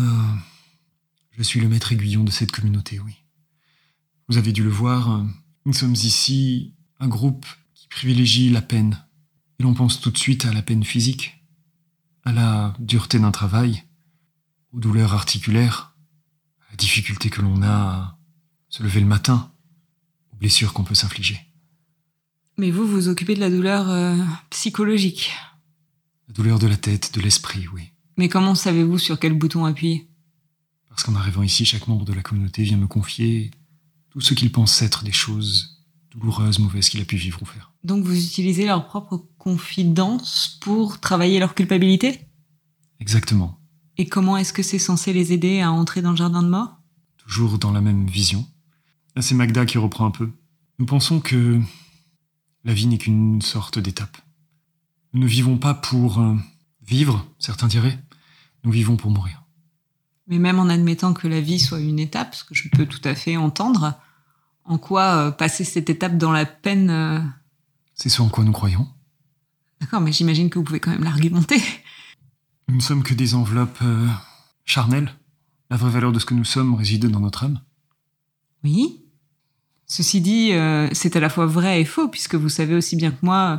je 1.37 1.43
suis 1.43 1.59
le 1.59 1.67
maître 1.69 1.91
aiguillon 1.91 2.23
de 2.23 2.31
cette 2.31 2.51
communauté, 2.51 2.99
oui. 2.99 3.13
Vous 4.29 4.37
avez 4.37 4.51
dû 4.51 4.63
le 4.63 4.69
voir, 4.69 5.23
nous 5.65 5.73
sommes 5.73 5.93
ici 5.93 6.73
un 6.99 7.07
groupe 7.07 7.45
qui 7.73 7.87
privilégie 7.87 8.49
la 8.49 8.61
peine. 8.61 9.05
Et 9.59 9.63
l'on 9.63 9.73
pense 9.73 10.01
tout 10.01 10.11
de 10.11 10.17
suite 10.17 10.45
à 10.45 10.53
la 10.53 10.61
peine 10.61 10.83
physique, 10.83 11.43
à 12.25 12.31
la 12.31 12.73
dureté 12.79 13.19
d'un 13.19 13.31
travail, 13.31 13.83
aux 14.71 14.79
douleurs 14.79 15.13
articulaires, 15.13 15.92
la 16.73 16.77
difficulté 16.77 17.29
que 17.29 17.41
l'on 17.41 17.61
a 17.61 17.67
à 17.67 18.17
se 18.69 18.81
lever 18.81 18.99
le 18.99 19.05
matin, 19.05 19.51
aux 20.31 20.37
blessures 20.37 20.73
qu'on 20.73 20.83
peut 20.83 20.95
s'infliger. 20.95 21.39
Mais 22.57 22.71
vous, 22.71 22.87
vous 22.87 23.09
occupez 23.09 23.35
de 23.35 23.39
la 23.39 23.51
douleur 23.51 23.89
euh, 23.91 24.17
psychologique. 24.49 25.31
La 26.27 26.33
douleur 26.33 26.57
de 26.57 26.65
la 26.65 26.77
tête, 26.77 27.13
de 27.13 27.21
l'esprit, 27.21 27.67
oui. 27.67 27.91
Mais 28.17 28.27
comment 28.27 28.55
savez-vous 28.55 28.97
sur 28.97 29.19
quel 29.19 29.33
bouton 29.33 29.65
appuyer? 29.65 30.09
Parce 30.89 31.03
qu'en 31.03 31.13
arrivant 31.13 31.43
ici, 31.43 31.63
chaque 31.63 31.87
membre 31.87 32.05
de 32.05 32.13
la 32.13 32.23
communauté 32.23 32.63
vient 32.63 32.77
me 32.77 32.87
confier 32.87 33.51
tout 34.09 34.21
ce 34.21 34.33
qu'il 34.33 34.51
pense 34.51 34.81
être 34.81 35.03
des 35.03 35.11
choses 35.11 35.85
douloureuses, 36.09 36.57
mauvaises 36.57 36.89
qu'il 36.89 37.01
a 37.01 37.05
pu 37.05 37.17
vivre 37.17 37.39
ou 37.43 37.45
faire. 37.45 37.71
Donc 37.83 38.03
vous 38.03 38.17
utilisez 38.17 38.65
leur 38.65 38.87
propre 38.87 39.27
confidence 39.37 40.57
pour 40.61 40.99
travailler 40.99 41.39
leur 41.39 41.53
culpabilité? 41.53 42.27
Exactement. 42.99 43.59
Et 43.97 44.07
comment 44.07 44.37
est-ce 44.37 44.53
que 44.53 44.63
c'est 44.63 44.79
censé 44.79 45.13
les 45.13 45.33
aider 45.33 45.61
à 45.61 45.71
entrer 45.71 46.01
dans 46.01 46.11
le 46.11 46.15
jardin 46.17 46.41
de 46.41 46.49
mort? 46.49 46.77
Toujours 47.17 47.59
dans 47.59 47.71
la 47.71 47.81
même 47.81 48.07
vision. 48.07 48.45
Là, 49.15 49.21
c'est 49.21 49.35
Magda 49.35 49.65
qui 49.65 49.77
reprend 49.77 50.05
un 50.05 50.11
peu. 50.11 50.31
Nous 50.79 50.85
pensons 50.85 51.19
que 51.19 51.61
la 52.63 52.73
vie 52.73 52.87
n'est 52.87 52.97
qu'une 52.97 53.41
sorte 53.41 53.77
d'étape. 53.77 54.17
Nous 55.13 55.21
ne 55.21 55.27
vivons 55.27 55.57
pas 55.57 55.75
pour 55.75 56.19
euh, 56.19 56.35
vivre, 56.81 57.25
certains 57.37 57.67
diraient. 57.67 57.99
Nous 58.63 58.71
vivons 58.71 58.97
pour 58.97 59.11
mourir. 59.11 59.43
Mais 60.27 60.39
même 60.39 60.57
en 60.57 60.69
admettant 60.69 61.13
que 61.13 61.27
la 61.27 61.41
vie 61.41 61.59
soit 61.59 61.81
une 61.81 61.99
étape, 61.99 62.33
ce 62.33 62.43
que 62.43 62.55
je 62.55 62.69
peux 62.69 62.85
tout 62.85 63.01
à 63.03 63.13
fait 63.13 63.37
entendre, 63.37 63.93
en 64.65 64.77
quoi 64.77 65.27
euh, 65.27 65.31
passer 65.31 65.63
cette 65.63 65.89
étape 65.89 66.17
dans 66.17 66.31
la 66.31 66.45
peine... 66.45 66.89
euh, 66.89 67.19
C'est 67.93 68.09
ce 68.09 68.21
en 68.21 68.29
quoi 68.29 68.43
nous 68.43 68.53
croyons. 68.53 68.87
D'accord, 69.81 70.01
mais 70.01 70.13
j'imagine 70.13 70.49
que 70.49 70.57
vous 70.57 70.63
pouvez 70.63 70.79
quand 70.79 70.91
même 70.91 71.03
l'argumenter. 71.03 71.61
Nous 72.73 72.79
ne 72.79 72.83
sommes 72.83 73.03
que 73.03 73.13
des 73.13 73.35
enveloppes 73.35 73.83
euh, 73.83 74.07
charnelles. 74.65 75.13
La 75.69 75.77
vraie 75.77 75.91
valeur 75.91 76.11
de 76.11 76.17
ce 76.17 76.25
que 76.25 76.33
nous 76.33 76.43
sommes 76.43 76.73
réside 76.73 77.05
dans 77.05 77.19
notre 77.19 77.43
âme. 77.43 77.61
Oui. 78.63 78.99
Ceci 79.85 80.21
dit, 80.21 80.53
euh, 80.53 80.89
c'est 80.91 81.15
à 81.15 81.19
la 81.19 81.29
fois 81.29 81.45
vrai 81.45 81.81
et 81.81 81.85
faux, 81.85 82.07
puisque 82.07 82.33
vous 82.33 82.49
savez 82.49 82.73
aussi 82.73 82.95
bien 82.95 83.11
que 83.11 83.19
moi 83.21 83.37
euh, 83.37 83.57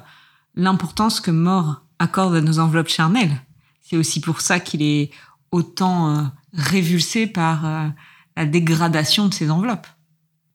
l'importance 0.57 1.21
que 1.21 1.31
Mort 1.31 1.83
accorde 2.01 2.35
à 2.35 2.41
nos 2.41 2.59
enveloppes 2.59 2.89
charnelles. 2.89 3.41
C'est 3.83 3.97
aussi 3.97 4.21
pour 4.21 4.41
ça 4.41 4.59
qu'il 4.59 4.83
est 4.83 5.13
autant 5.53 6.11
euh, 6.11 6.25
révulsé 6.53 7.29
par 7.29 7.65
euh, 7.67 7.89
la 8.37 8.47
dégradation 8.47 9.29
de 9.29 9.35
ces 9.35 9.49
enveloppes. 9.49 9.87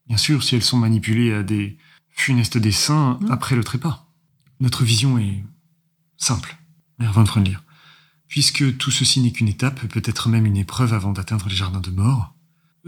Bien 0.06 0.18
sûr, 0.18 0.42
si 0.42 0.54
elles 0.54 0.62
sont 0.62 0.76
manipulées 0.76 1.32
à 1.32 1.42
des 1.42 1.78
funestes 2.10 2.58
desseins 2.58 3.18
Mm. 3.22 3.30
après 3.30 3.56
le 3.56 3.64
trépas. 3.64 4.06
Notre 4.60 4.84
vision 4.84 5.16
est 5.16 5.46
simple, 6.18 6.58
de 6.98 7.06
lire. 7.40 7.62
Puisque 8.30 8.78
tout 8.78 8.90
ceci 8.90 9.20
n'est 9.20 9.32
qu'une 9.32 9.48
étape, 9.48 9.86
peut-être 9.88 10.28
même 10.28 10.46
une 10.46 10.56
épreuve 10.56 10.94
avant 10.94 11.12
d'atteindre 11.12 11.48
les 11.48 11.56
jardins 11.56 11.80
de 11.80 11.90
mort, 11.90 12.34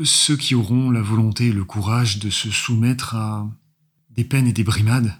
ceux 0.05 0.37
qui 0.37 0.55
auront 0.55 0.91
la 0.91 1.03
volonté 1.03 1.49
et 1.49 1.53
le 1.53 1.65
courage 1.65 2.21
de 2.21 2.31
se 2.31 2.51
soumettre 2.51 3.17
à 3.17 3.51
des 4.09 4.25
peines 4.25 4.47
et 4.47 4.53
des 4.53 4.63
brimades, 4.63 5.13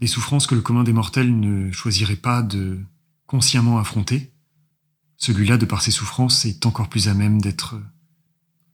des 0.00 0.08
souffrances 0.08 0.48
que 0.48 0.56
le 0.56 0.60
commun 0.60 0.82
des 0.82 0.92
mortels 0.92 1.38
ne 1.38 1.70
choisirait 1.70 2.16
pas 2.16 2.42
de 2.42 2.80
consciemment 3.26 3.78
affronter, 3.78 4.32
celui-là, 5.16 5.56
de 5.56 5.66
par 5.66 5.82
ses 5.82 5.92
souffrances, 5.92 6.46
est 6.46 6.66
encore 6.66 6.88
plus 6.88 7.06
à 7.06 7.14
même 7.14 7.40
d'être 7.40 7.80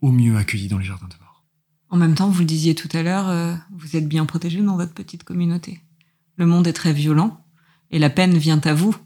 au 0.01 0.13
mieux 0.13 0.37
accueilli 0.37 0.69
dans 0.69 0.79
les 0.79 0.85
jardins 0.85 1.09
de 1.09 1.21
mort. 1.21 1.45
En 1.91 1.99
même 1.99 2.15
temps, 2.15 2.31
vous 2.31 2.41
le 2.41 2.47
disiez 2.47 2.75
tout 2.75 2.89
à 2.93 3.03
l'heure, 3.03 3.29
euh, 3.29 3.55
vous 3.77 3.97
êtes 3.97 4.09
bien 4.09 4.25
protégé 4.25 4.63
dans 4.63 4.77
votre 4.77 4.95
petite 4.95 5.25
communauté. 5.25 5.83
Le 6.37 6.47
monde 6.47 6.67
est 6.67 6.73
très 6.73 6.93
violent 6.93 7.45
et 7.91 7.99
la 7.99 8.11
peine 8.11 8.39
vient 8.39 8.61
à 8.65 8.75
vous. 8.75 8.97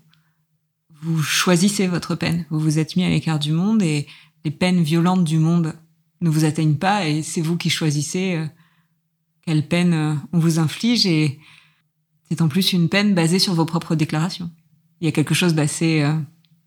Vous 1.03 1.23
choisissez 1.23 1.87
votre 1.87 2.15
peine. 2.15 2.45
Vous 2.51 2.61
vous 2.61 2.79
êtes 2.79 2.97
mis 2.97 3.05
à 3.05 3.11
l'écart 3.11 3.39
du 3.39 3.53
monde 3.53 3.83
et 3.83 4.07
les 4.45 4.51
peines 4.51 4.83
violentes 4.83 5.25
du 5.25 5.39
monde 5.39 5.75
ne 6.21 6.31
vous 6.31 6.45
atteignent 6.45 6.77
pas 6.77 7.07
et 7.07 7.23
c'est 7.23 7.41
vous 7.41 7.57
qui 7.57 7.71
choisissez 7.71 8.35
euh, 8.35 8.47
quelle 9.47 9.67
peine 9.67 9.95
euh, 9.95 10.15
on 10.33 10.39
vous 10.39 10.59
inflige 10.59 11.07
et 11.07 11.41
c'est 12.29 12.43
en 12.43 12.49
plus 12.49 12.73
une 12.73 12.89
peine 12.89 13.15
basée 13.15 13.39
sur 13.39 13.55
vos 13.55 13.65
propres 13.65 13.95
déclarations. 13.95 14.51
Il 15.01 15.07
y 15.07 15.09
a 15.09 15.13
quelque 15.13 15.35
chose 15.35 15.55
d'assez 15.55 16.07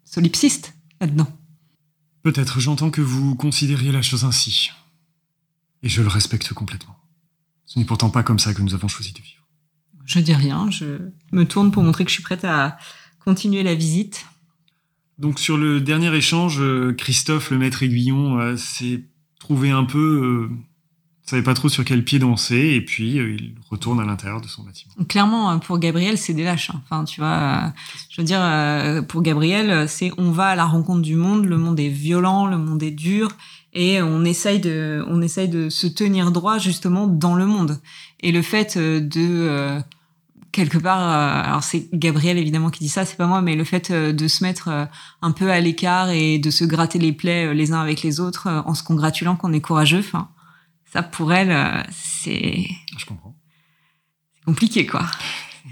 solipsiste 0.03 0.75
là-dedans. 0.99 1.27
Peut-être 2.23 2.59
j'entends 2.59 2.89
que 2.89 3.01
vous 3.01 3.35
considériez 3.35 3.91
la 3.91 4.01
chose 4.01 4.25
ainsi. 4.25 4.71
Et 5.83 5.89
je 5.89 6.01
le 6.01 6.07
respecte 6.07 6.53
complètement. 6.53 6.95
Ce 7.65 7.77
n'est 7.77 7.85
pourtant 7.85 8.09
pas 8.09 8.23
comme 8.23 8.39
ça 8.39 8.53
que 8.53 8.61
nous 8.61 8.73
avons 8.73 8.87
choisi 8.87 9.11
de 9.11 9.19
vivre. 9.19 9.47
Je 10.05 10.19
dis 10.19 10.33
rien, 10.33 10.69
je 10.71 11.11
me 11.31 11.43
tourne 11.43 11.71
pour 11.71 11.83
montrer 11.83 12.05
que 12.05 12.09
je 12.09 12.15
suis 12.15 12.23
prête 12.23 12.45
à 12.45 12.77
continuer 13.23 13.63
la 13.63 13.75
visite. 13.75 14.25
Donc 15.19 15.39
sur 15.39 15.57
le 15.57 15.79
dernier 15.79 16.13
échange, 16.15 16.61
Christophe, 16.97 17.51
le 17.51 17.57
maître 17.57 17.83
aiguillon, 17.83 18.39
euh, 18.39 18.57
s'est 18.57 19.03
trouvé 19.39 19.69
un 19.69 19.83
peu 19.83 20.49
euh, 20.51 20.55
savait 21.25 21.43
pas 21.43 21.53
trop 21.53 21.69
sur 21.69 21.85
quel 21.85 22.03
pied 22.03 22.19
danser 22.19 22.73
et 22.75 22.81
puis 22.81 23.17
euh, 23.17 23.35
il 23.35 23.55
retourne 23.69 23.99
à 23.99 24.05
l'intérieur 24.05 24.41
de 24.41 24.47
son 24.47 24.63
bâtiment. 24.63 24.93
Clairement, 25.07 25.49
hein, 25.49 25.59
pour 25.59 25.79
Gabriel, 25.79 26.17
c'est 26.17 26.33
des 26.33 26.43
lâches. 26.43 26.69
Hein. 26.69 26.81
Enfin, 26.83 27.05
tu 27.05 27.21
vois, 27.21 27.27
euh, 27.27 27.69
je 28.09 28.21
veux 28.21 28.25
dire, 28.25 28.41
euh, 28.41 29.01
pour 29.01 29.21
Gabriel, 29.21 29.87
c'est 29.87 30.11
on 30.17 30.31
va 30.31 30.47
à 30.47 30.55
la 30.55 30.65
rencontre 30.65 31.01
du 31.01 31.15
monde. 31.15 31.45
Le 31.45 31.57
monde 31.57 31.79
est 31.79 31.89
violent, 31.89 32.45
le 32.45 32.57
monde 32.57 32.83
est 32.83 32.91
dur, 32.91 33.29
et 33.71 34.01
on 34.01 34.25
essaye 34.25 34.59
de, 34.59 35.03
on 35.07 35.21
essaye 35.21 35.47
de 35.47 35.69
se 35.69 35.87
tenir 35.87 36.31
droit 36.31 36.57
justement 36.57 37.07
dans 37.07 37.35
le 37.35 37.45
monde. 37.45 37.79
Et 38.19 38.31
le 38.31 38.41
fait 38.41 38.77
de 38.77 39.81
quelque 40.53 40.77
part, 40.77 41.01
alors 41.01 41.63
c'est 41.63 41.89
Gabriel 41.91 42.37
évidemment 42.37 42.69
qui 42.69 42.79
dit 42.79 42.89
ça, 42.89 43.03
c'est 43.03 43.17
pas 43.17 43.27
moi, 43.27 43.41
mais 43.41 43.55
le 43.55 43.65
fait 43.65 43.91
de 43.91 44.27
se 44.29 44.43
mettre 44.43 44.87
un 45.21 45.31
peu 45.31 45.51
à 45.51 45.59
l'écart 45.59 46.09
et 46.09 46.39
de 46.39 46.49
se 46.49 46.63
gratter 46.63 46.99
les 46.99 47.11
plaies 47.11 47.53
les 47.53 47.73
uns 47.73 47.81
avec 47.81 48.03
les 48.03 48.21
autres 48.21 48.47
en 48.65 48.73
se 48.73 48.83
congratulant 48.83 49.35
qu'on 49.35 49.51
est 49.51 49.59
courageux. 49.59 49.99
Enfin, 49.99 50.29
ça 50.93 51.01
pour 51.01 51.33
elle, 51.33 51.51
euh, 51.51 51.81
c'est. 51.89 52.67
Je 52.97 53.05
comprends. 53.05 53.35
C'est 54.35 54.45
compliqué, 54.45 54.85
quoi. 54.85 55.03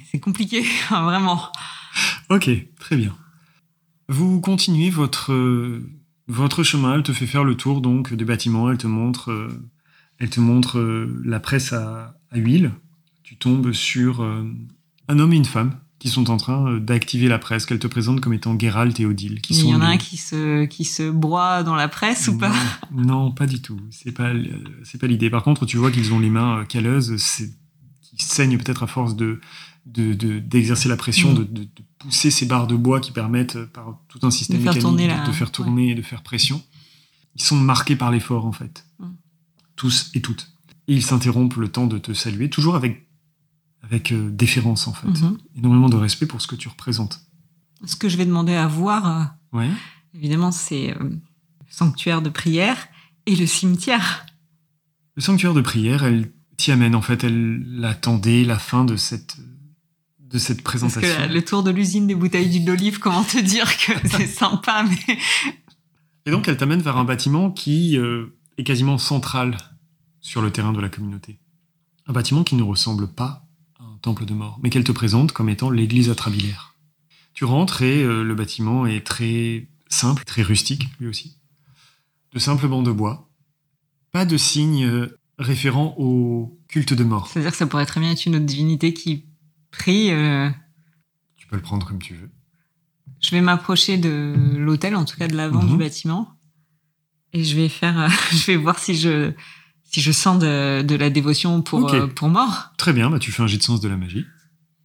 C'est 0.10 0.20
compliqué, 0.20 0.66
vraiment. 0.90 1.52
Ok, 2.32 2.50
très 2.80 2.98
bien. 2.98 3.16
Vous 4.10 4.42
continuez 4.42 4.90
votre 4.90 5.32
votre 6.28 6.64
chemin. 6.64 6.96
Elle 6.96 7.04
te 7.04 7.14
fait 7.14 7.28
faire 7.28 7.44
le 7.44 7.56
tour 7.56 7.82
donc 7.82 8.14
des 8.14 8.26
bâtiments. 8.26 8.72
Elle 8.72 8.80
te 8.80 8.88
montre, 8.88 9.32
euh, 9.32 9.70
elle 10.18 10.32
te 10.32 10.40
montre 10.40 10.80
euh, 10.80 11.22
la 11.24 11.40
presse 11.40 11.72
à, 11.72 12.16
à, 12.32 12.38
huile. 12.38 12.72
Tu 13.32 13.38
tombes 13.38 13.72
sur 13.72 14.22
un 15.08 15.20
homme 15.20 15.32
et 15.32 15.38
une 15.38 15.46
femme 15.46 15.80
qui 16.02 16.10
sont 16.10 16.32
en 16.32 16.38
train 16.38 16.68
euh, 16.68 16.80
d'activer 16.80 17.28
la 17.28 17.38
presse, 17.38 17.68
qu'elle 17.68 17.78
te 17.78 17.86
présente 17.86 18.22
comme 18.22 18.34
étant 18.34 18.58
Geralt 18.58 19.00
et 19.00 19.06
Odile. 19.06 19.40
Qui 19.40 19.54
Il 19.54 19.68
y 19.68 19.76
en 19.76 19.82
a 19.82 19.86
un 19.86 19.98
qui 19.98 20.18
se, 20.18 20.66
qui 20.66 20.84
se 20.84 21.08
broie 21.08 21.62
dans 21.62 21.76
la 21.76 21.88
presse 21.88 22.28
ou 22.28 22.40
pas? 22.40 22.52
Non, 22.92 23.32
pas 23.32 23.46
du 23.46 23.62
tout. 23.62 23.80
C'est 23.92 24.12
pas, 24.12 24.32
c'est 24.84 25.00
pas 25.00 25.06
l'idée. 25.06 25.30
Par 25.30 25.44
contre, 25.44 25.68
tu 25.68 25.78
vois 25.78 25.92
qu'ils 25.92 26.12
ont 26.12 26.20
les 26.20 26.32
mains 26.32 26.62
euh, 26.62 26.64
calleuses, 26.66 27.16
qui 28.02 28.26
saignent 28.26 28.58
peut-être 28.58 28.82
à 28.82 28.88
force 28.88 29.16
de, 29.16 29.40
de, 29.86 30.40
d'exercer 30.40 30.90
la 30.90 30.98
pression, 30.98 31.34
mm. 31.34 31.36
de, 31.36 31.44
de, 31.44 31.68
pousser 32.00 32.32
ces 32.32 32.48
barres 32.48 32.66
de 32.66 32.76
bois 32.76 33.00
qui 33.00 33.12
permettent, 33.12 33.58
euh, 33.58 33.68
par 33.68 34.00
tout 34.08 34.20
un 34.24 34.32
système 34.32 34.60
de 34.60 34.74
mécanique, 34.74 35.08
la... 35.08 35.24
de 35.28 35.32
faire 35.32 35.52
tourner 35.52 35.92
et 35.92 35.96
de 35.96 36.02
faire 36.02 36.24
pression. 36.24 36.64
Ils 37.36 37.44
sont 37.44 37.58
marqués 37.58 37.96
par 37.96 38.10
l'effort, 38.10 38.48
en 38.48 38.52
fait. 38.52 38.88
Mm. 38.98 39.06
Tous 39.76 40.10
et 40.16 40.22
toutes. 40.22 40.52
Et 40.88 40.96
ils 40.96 41.04
s'interrompent 41.06 41.58
le 41.58 41.68
temps 41.68 41.86
de 41.86 42.00
te 42.00 42.12
saluer, 42.14 42.50
toujours 42.50 42.76
avec 42.76 43.06
avec 43.84 44.12
euh, 44.12 44.30
déférence 44.30 44.88
en 44.88 44.94
fait, 44.94 45.08
mhm. 45.08 45.38
énormément 45.58 45.90
de 45.90 45.96
respect 45.96 46.26
pour 46.26 46.42
ce 46.42 46.48
que 46.48 46.56
tu 46.56 46.68
représentes. 46.68 47.22
Ce 47.86 47.96
que 47.96 48.10
je 48.10 48.18
vais 48.18 48.26
demander 48.26 48.54
à 48.54 48.68
voir, 48.68 49.32
euh, 49.56 49.68
évidemment, 50.14 50.52
c'est 50.52 50.92
euh, 50.92 51.04
le 51.04 51.20
sanctuaire 51.68 52.22
de 52.22 52.30
prière 52.30 52.88
et 53.26 53.36
le 53.36 53.46
cimetière. 53.46 54.26
Le 55.16 55.22
sanctuaire 55.22 55.54
de 55.54 55.62
prière, 55.62 56.04
elle 56.04 56.32
t'y 56.58 56.72
amène 56.72 56.96
en 56.96 57.02
fait, 57.02 57.24
elle 57.24 57.84
attendait 57.84 58.44
la 58.44 58.60
fin 58.60 58.86
de 58.86 58.96
cette 58.96 59.38
de 60.20 60.38
cette 60.38 60.64
présentation. 60.64 61.02
Parce 61.02 61.28
que 61.28 61.34
le 61.34 61.44
tour 61.44 61.62
de 61.62 61.72
l'usine 61.72 62.08
des 62.08 62.16
bouteilles 62.16 62.50
d'huile 62.50 62.64
d'olive, 62.64 63.00
comment 63.00 63.24
te 63.24 63.38
dire 63.38 63.66
que 63.78 63.92
c'est 64.08 64.28
sympa, 64.28 64.86
mais... 64.88 65.18
Et 66.26 66.32
donc 66.32 66.48
elle 66.48 66.56
t'amène 66.56 66.82
vers 66.82 66.96
un 66.96 67.04
bâtiment 67.04 67.52
qui 67.52 67.98
est 67.98 68.64
quasiment 68.64 68.98
central 68.98 69.58
sur 70.22 70.42
le 70.42 70.50
terrain 70.50 70.72
de 70.72 70.80
la 70.80 70.88
communauté. 70.88 71.40
Un 72.08 72.14
bâtiment 72.14 72.46
qui 72.46 72.56
ne 72.56 72.64
ressemble 72.64 73.08
pas 73.08 73.51
temple 74.02 74.26
de 74.26 74.34
mort, 74.34 74.60
mais 74.62 74.70
qu'elle 74.70 74.84
te 74.84 74.92
présente 74.92 75.32
comme 75.32 75.50
étant 75.50 75.70
l'église 75.70 76.10
atrabilaire. 76.10 76.76
Tu 77.34 77.46
rentres 77.46 77.82
et 77.82 78.04
euh, 78.04 78.24
le 78.24 78.36
bâtiment 78.36 78.86
est 78.86 79.06
très 79.06 79.68
simple, 79.88 80.24
très 80.26 80.42
rustique 80.42 80.88
lui 81.00 81.08
aussi. 81.08 81.38
De 82.34 82.40
simples 82.40 82.68
bancs 82.68 82.86
de 82.86 82.92
bois. 82.92 83.30
Pas 84.12 84.26
de 84.26 84.38
signes 84.38 84.86
euh, 84.86 85.20
référents 85.38 85.96
au 85.98 86.60
culte 86.68 86.94
de 86.94 87.04
mort. 87.04 87.28
C'est-à-dire 87.28 87.52
que 87.52 87.58
ça 87.58 87.68
pourrait 87.68 87.86
très 87.86 88.00
bien 88.00 88.12
être 88.12 88.26
une 88.26 88.36
autre 88.36 88.46
divinité 88.46 88.94
qui 88.94 89.26
prie. 89.72 90.12
Euh. 90.12 90.50
Tu 91.36 91.48
peux 91.48 91.56
le 91.56 91.62
prendre 91.62 91.88
comme 91.88 92.02
tu 92.02 92.16
veux. 92.16 92.30
Je 93.22 93.32
vais 93.32 93.42
m'approcher 93.42 93.98
de 93.98 94.36
l'hôtel, 94.58 94.96
en 94.96 95.06
tout 95.06 95.18
cas 95.18 95.28
de 95.28 95.36
l'avant 95.36 95.64
du 95.64 95.74
mhm. 95.74 95.78
bâtiment, 95.78 96.36
et 97.34 97.44
je 97.44 97.56
vais 97.56 97.70
faire, 97.70 98.10
je 98.32 98.48
vais 98.48 98.58
voir 98.58 98.80
si 98.80 98.96
je 98.96 99.32
si 99.92 100.02
je 100.02 100.12
sens 100.12 100.40
de, 100.40 100.96
la 100.96 101.10
dévotion 101.10 101.62
pour, 101.62 101.94
euh, 101.94 102.08
pour 102.08 102.30
mort. 102.30 102.72
Très 102.78 102.94
bien, 102.94 103.10
bah 103.10 103.20
tu 103.20 103.32
fais 103.32 103.44
un 103.44 103.48
jet 103.48 103.58
de 103.58 103.64
sens 103.64 103.82
de 103.82 103.90
la 103.90 103.98
magie. 103.98 104.26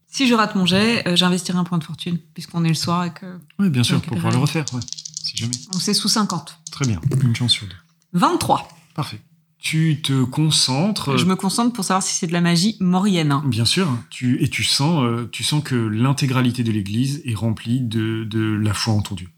Si 0.09 0.27
je 0.27 0.35
rate 0.35 0.55
mon 0.57 0.66
jet, 0.66 1.07
euh, 1.07 1.14
j'investirai 1.14 1.59
un 1.59 1.64
point 1.64 1.79
de 1.79 1.85
fortune, 1.85 2.19
puisqu'on 2.35 2.64
est 2.64 2.69
le 2.69 2.75
soir 2.75 3.05
et 3.05 3.12
que. 3.12 3.38
Oui, 3.59 3.71
bien 3.71 3.85
sûr, 3.85 4.01
pour 4.01 4.14
pouvoir 4.14 4.33
le 4.33 4.38
refaire, 4.38 4.64
ouais, 4.73 4.81
si 5.23 5.37
jamais. 5.37 5.55
Donc 5.73 5.81
c'est 5.81 5.95
sous 5.95 6.09
50. 6.09 6.59
Très 6.73 6.87
bien, 6.87 7.01
une 7.23 7.37
chance 7.37 7.53
sur 7.53 7.66
deux. 7.66 7.77
23. 8.14 8.69
Parfait. 8.95 9.21
Tu 9.59 10.01
te 10.03 10.25
concentres. 10.25 11.16
Je 11.16 11.25
me 11.25 11.35
concentre 11.35 11.73
pour 11.73 11.85
savoir 11.85 12.03
si 12.03 12.14
c'est 12.14 12.27
de 12.27 12.33
la 12.33 12.40
magie 12.40 12.77
morienne. 12.81 13.33
Hein. 13.33 13.42
Bien 13.47 13.64
sûr. 13.64 13.88
Tu, 14.11 14.42
et 14.42 14.49
tu 14.49 14.64
sens, 14.64 15.03
euh, 15.03 15.29
tu 15.33 15.45
sens 15.45 15.62
que 15.62 15.75
l'intégralité 15.75 16.62
de 16.62 16.71
l'église 16.71 17.23
est 17.25 17.35
remplie 17.35 17.81
de, 17.81 18.25
de 18.25 18.40
la 18.40 18.75
foi 18.75 18.95
en 18.95 19.03
ton 19.03 19.14
Dieu. 19.14 19.29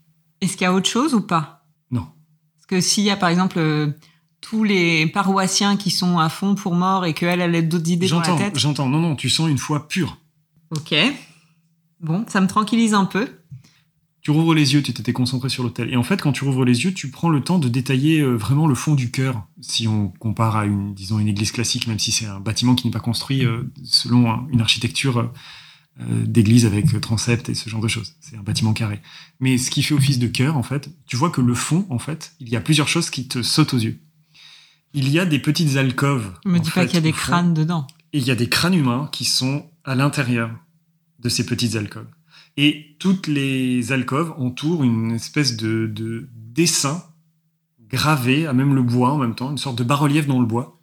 Est-ce 0.41 0.53
qu'il 0.53 0.63
y 0.63 0.67
a 0.67 0.73
autre 0.73 0.89
chose 0.89 1.15
ou 1.15 1.21
pas? 1.21 1.67
Non. 1.91 2.07
Parce 2.57 2.67
que 2.67 2.81
s'il 2.81 3.05
y 3.05 3.11
a 3.11 3.17
par 3.17 3.29
exemple 3.29 3.59
tous 4.40 4.64
les 4.64 5.07
paroissiens 5.07 5.77
qui 5.77 5.90
sont 5.90 6.18
à 6.18 6.29
fond 6.29 6.55
pour 6.55 6.74
mort 6.74 7.05
et 7.05 7.14
qu'elle 7.14 7.40
a 7.40 7.62
d'autres 7.62 7.90
idées 7.90 8.09
dans 8.09 8.20
la 8.20 8.37
tête. 8.37 8.59
J'entends, 8.59 8.88
non, 8.88 9.01
non, 9.01 9.16
tu 9.16 9.29
sens 9.29 9.48
une 9.48 9.59
foi 9.59 9.88
pure. 9.88 10.18
Ok. 10.70 10.94
Bon, 12.01 12.24
ça 12.29 12.40
me 12.40 12.46
tranquillise 12.46 12.94
un 12.94 13.05
peu. 13.05 13.29
Tu 14.20 14.31
rouvres 14.31 14.55
les 14.55 14.74
yeux, 14.74 14.83
tu 14.83 14.92
t'étais 14.92 15.12
concentré 15.12 15.48
sur 15.48 15.62
l'hôtel. 15.62 15.92
Et 15.92 15.96
en 15.96 16.03
fait, 16.03 16.20
quand 16.20 16.33
tu 16.33 16.44
rouvres 16.44 16.64
les 16.64 16.85
yeux, 16.85 16.92
tu 16.92 17.11
prends 17.11 17.31
le 17.31 17.40
temps 17.40 17.59
de 17.59 17.68
détailler 17.68 18.20
euh, 18.20 18.35
vraiment 18.35 18.66
le 18.66 18.74
fond 18.74 18.94
du 18.94 19.11
cœur. 19.11 19.46
Si 19.61 19.88
on 19.88 20.09
compare 20.18 20.57
à 20.57 20.66
une, 20.66 20.92
disons, 20.92 21.18
une 21.18 21.29
église 21.29 21.53
classique, 21.53 21.87
même 21.87 21.98
si 21.98 22.12
c'est 22.12 22.27
un 22.27 22.40
bâtiment 22.40 22.74
qui 22.74 22.87
n'est 22.87 22.92
pas 22.92 23.01
construit 23.01 23.44
euh, 23.44 23.62
selon 23.85 24.46
une 24.51 24.61
architecture 24.61 25.33
euh, 26.01 26.27
d'église 26.27 26.66
avec 26.66 27.01
transept 27.01 27.48
et 27.48 27.55
ce 27.55 27.70
genre 27.70 27.81
de 27.81 27.88
choses. 27.88 28.16
C'est 28.20 28.37
un 28.37 28.42
bâtiment 28.42 28.72
carré. 28.72 29.01
Mais 29.40 29.57
ce 29.57 29.70
qui 29.70 29.83
fait 29.83 29.94
office 29.94 30.18
de 30.18 30.27
cœur, 30.27 30.57
en 30.57 30.62
fait, 30.62 30.90
tu 31.07 31.16
vois 31.16 31.31
que 31.31 31.40
le 31.40 31.55
fond, 31.55 31.87
en 31.88 31.98
fait, 31.98 32.35
il 32.38 32.48
y 32.48 32.57
a 32.57 32.61
plusieurs 32.61 32.88
choses 32.88 33.11
qui 33.11 33.29
te 33.29 33.42
sautent 33.42 33.74
aux 33.74 33.79
yeux 33.79 33.98
il 34.94 35.09
y 35.11 35.18
a 35.18 35.27
des 35.27 35.38
petites 35.38 35.77
alcôves. 35.77 36.33
Ne 36.44 36.53
me 36.53 36.59
dis 36.59 36.70
pas 36.70 36.87
qu'il 36.87 36.94
y 36.94 36.98
a 36.98 37.03
des 37.03 37.12
crânes 37.12 37.55
dedans. 37.55 37.87
Et 38.12 38.18
il 38.18 38.24
y 38.24 38.31
a 38.31 38.35
des 38.35 38.48
crânes 38.48 38.74
humains 38.74 39.09
qui 39.12 39.24
sont 39.24 39.70
à 39.85 39.94
l'intérieur 39.94 40.51
de 41.18 41.29
ces 41.29 41.44
petites 41.44 41.77
alcôves. 41.77 42.09
Et 42.57 42.96
toutes 42.98 43.27
les 43.27 43.92
alcôves 43.92 44.35
entourent 44.37 44.83
une 44.83 45.12
espèce 45.12 45.57
de, 45.57 46.29
dessin 46.35 47.05
gravé, 47.88 48.46
à 48.46 48.53
même 48.53 48.74
le 48.74 48.83
bois 48.83 49.12
en 49.12 49.18
même 49.18 49.35
temps, 49.35 49.51
une 49.51 49.59
sorte 49.59 49.79
de 49.79 49.85
bas-relief 49.85 50.27
dans 50.27 50.40
le 50.40 50.46
bois, 50.46 50.81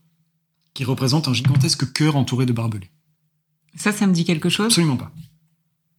qui 0.73 0.83
représente 0.83 1.27
un 1.27 1.33
gigantesque 1.33 1.91
cœur 1.93 2.15
entouré 2.15 2.45
de 2.45 2.53
barbelés. 2.53 2.89
Ça, 3.75 3.91
ça 3.91 4.07
me 4.07 4.13
dit 4.13 4.23
quelque 4.23 4.49
chose? 4.49 4.67
Absolument 4.67 4.97
pas. 4.97 5.11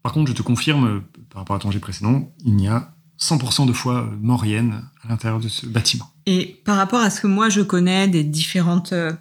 Par 0.02 0.12
contre, 0.12 0.30
je 0.30 0.36
te 0.36 0.42
confirme, 0.42 1.02
par 1.30 1.42
rapport 1.42 1.56
à 1.56 1.58
ton 1.58 1.70
jet 1.70 1.78
précédent, 1.78 2.32
il 2.44 2.56
n'y 2.56 2.68
a 2.68 2.96
100% 3.20 3.66
de 3.66 3.72
foi 3.72 4.10
morienne 4.20 4.88
à 5.02 5.08
l'intérieur 5.08 5.40
de 5.40 5.48
ce 5.48 5.66
bâtiment. 5.66 6.10
Et 6.26 6.60
par 6.64 6.76
rapport 6.76 7.00
à 7.00 7.10
ce 7.10 7.20
que 7.20 7.28
moi 7.28 7.48
je 7.48 7.60
connais 7.60 8.08
des 8.08 8.24
différentes 8.24 8.92
euh, 8.92 9.12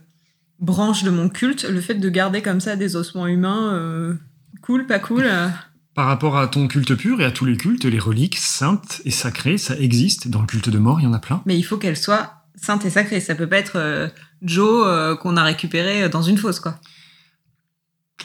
branches 0.59 1.03
de 1.03 1.11
mon 1.11 1.29
culte, 1.29 1.63
le 1.63 1.79
fait 1.79 1.95
de 1.95 2.09
garder 2.09 2.41
comme 2.41 2.59
ça 2.59 2.75
des 2.75 2.95
ossements 2.95 3.27
humains, 3.27 3.73
euh, 3.73 4.15
cool, 4.61 4.87
pas 4.87 4.99
cool 4.99 5.23
euh. 5.25 5.47
Par 5.93 6.07
rapport 6.07 6.37
à 6.37 6.47
ton 6.47 6.67
culte 6.67 6.95
pur 6.95 7.21
et 7.21 7.25
à 7.25 7.31
tous 7.31 7.45
les 7.45 7.55
cultes, 7.55 7.85
les 7.85 7.99
reliques 7.99 8.37
saintes 8.37 9.01
et 9.05 9.11
sacrées, 9.11 9.57
ça 9.57 9.77
existe. 9.77 10.27
Dans 10.27 10.41
le 10.41 10.47
culte 10.47 10.69
de 10.69 10.79
mort, 10.79 10.99
il 10.99 11.03
y 11.03 11.07
en 11.07 11.13
a 11.13 11.19
plein. 11.19 11.41
Mais 11.45 11.57
il 11.57 11.63
faut 11.63 11.77
qu'elles 11.77 11.95
soient 11.95 12.43
saintes 12.55 12.83
et 12.83 12.89
sacrées. 12.89 13.21
Ça 13.21 13.33
peut 13.33 13.47
pas 13.47 13.59
être 13.59 14.11
Joe 14.41 15.17
qu'on 15.19 15.37
a 15.37 15.43
récupéré 15.43 16.09
dans 16.09 16.21
une 16.21 16.37
fosse, 16.37 16.59
quoi. 16.59 16.81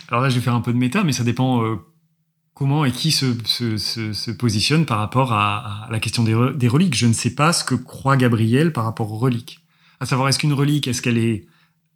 Alors 0.08 0.20
là, 0.20 0.30
je 0.30 0.34
vais 0.34 0.40
faire 0.40 0.56
un 0.56 0.62
peu 0.62 0.72
de 0.72 0.78
méta, 0.78 1.04
mais 1.04 1.12
ça 1.12 1.22
dépend 1.22 1.78
comment 2.60 2.84
et 2.84 2.92
qui 2.92 3.10
se, 3.10 3.34
se, 3.46 3.78
se, 3.78 4.30
positionne 4.30 4.84
par 4.84 4.98
rapport 4.98 5.32
à, 5.32 5.88
la 5.90 5.98
question 5.98 6.22
des, 6.24 6.68
reliques. 6.68 6.94
Je 6.94 7.06
ne 7.06 7.14
sais 7.14 7.34
pas 7.34 7.54
ce 7.54 7.64
que 7.64 7.74
croit 7.74 8.18
Gabriel 8.18 8.74
par 8.74 8.84
rapport 8.84 9.10
aux 9.10 9.16
reliques. 9.16 9.60
À 9.98 10.04
savoir, 10.04 10.28
est-ce 10.28 10.38
qu'une 10.38 10.52
relique, 10.52 10.86
est-ce 10.86 11.00
qu'elle 11.00 11.16
est 11.16 11.46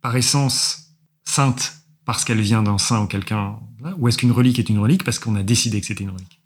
par 0.00 0.16
essence 0.16 0.87
sainte 1.27 1.74
parce 2.07 2.24
qu'elle 2.24 2.40
vient 2.40 2.62
d'un 2.62 2.79
saint 2.79 3.03
ou 3.03 3.07
quelqu'un, 3.07 3.59
ou 3.98 4.09
est-ce 4.09 4.16
qu'une 4.16 4.33
relique 4.33 4.59
est 4.59 4.70
une 4.70 4.79
relique 4.79 5.05
parce 5.05 5.18
qu'on 5.18 5.37
a 5.37 5.42
décidé 5.42 5.83
que 5.83 5.87
c'était 5.87 6.05
une 6.05 6.11
relique? 6.11 6.40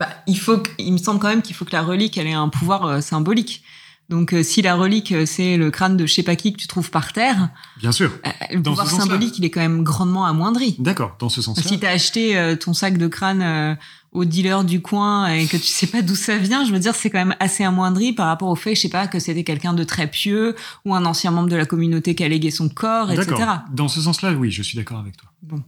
Bah, 0.00 0.08
il, 0.26 0.38
faut, 0.38 0.60
il 0.78 0.92
me 0.92 0.98
semble 0.98 1.20
quand 1.20 1.28
même 1.28 1.42
qu'il 1.42 1.54
faut 1.54 1.64
que 1.64 1.72
la 1.72 1.82
relique 1.82 2.18
ait 2.18 2.32
un 2.32 2.48
pouvoir 2.48 2.84
euh, 2.84 3.00
symbolique. 3.00 3.62
Donc, 4.08 4.32
euh, 4.32 4.44
si 4.44 4.62
la 4.62 4.76
relique, 4.76 5.10
euh, 5.10 5.26
c'est 5.26 5.56
le 5.56 5.70
crâne 5.72 5.96
de 5.96 6.06
je 6.06 6.14
sais 6.14 6.22
pas 6.22 6.36
qui 6.36 6.52
que 6.52 6.58
tu 6.58 6.68
trouves 6.68 6.90
par 6.90 7.12
terre. 7.12 7.48
Bien 7.78 7.90
sûr. 7.90 8.12
Euh, 8.24 8.30
le 8.52 8.62
pouvoir 8.62 8.88
symbolique, 8.88 9.36
il 9.38 9.44
est 9.44 9.50
quand 9.50 9.60
même 9.60 9.82
grandement 9.82 10.26
amoindri. 10.26 10.76
D'accord, 10.78 11.16
dans 11.18 11.28
ce 11.28 11.42
sens-là. 11.42 11.68
Si 11.68 11.80
t'as 11.80 11.90
acheté 11.90 12.56
ton 12.60 12.72
sac 12.72 12.98
de 12.98 13.08
crâne 13.08 13.76
au 14.12 14.24
dealer 14.24 14.64
du 14.64 14.80
coin 14.80 15.26
et 15.26 15.46
que 15.46 15.56
tu 15.56 15.64
sais 15.64 15.88
pas 15.88 16.02
d'où 16.02 16.14
ça 16.14 16.38
vient, 16.38 16.64
je 16.64 16.72
veux 16.72 16.78
dire, 16.78 16.94
c'est 16.94 17.10
quand 17.10 17.18
même 17.18 17.34
assez 17.40 17.64
amoindri 17.64 18.12
par 18.12 18.28
rapport 18.28 18.48
au 18.48 18.54
fait, 18.54 18.74
je 18.74 18.82
sais 18.82 18.88
pas, 18.88 19.08
que 19.08 19.18
c'était 19.18 19.44
quelqu'un 19.44 19.74
de 19.74 19.82
très 19.82 20.06
pieux 20.06 20.54
ou 20.84 20.94
un 20.94 21.04
ancien 21.04 21.32
membre 21.32 21.48
de 21.48 21.56
la 21.56 21.66
communauté 21.66 22.14
qui 22.14 22.22
a 22.22 22.28
légué 22.28 22.50
son 22.50 22.68
corps, 22.68 23.10
etc. 23.10 23.34
Dans 23.72 23.88
ce 23.88 24.00
sens-là, 24.00 24.32
oui, 24.34 24.50
je 24.52 24.62
suis 24.62 24.76
d'accord 24.76 24.98
avec 24.98 25.16
toi. 25.16 25.30
Bon. 25.42 25.62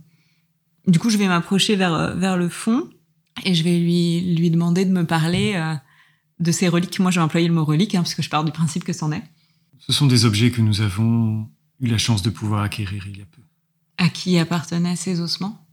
Du 0.87 0.99
coup, 0.99 1.11
je 1.11 1.19
vais 1.19 1.27
m'approcher 1.27 1.75
vers, 1.75 2.17
vers 2.17 2.37
le 2.37 2.49
fond 2.49 2.89
et 3.45 3.55
je 3.55 3.65
vais 3.65 3.79
lui, 3.79 4.35
lui 4.37 4.51
demander 4.51 4.85
de 4.85 4.93
me 4.93 5.05
parler 5.05 5.61
de 6.41 6.53
ces 6.53 6.69
reliques. 6.69 6.99
Moi, 7.01 7.11
j'ai 7.11 7.21
employé 7.21 7.49
le 7.49 7.55
mot 7.55 7.65
relique, 7.65 7.95
hein, 7.95 8.03
parce 8.03 8.15
que 8.15 8.23
je 8.23 8.31
pars 8.31 8.45
du 8.45 8.53
principe 8.53 8.85
que 8.85 8.93
c'en 8.93 9.13
est. 9.13 9.25
Ce 9.79 9.93
sont 9.93 10.07
des 10.07 10.25
objets 10.25 10.51
que 10.51 10.61
nous 10.61 10.81
avons 10.81 11.49
eu 11.81 11.87
la 11.87 11.99
chance 11.99 12.23
de 12.23 12.31
pouvoir 12.31 12.63
acquérir 12.63 13.07
il 13.07 13.19
y 13.19 13.23
a 13.23 13.27
peu. 13.27 13.43
À 13.97 14.09
qui 14.09 14.39
appartenaient 14.39 14.97
ces 14.97 15.21
ossements? 15.21 15.67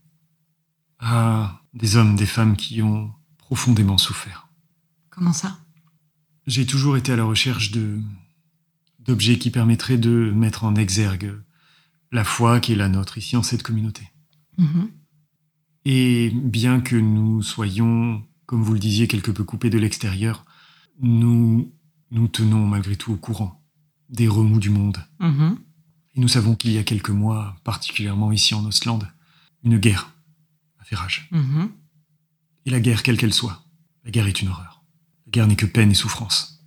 À 0.99 1.61
des 1.73 1.97
hommes, 1.97 2.15
des 2.15 2.25
femmes 2.25 2.55
qui 2.55 2.81
ont 2.81 3.11
profondément 3.37 3.97
souffert. 3.97 4.47
Comment 5.09 5.33
ça? 5.33 5.59
J'ai 6.47 6.65
toujours 6.65 6.97
été 6.97 7.11
à 7.11 7.15
la 7.15 7.23
recherche 7.23 7.71
de 7.71 7.99
d'objets 8.99 9.37
qui 9.37 9.51
permettraient 9.51 9.99
de 9.99 10.31
mettre 10.33 10.63
en 10.63 10.75
exergue 10.75 11.39
la 12.11 12.23
foi 12.23 12.59
qui 12.59 12.73
est 12.73 12.75
la 12.75 12.89
nôtre 12.89 13.19
ici 13.19 13.37
en 13.37 13.43
cette 13.43 13.61
communauté. 13.61 14.09
Mhm. 14.57 14.89
Et 15.85 16.31
bien 16.33 16.81
que 16.81 16.95
nous 16.95 17.43
soyons, 17.43 18.23
comme 18.47 18.63
vous 18.63 18.73
le 18.73 18.79
disiez, 18.79 19.07
quelque 19.07 19.31
peu 19.31 19.43
coupés 19.43 19.69
de 19.69 19.77
l'extérieur, 19.77 20.43
nous 20.99 21.71
nous 22.11 22.27
tenons 22.27 22.65
malgré 22.65 22.95
tout 22.95 23.13
au 23.13 23.17
courant 23.17 23.61
des 24.09 24.27
remous 24.27 24.59
du 24.59 24.69
monde. 24.69 24.97
Mm-hmm. 25.19 25.57
Et 26.15 26.19
nous 26.19 26.27
savons 26.27 26.55
qu'il 26.55 26.71
y 26.71 26.77
a 26.77 26.83
quelques 26.83 27.09
mois, 27.09 27.55
particulièrement 27.63 28.31
ici 28.31 28.53
en 28.53 28.65
Ostland, 28.65 29.07
une 29.63 29.77
guerre 29.77 30.11
a 30.79 30.85
fait 30.85 30.95
rage. 30.95 31.29
Mm-hmm. 31.31 31.69
Et 32.65 32.69
la 32.69 32.79
guerre, 32.79 33.03
quelle 33.03 33.17
qu'elle 33.17 33.33
soit, 33.33 33.65
la 34.03 34.11
guerre 34.11 34.27
est 34.27 34.41
une 34.41 34.49
horreur. 34.49 34.83
La 35.25 35.31
guerre 35.31 35.47
n'est 35.47 35.55
que 35.55 35.65
peine 35.65 35.91
et 35.91 35.95
souffrance. 35.95 36.65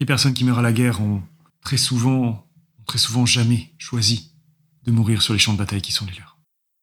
Les 0.00 0.06
personnes 0.06 0.34
qui 0.34 0.44
meurent 0.44 0.58
à 0.58 0.62
la 0.62 0.72
guerre 0.72 1.00
ont 1.00 1.22
très 1.60 1.76
souvent, 1.76 2.46
très 2.86 2.98
souvent 2.98 3.26
jamais 3.26 3.72
choisi 3.78 4.32
de 4.82 4.90
mourir 4.90 5.22
sur 5.22 5.32
les 5.32 5.38
champs 5.38 5.52
de 5.52 5.58
bataille 5.58 5.82
qui 5.82 5.92
sont 5.92 6.06
les 6.06 6.14
leurs. 6.14 6.38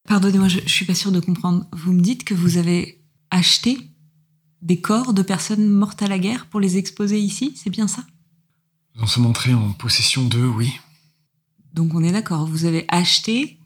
Pardonnez-moi, 0.08 0.48
je, 0.48 0.60
je 0.60 0.72
suis 0.72 0.86
pas 0.86 0.94
sûre 0.94 1.12
de 1.12 1.20
comprendre. 1.20 1.66
Vous 1.72 1.92
me 1.92 2.00
dites 2.00 2.24
que 2.24 2.34
vous 2.34 2.56
avez 2.56 3.04
acheté 3.30 3.91
des 4.62 4.80
corps 4.80 5.12
de 5.12 5.22
personnes 5.22 5.68
mortes 5.68 6.02
à 6.02 6.08
la 6.08 6.18
guerre 6.18 6.46
pour 6.46 6.60
les 6.60 6.78
exposer 6.78 7.20
ici, 7.20 7.52
c'est 7.56 7.70
bien 7.70 7.88
ça? 7.88 8.04
Nous 8.94 9.02
en 9.02 9.06
sommes 9.06 9.26
entrés 9.26 9.54
en 9.54 9.72
possession 9.72 10.24
d'eux, 10.24 10.46
oui. 10.46 10.72
Donc 11.74 11.94
on 11.94 12.02
est 12.02 12.12
d'accord, 12.12 12.46
vous 12.46 12.64
avez 12.64 12.84
acheté 12.88 13.58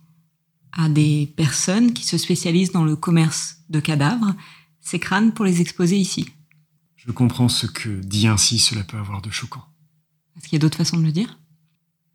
à 0.73 0.89
des 0.89 1.33
personnes 1.37 1.93
qui 1.93 2.07
se 2.07 2.19
spécialisent 2.19 2.73
dans 2.73 2.85
le 2.85 2.97
commerce 2.97 3.59
de 3.69 3.81
cadavres 3.81 4.35
ces 4.81 4.99
crânes 4.99 5.33
pour 5.33 5.45
les 5.45 5.61
exposer 5.61 5.99
ici. 5.99 6.29
Je 6.97 7.11
comprends 7.13 7.49
ce 7.49 7.67
que 7.67 8.01
dit 8.01 8.27
ainsi 8.27 8.59
cela 8.59 8.83
peut 8.85 8.97
avoir 8.97 9.23
de 9.23 9.31
choquant. 9.31 9.65
Est-ce 10.37 10.49
qu'il 10.49 10.57
y 10.57 10.61
a 10.61 10.61
d'autres 10.61 10.79
façons 10.79 10.99
de 10.99 11.05
le 11.05 11.13
dire? 11.13 11.39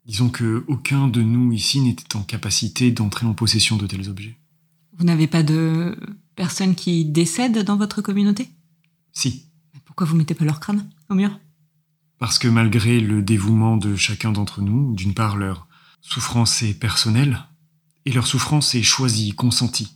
Disons 0.06 0.30
que 0.30 0.63
aucun 0.67 1.08
de 1.08 1.22
nous 1.22 1.52
ici 1.52 1.80
n'était 1.80 2.15
en 2.15 2.24
capacité 2.24 2.91
d'entrer 2.91 3.26
en 3.26 3.34
possession 3.34 3.78
de 3.78 3.88
tels 3.88 4.10
objets. 4.10 4.38
Vous 4.98 5.06
n'avez 5.06 5.28
pas 5.28 5.44
de 5.44 5.98
personnes 6.36 6.76
qui 6.76 7.06
décèdent 7.06 7.63
dans 7.63 7.78
votre 7.78 8.02
communauté? 8.02 8.50
Si. 9.13 9.47
pourquoi 9.86 10.08
vous 10.08 10.15
mettez 10.15 10.34
pas 10.34 10.45
leur 10.45 10.60
crâne 10.60 10.89
au 11.10 11.15
mur? 11.15 11.39
Parce 12.17 12.38
que 12.38 12.47
malgré 12.47 13.00
le 13.00 13.21
dévouement 13.21 13.78
de 13.78 13.95
chacun 13.95 14.32
d'entre 14.32 14.62
nous, 14.62 14.93
d'une 14.95 15.13
part 15.13 15.38
leur 15.38 15.67
souffrance 16.02 16.62
est 16.63 16.74
personnelle, 16.74 17.45
et 18.06 18.12
leur 18.12 18.28
souffrance 18.28 18.76
est 18.76 18.84
choisie, 18.84 19.32
consentie. 19.32 19.93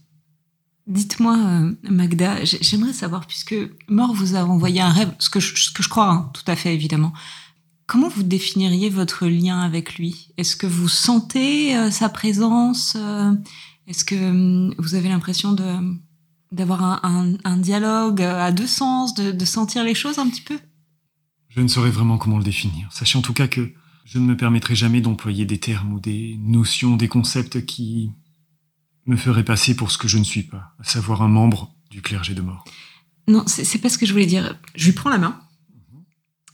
Dites-moi, 0.87 1.37
euh, 1.37 1.73
Magda, 1.89 2.43
j'aimerais 2.43 2.93
savoir, 2.93 3.25
puisque 3.25 3.55
Mort 3.89 4.13
vous 4.13 4.35
a 4.35 4.43
envoyé 4.43 4.81
un 4.81 4.91
rêve, 4.91 5.11
ce 5.17 5.29
que 5.29 5.39
je, 5.39 5.55
ce 5.55 5.71
que 5.71 5.81
je 5.81 5.89
crois, 5.89 6.09
hein, 6.09 6.31
tout 6.33 6.43
à 6.45 6.55
fait 6.55 6.73
évidemment. 6.73 7.11
Comment 7.87 8.07
vous 8.07 8.23
définiriez 8.23 8.89
votre 8.89 9.25
lien 9.27 9.61
avec 9.61 9.97
lui? 9.97 10.29
Est-ce 10.37 10.55
que 10.55 10.67
vous 10.67 10.87
sentez 10.87 11.75
euh, 11.75 11.89
sa 11.89 12.09
présence? 12.09 12.93
Euh, 12.95 13.31
Est-ce 13.87 14.05
que 14.05 14.15
hum, 14.15 14.75
vous 14.77 14.93
avez 14.93 15.09
l'impression 15.09 15.53
de 15.53 15.79
d'avoir 16.51 17.03
un, 17.03 17.57
dialogue 17.57 18.21
à 18.21 18.51
deux 18.51 18.67
sens, 18.67 19.13
de, 19.13 19.45
sentir 19.45 19.83
les 19.83 19.95
choses 19.95 20.19
un 20.19 20.29
petit 20.29 20.41
peu? 20.41 20.59
Je 21.49 21.61
ne 21.61 21.67
saurais 21.67 21.89
vraiment 21.89 22.17
comment 22.17 22.37
le 22.37 22.43
définir. 22.43 22.87
Sachez 22.91 23.17
en 23.17 23.21
tout 23.21 23.33
cas 23.33 23.47
que 23.47 23.73
je 24.05 24.19
ne 24.19 24.25
me 24.25 24.37
permettrai 24.37 24.75
jamais 24.75 25.01
d'employer 25.01 25.45
des 25.45 25.59
termes 25.59 25.93
ou 25.93 25.99
des 25.99 26.37
notions, 26.39 26.95
des 26.95 27.07
concepts 27.07 27.65
qui 27.65 28.11
me 29.05 29.15
feraient 29.15 29.45
passer 29.45 29.75
pour 29.75 29.91
ce 29.91 29.97
que 29.97 30.07
je 30.07 30.17
ne 30.17 30.23
suis 30.23 30.43
pas, 30.43 30.73
à 30.79 30.83
savoir 30.83 31.21
un 31.21 31.27
membre 31.27 31.73
du 31.89 32.01
clergé 32.01 32.33
de 32.33 32.41
mort. 32.41 32.65
Non, 33.27 33.43
c'est 33.47 33.79
pas 33.79 33.89
ce 33.89 33.97
que 33.97 34.05
je 34.05 34.11
voulais 34.11 34.25
dire. 34.25 34.57
Je 34.75 34.85
lui 34.85 34.93
prends 34.93 35.09
la 35.09 35.17
main. 35.17 35.39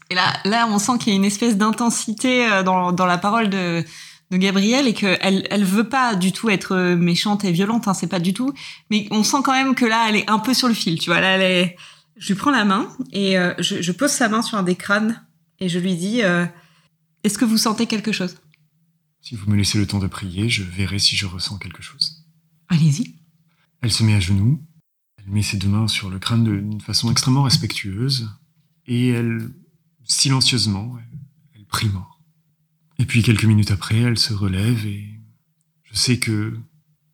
Et 0.10 0.16
là, 0.16 0.34
là, 0.46 0.68
on 0.70 0.78
sent 0.78 0.98
qu'il 1.00 1.10
y 1.10 1.14
a 1.14 1.16
une 1.16 1.26
espèce 1.26 1.58
d'intensité 1.58 2.46
euh, 2.46 2.64
dans, 2.64 2.92
dans 2.92 3.06
la 3.06 3.18
parole 3.18 3.50
de, 3.50 3.84
de 4.32 4.38
Gabrielle 4.38 4.88
et 4.88 4.94
qu'elle 4.94 5.46
elle 5.50 5.64
veut 5.66 5.88
pas 5.88 6.16
du 6.16 6.32
tout 6.32 6.50
être 6.50 6.96
méchante 6.96 7.44
et 7.44 7.52
violente, 7.52 7.88
hein, 7.88 7.94
c'est 7.94 8.08
pas 8.08 8.20
du 8.20 8.34
tout. 8.34 8.54
Mais 8.90 9.08
on 9.12 9.24
sent 9.24 9.38
quand 9.44 9.52
même 9.52 9.76
que 9.76 9.86
là, 9.86 10.08
elle 10.10 10.16
est 10.16 10.30
un 10.30 10.40
peu 10.40 10.54
sur 10.54 10.70
le 10.70 10.74
fil, 10.74 10.98
tu 10.98 11.10
vois. 11.10 11.20
Là, 11.20 11.36
elle 11.36 11.42
est... 11.42 11.76
Je 12.18 12.28
lui 12.28 12.36
prends 12.36 12.52
la 12.52 12.66
main 12.66 12.88
et 13.12 13.38
euh, 13.38 13.54
je, 13.60 13.92
pose 13.92 14.12
sa 14.12 14.30
main 14.30 14.42
sur 14.42 14.58
un 14.58 14.64
des 14.64 14.76
crânes 14.76 15.26
et 15.60 15.70
je 15.70 15.80
lui 15.80 15.96
dis 15.96 16.22
euh, 16.22 16.46
Est-ce 17.24 17.38
que 17.38 17.46
vous 17.46 17.58
sentez 17.58 17.88
quelque 17.88 18.12
chose? 18.12 18.38
Si 19.22 19.36
vous 19.36 19.50
me 19.50 19.56
laissez 19.56 19.78
le 19.78 19.88
temps 19.88 20.00
de 20.00 20.08
prier, 20.08 20.48
je 20.48 20.64
verrai 20.64 21.00
si 21.00 21.16
je 21.16 21.26
ressens 21.26 21.58
quelque 21.58 21.82
chose. 21.82 22.26
Allez-y. 22.70 23.16
Elle 23.82 23.92
se 23.92 24.04
met 24.04 24.14
à 24.14 24.20
genoux, 24.20 24.62
elle 25.18 25.32
met 25.32 25.42
ses 25.42 25.58
deux 25.58 25.68
mains 25.68 25.88
sur 25.88 26.10
le 26.10 26.20
crâne 26.20 26.44
d'une 26.44 26.82
façon 26.82 27.12
extrêmement 27.12 27.44
respectueuse 27.44 28.30
et 28.86 29.10
elle, 29.10 29.50
silencieusement, 30.04 30.98
elle, 31.00 31.20
elle 31.56 31.66
prie 31.66 31.90
mort. 31.90 32.11
Et 33.02 33.06
puis 33.06 33.24
quelques 33.24 33.46
minutes 33.46 33.72
après, 33.72 33.98
elle 33.98 34.20
se 34.20 34.32
relève 34.32 34.86
et 34.86 35.10
je 35.86 35.98
sais 35.98 36.20
que 36.20 36.56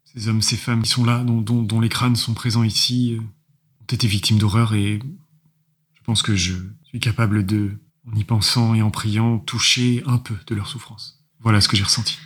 ces 0.03 0.27
hommes, 0.27 0.41
ces 0.41 0.57
femmes 0.57 0.81
qui 0.81 0.89
sont 0.89 1.05
là, 1.05 1.23
dont, 1.23 1.79
les 1.79 1.87
crânes 1.87 2.17
sont 2.17 2.33
présents 2.33 2.63
ici, 2.63 3.13
euh, 3.13 3.21
ont 3.21 3.93
été 3.93 4.05
victimes 4.05 4.37
d'horreur 4.37 4.75
et 4.75 4.99
je 5.93 6.01
pense 6.03 6.21
que 6.23 6.35
je 6.35 6.55
suis 6.83 6.99
capable 6.99 7.45
de, 7.45 7.79
en 8.05 8.17
y 8.17 8.25
pensant 8.25 8.75
et 8.75 8.81
en 8.81 8.91
priant, 8.91 9.39
toucher 9.39 10.03
un 10.05 10.17
peu 10.17 10.35
de 10.47 10.55
leur 10.55 10.67
souffrance. 10.67 11.23
Voilà 11.39 11.61
ce 11.61 11.69
que 11.69 11.77
j'ai 11.77 11.85
ressenti. 11.85 12.17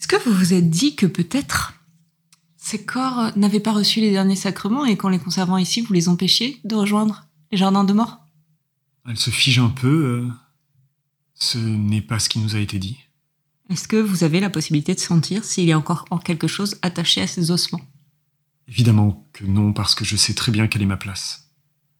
Est-ce 0.00 0.08
que 0.08 0.28
vous 0.28 0.34
vous 0.34 0.52
êtes 0.52 0.68
dit 0.68 0.96
que 0.96 1.06
peut-être 1.06 1.74
ces 2.56 2.84
corps 2.84 3.30
n'avaient 3.36 3.60
pas 3.60 3.72
reçu 3.72 4.00
les 4.00 4.10
derniers 4.10 4.34
sacrements 4.34 4.84
et 4.84 4.96
qu'en 4.96 5.10
les 5.10 5.20
conservant 5.20 5.58
ici, 5.58 5.80
vous 5.80 5.92
les 5.92 6.08
empêchiez 6.08 6.58
de 6.64 6.74
rejoindre 6.74 7.28
les 7.52 7.58
jardins 7.58 7.84
de 7.84 7.92
mort? 7.92 8.18
Elle 9.08 9.16
se 9.16 9.30
fige 9.30 9.60
un 9.60 9.68
peu. 9.68 10.26
Euh, 10.26 10.28
ce 11.36 11.58
n'est 11.58 12.02
pas 12.02 12.18
ce 12.18 12.28
qui 12.28 12.38
nous 12.38 12.56
a 12.56 12.58
été 12.58 12.78
dit. 12.78 12.98
Est-ce 13.68 13.88
que 13.88 13.96
vous 13.96 14.24
avez 14.24 14.40
la 14.40 14.50
possibilité 14.50 14.94
de 14.94 15.00
sentir 15.00 15.44
s'il 15.44 15.64
y 15.64 15.72
a 15.72 15.78
encore 15.78 16.06
quelque 16.24 16.46
chose 16.46 16.78
attaché 16.82 17.22
à 17.22 17.26
ces 17.26 17.50
ossements? 17.50 17.82
Évidemment 18.68 19.28
que 19.32 19.44
non, 19.44 19.72
parce 19.72 19.94
que 19.94 20.04
je 20.04 20.16
sais 20.16 20.34
très 20.34 20.52
bien 20.52 20.66
quelle 20.66 20.82
est 20.82 20.86
ma 20.86 20.96
place. 20.96 21.50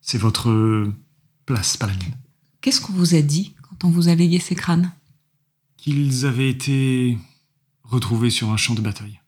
C'est 0.01 0.18
votre 0.18 0.92
place, 1.44 1.77
pas 1.77 1.87
la 1.87 1.94
mienne. 1.94 2.16
Qu'est-ce 2.61 2.81
qu'on 2.81 2.92
vous 2.92 3.14
a 3.14 3.22
dit 3.22 3.55
quand 3.62 3.85
on 3.85 3.90
vous 3.90 4.09
a 4.09 4.14
légué 4.14 4.38
ces 4.38 4.55
crânes? 4.55 4.92
Qu'ils 5.77 6.27
avaient 6.27 6.51
été 6.51 7.18
retrouvés 7.83 8.31
sur 8.31 8.51
un 8.51 8.57
champ 8.57 8.75
de 8.75 8.81
bataille. 8.81 9.20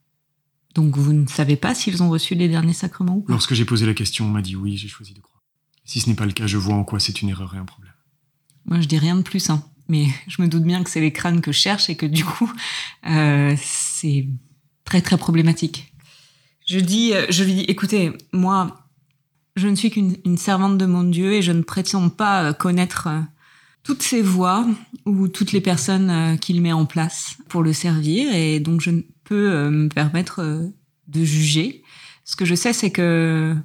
Donc 0.74 0.96
vous 0.96 1.12
ne 1.12 1.26
savez 1.26 1.56
pas 1.56 1.74
s'ils 1.74 2.02
ont 2.02 2.10
reçu 2.10 2.34
les 2.34 2.48
derniers 2.48 2.72
sacrements 2.72 3.16
ou 3.16 3.20
pas? 3.22 3.32
Lorsque 3.32 3.54
j'ai 3.54 3.64
posé 3.64 3.86
la 3.86 3.94
question, 3.94 4.26
on 4.26 4.30
m'a 4.30 4.42
dit 4.42 4.56
oui, 4.56 4.76
j'ai 4.76 4.88
choisi 4.88 5.12
de 5.12 5.20
croire. 5.20 5.42
Si 5.84 6.00
ce 6.00 6.08
n'est 6.08 6.16
pas 6.16 6.26
le 6.26 6.32
cas, 6.32 6.46
je 6.46 6.56
vois 6.56 6.74
en 6.74 6.84
quoi 6.84 7.00
c'est 7.00 7.22
une 7.22 7.28
erreur 7.28 7.54
et 7.54 7.58
un 7.58 7.64
problème. 7.64 7.94
Moi, 8.64 8.80
je 8.80 8.86
dis 8.86 8.98
rien 8.98 9.16
de 9.16 9.22
plus. 9.22 9.50
Hein 9.50 9.64
mais 9.88 10.06
je 10.26 10.42
me 10.42 10.48
doute 10.48 10.64
bien 10.64 10.82
que 10.82 10.90
c'est 10.90 11.00
les 11.00 11.12
crânes 11.12 11.40
que 11.40 11.52
je 11.52 11.58
cherche 11.58 11.88
et 11.90 11.96
que 11.96 12.06
du 12.06 12.24
coup, 12.24 12.50
euh, 13.08 13.54
c'est 13.60 14.26
très 14.84 15.00
très 15.00 15.16
problématique. 15.16 15.92
Je 16.66 16.78
dis, 16.78 17.14
euh, 17.14 17.26
je 17.30 17.44
lui 17.44 17.54
dis, 17.54 17.60
écoutez, 17.62 18.12
moi, 18.32 18.86
je 19.56 19.68
ne 19.68 19.74
suis 19.74 19.90
qu'une 19.90 20.36
servante 20.36 20.78
de 20.78 20.86
mon 20.86 21.04
Dieu 21.04 21.32
et 21.32 21.42
je 21.42 21.52
ne 21.52 21.62
prétends 21.62 22.10
pas 22.10 22.44
euh, 22.44 22.52
connaître 22.52 23.08
toutes 23.82 24.02
ses 24.02 24.20
voies 24.20 24.66
ou 25.06 25.28
toutes 25.28 25.52
les 25.52 25.62
personnes 25.62 26.38
qu'il 26.40 26.60
met 26.60 26.72
en 26.72 26.84
place 26.84 27.36
pour 27.48 27.62
le 27.62 27.72
servir 27.72 28.30
et 28.34 28.60
donc 28.60 28.82
je 28.82 28.90
ne 28.90 29.00
peux 29.24 29.70
me 29.70 29.88
permettre 29.88 30.70
de 31.06 31.24
juger. 31.24 31.82
Ce 32.24 32.36
que 32.36 32.44
je 32.44 32.54
sais, 32.54 32.74
c'est 32.74 32.90
que 32.90 33.56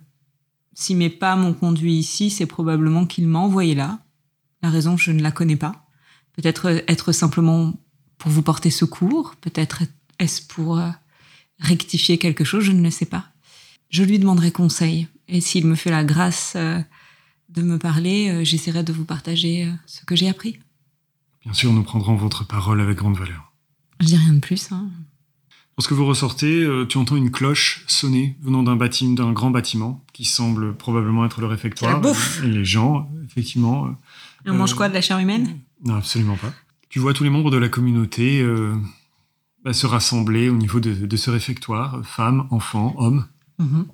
si 0.74 0.96
mes 0.96 1.10
pas 1.10 1.36
m'ont 1.36 1.54
conduit 1.54 1.96
ici, 1.96 2.30
c'est 2.30 2.46
probablement 2.46 3.06
qu'il 3.06 3.28
m'a 3.28 3.40
envoyé 3.40 3.76
là. 3.76 4.00
La 4.62 4.70
raison, 4.70 4.96
je 4.96 5.12
ne 5.12 5.22
la 5.22 5.32
connais 5.32 5.58
pas. 5.58 5.83
Peut-être 6.34 6.84
être 6.88 7.12
simplement 7.12 7.74
pour 8.18 8.32
vous 8.32 8.42
porter 8.42 8.70
secours, 8.70 9.36
peut-être 9.42 9.84
est-ce 10.20 10.42
pour 10.42 10.78
euh, 10.78 10.90
rectifier 11.60 12.18
quelque 12.18 12.44
chose, 12.44 12.64
je 12.64 12.72
ne 12.72 12.82
le 12.82 12.90
sais 12.90 13.06
pas. 13.06 13.26
Je 13.90 14.04
lui 14.04 14.18
demanderai 14.18 14.52
conseil, 14.52 15.08
et 15.28 15.42
s'il 15.42 15.68
me 15.68 15.76
fait 15.76 15.92
la 15.92 16.04
grâce 16.04 16.54
euh, 16.56 16.80
de 17.50 17.62
me 17.62 17.78
parler, 17.78 18.30
euh, 18.30 18.44
j'essaierai 18.44 18.84
de 18.84 18.94
vous 18.94 19.06
partager 19.06 19.70
ce 19.86 20.06
que 20.06 20.16
j'ai 20.16 20.30
appris. 20.30 20.58
Bien 21.44 21.54
sûr, 21.54 21.74
nous 21.74 21.84
prendrons 21.84 22.16
votre 22.16 22.48
parole 22.48 22.80
avec 22.80 22.98
grande 22.98 23.18
valeur. 23.18 23.52
Je 24.00 24.08
dis 24.08 24.18
rien 24.18 24.34
de 24.34 24.40
plus. 24.40 24.72
Hein. 24.72 24.88
Lorsque 25.78 25.92
vous 25.92 26.06
ressortez, 26.06 26.66
tu 26.88 26.98
entends 26.98 27.16
une 27.16 27.32
cloche 27.32 27.84
sonner 27.88 28.38
venant 28.42 28.64
d'un 28.64 28.76
bâtiment, 28.76 29.16
d'un 29.16 29.34
grand 29.34 29.50
bâtiment 29.50 30.04
qui 30.14 30.24
semble 30.24 30.76
probablement 30.76 31.26
être 31.26 31.42
le 31.42 31.48
réfectoire. 31.48 31.94
La 31.94 32.00
bouffe. 32.00 32.42
Et 32.44 32.48
les 32.48 32.64
gens, 32.64 33.10
effectivement. 33.26 33.90
Et 34.46 34.50
on 34.50 34.54
mange 34.54 34.76
quoi 34.76 34.88
de 34.88 34.94
la 34.94 35.02
chair 35.02 35.20
humaine? 35.20 35.60
Non, 35.84 35.96
absolument 35.96 36.38
pas. 36.38 36.54
Tu 36.90 37.00
vois 37.00 37.14
tous 37.14 37.24
les 37.24 37.30
membres 37.30 37.52
de 37.52 37.58
la 37.58 37.70
communauté 37.70 38.42
euh, 38.42 38.76
bah, 39.64 39.74
se 39.74 39.86
rassembler 39.86 40.50
au 40.50 40.56
niveau 40.56 40.80
de, 40.80 41.16
ce 41.16 41.30
réfectoire, 41.30 42.06
femmes, 42.06 42.48
enfants, 42.52 42.96
hommes. 42.98 43.26
Mhm. 43.60 43.88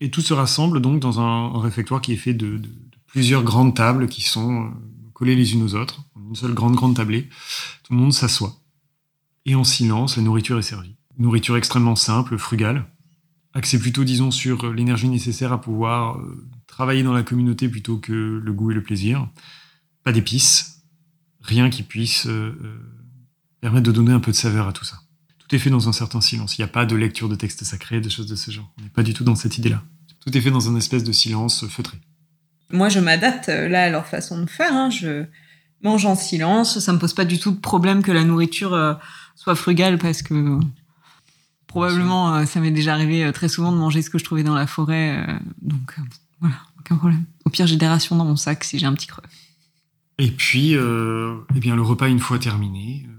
Et 0.00 0.10
tout 0.10 0.20
se 0.20 0.34
rassemble 0.34 0.80
donc 0.80 1.00
dans 1.00 1.20
un, 1.20 1.60
réfectoire 1.60 2.00
qui 2.00 2.12
est 2.12 2.16
fait 2.16 2.34
de, 2.34 2.60
plusieurs 3.06 3.42
grandes 3.42 3.74
tables 3.74 4.08
qui 4.08 4.22
sont 4.22 4.64
euh, 4.64 4.68
collées 5.12 5.36
les 5.36 5.54
unes 5.54 5.62
aux 5.62 5.74
autres, 5.74 6.02
une 6.16 6.34
seule 6.34 6.54
grande 6.54 6.74
grande 6.74 6.96
tablée. 6.96 7.28
Tout 7.84 7.92
le 7.92 7.98
monde 7.98 8.12
s'assoit. 8.12 8.54
Et 9.46 9.54
en 9.54 9.64
silence, 9.64 10.16
la 10.16 10.22
nourriture 10.22 10.58
est 10.58 10.62
servie. 10.62 10.96
Nourriture 11.18 11.56
extrêmement 11.56 11.96
simple, 11.96 12.38
frugale, 12.38 12.86
axée 13.52 13.78
plutôt, 13.78 14.04
disons, 14.04 14.30
sur 14.30 14.72
l'énergie 14.72 15.08
nécessaire 15.08 15.52
à 15.52 15.60
pouvoir 15.60 16.18
euh, 16.18 16.46
travailler 16.66 17.02
dans 17.02 17.12
la 17.12 17.22
communauté 17.22 17.68
plutôt 17.68 17.98
que 17.98 18.40
le 18.42 18.52
goût 18.52 18.70
et 18.70 18.74
le 18.74 18.82
plaisir. 18.82 19.28
Pas 20.02 20.12
d'épices, 20.12 20.73
rien 21.44 21.70
qui 21.70 21.82
puisse 21.82 22.26
euh, 22.26 22.56
euh, 22.62 22.78
permettre 23.60 23.86
de 23.86 23.92
donner 23.92 24.12
un 24.12 24.20
peu 24.20 24.32
de 24.32 24.36
saveur 24.36 24.66
à 24.66 24.72
tout 24.72 24.84
ça. 24.84 24.96
Tout 25.38 25.54
est 25.54 25.58
fait 25.58 25.70
dans 25.70 25.88
un 25.88 25.92
certain 25.92 26.20
silence. 26.20 26.58
Il 26.58 26.62
n'y 26.62 26.64
a 26.64 26.68
pas 26.68 26.86
de 26.86 26.96
lecture 26.96 27.28
de 27.28 27.34
textes 27.34 27.64
sacrés, 27.64 28.00
de 28.00 28.08
choses 28.08 28.26
de 28.26 28.34
ce 28.34 28.50
genre. 28.50 28.72
On 28.78 28.82
n'est 28.82 28.88
pas 28.88 29.02
du 29.02 29.14
tout 29.14 29.24
dans 29.24 29.34
cette 29.34 29.58
idée-là. 29.58 29.82
Tout 30.24 30.36
est 30.36 30.40
fait 30.40 30.50
dans 30.50 30.70
un 30.70 30.76
espèce 30.76 31.04
de 31.04 31.12
silence 31.12 31.66
feutré. 31.68 31.98
Moi, 32.70 32.88
je 32.88 32.98
m'adapte 32.98 33.50
euh, 33.50 33.68
là 33.68 33.84
à 33.84 33.90
leur 33.90 34.06
façon 34.06 34.40
de 34.42 34.48
faire. 34.48 34.72
Hein. 34.72 34.88
Je 34.88 35.26
mange 35.82 36.06
en 36.06 36.14
silence. 36.14 36.78
Ça 36.78 36.92
me 36.94 36.98
pose 36.98 37.12
pas 37.12 37.26
du 37.26 37.38
tout 37.38 37.50
de 37.50 37.60
problème 37.60 38.02
que 38.02 38.10
la 38.10 38.24
nourriture 38.24 38.98
soit 39.36 39.54
frugale 39.54 39.98
parce 39.98 40.22
que 40.22 40.58
probablement 41.66 42.46
ça 42.46 42.60
m'est 42.60 42.70
déjà 42.70 42.94
arrivé 42.94 43.30
très 43.34 43.48
souvent 43.48 43.70
de 43.70 43.76
manger 43.76 44.00
ce 44.00 44.08
que 44.08 44.16
je 44.16 44.24
trouvais 44.24 44.44
dans 44.44 44.54
la 44.54 44.66
forêt. 44.66 45.26
donc 45.60 45.94
voilà, 46.40 46.56
aucun 46.80 46.96
problème. 46.96 47.24
Au 47.44 47.50
pire, 47.50 47.66
j'ai 47.66 47.76
des 47.76 47.86
rations 47.86 48.16
dans 48.16 48.24
mon 48.24 48.36
sac 48.36 48.64
si 48.64 48.78
j'ai 48.78 48.86
un 48.86 48.94
petit 48.94 49.08
creux. 49.08 49.24
Et 50.18 50.30
puis, 50.30 50.76
euh, 50.76 51.36
eh 51.56 51.60
bien, 51.60 51.74
le 51.74 51.82
repas 51.82 52.08
une 52.08 52.20
fois 52.20 52.38
terminé, 52.38 53.06
euh, 53.08 53.12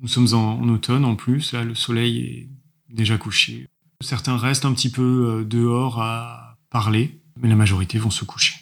nous 0.00 0.08
sommes 0.08 0.32
en, 0.34 0.68
automne 0.68 1.04
en 1.04 1.14
plus, 1.14 1.52
là, 1.52 1.64
le 1.64 1.74
soleil 1.74 2.18
est 2.18 2.48
déjà 2.94 3.16
couché. 3.16 3.68
Certains 4.00 4.36
restent 4.36 4.64
un 4.64 4.72
petit 4.72 4.90
peu 4.90 5.40
euh, 5.40 5.44
dehors 5.44 6.00
à 6.02 6.58
parler, 6.70 7.20
mais 7.40 7.48
la 7.48 7.56
majorité 7.56 7.98
vont 7.98 8.10
se 8.10 8.24
coucher. 8.24 8.54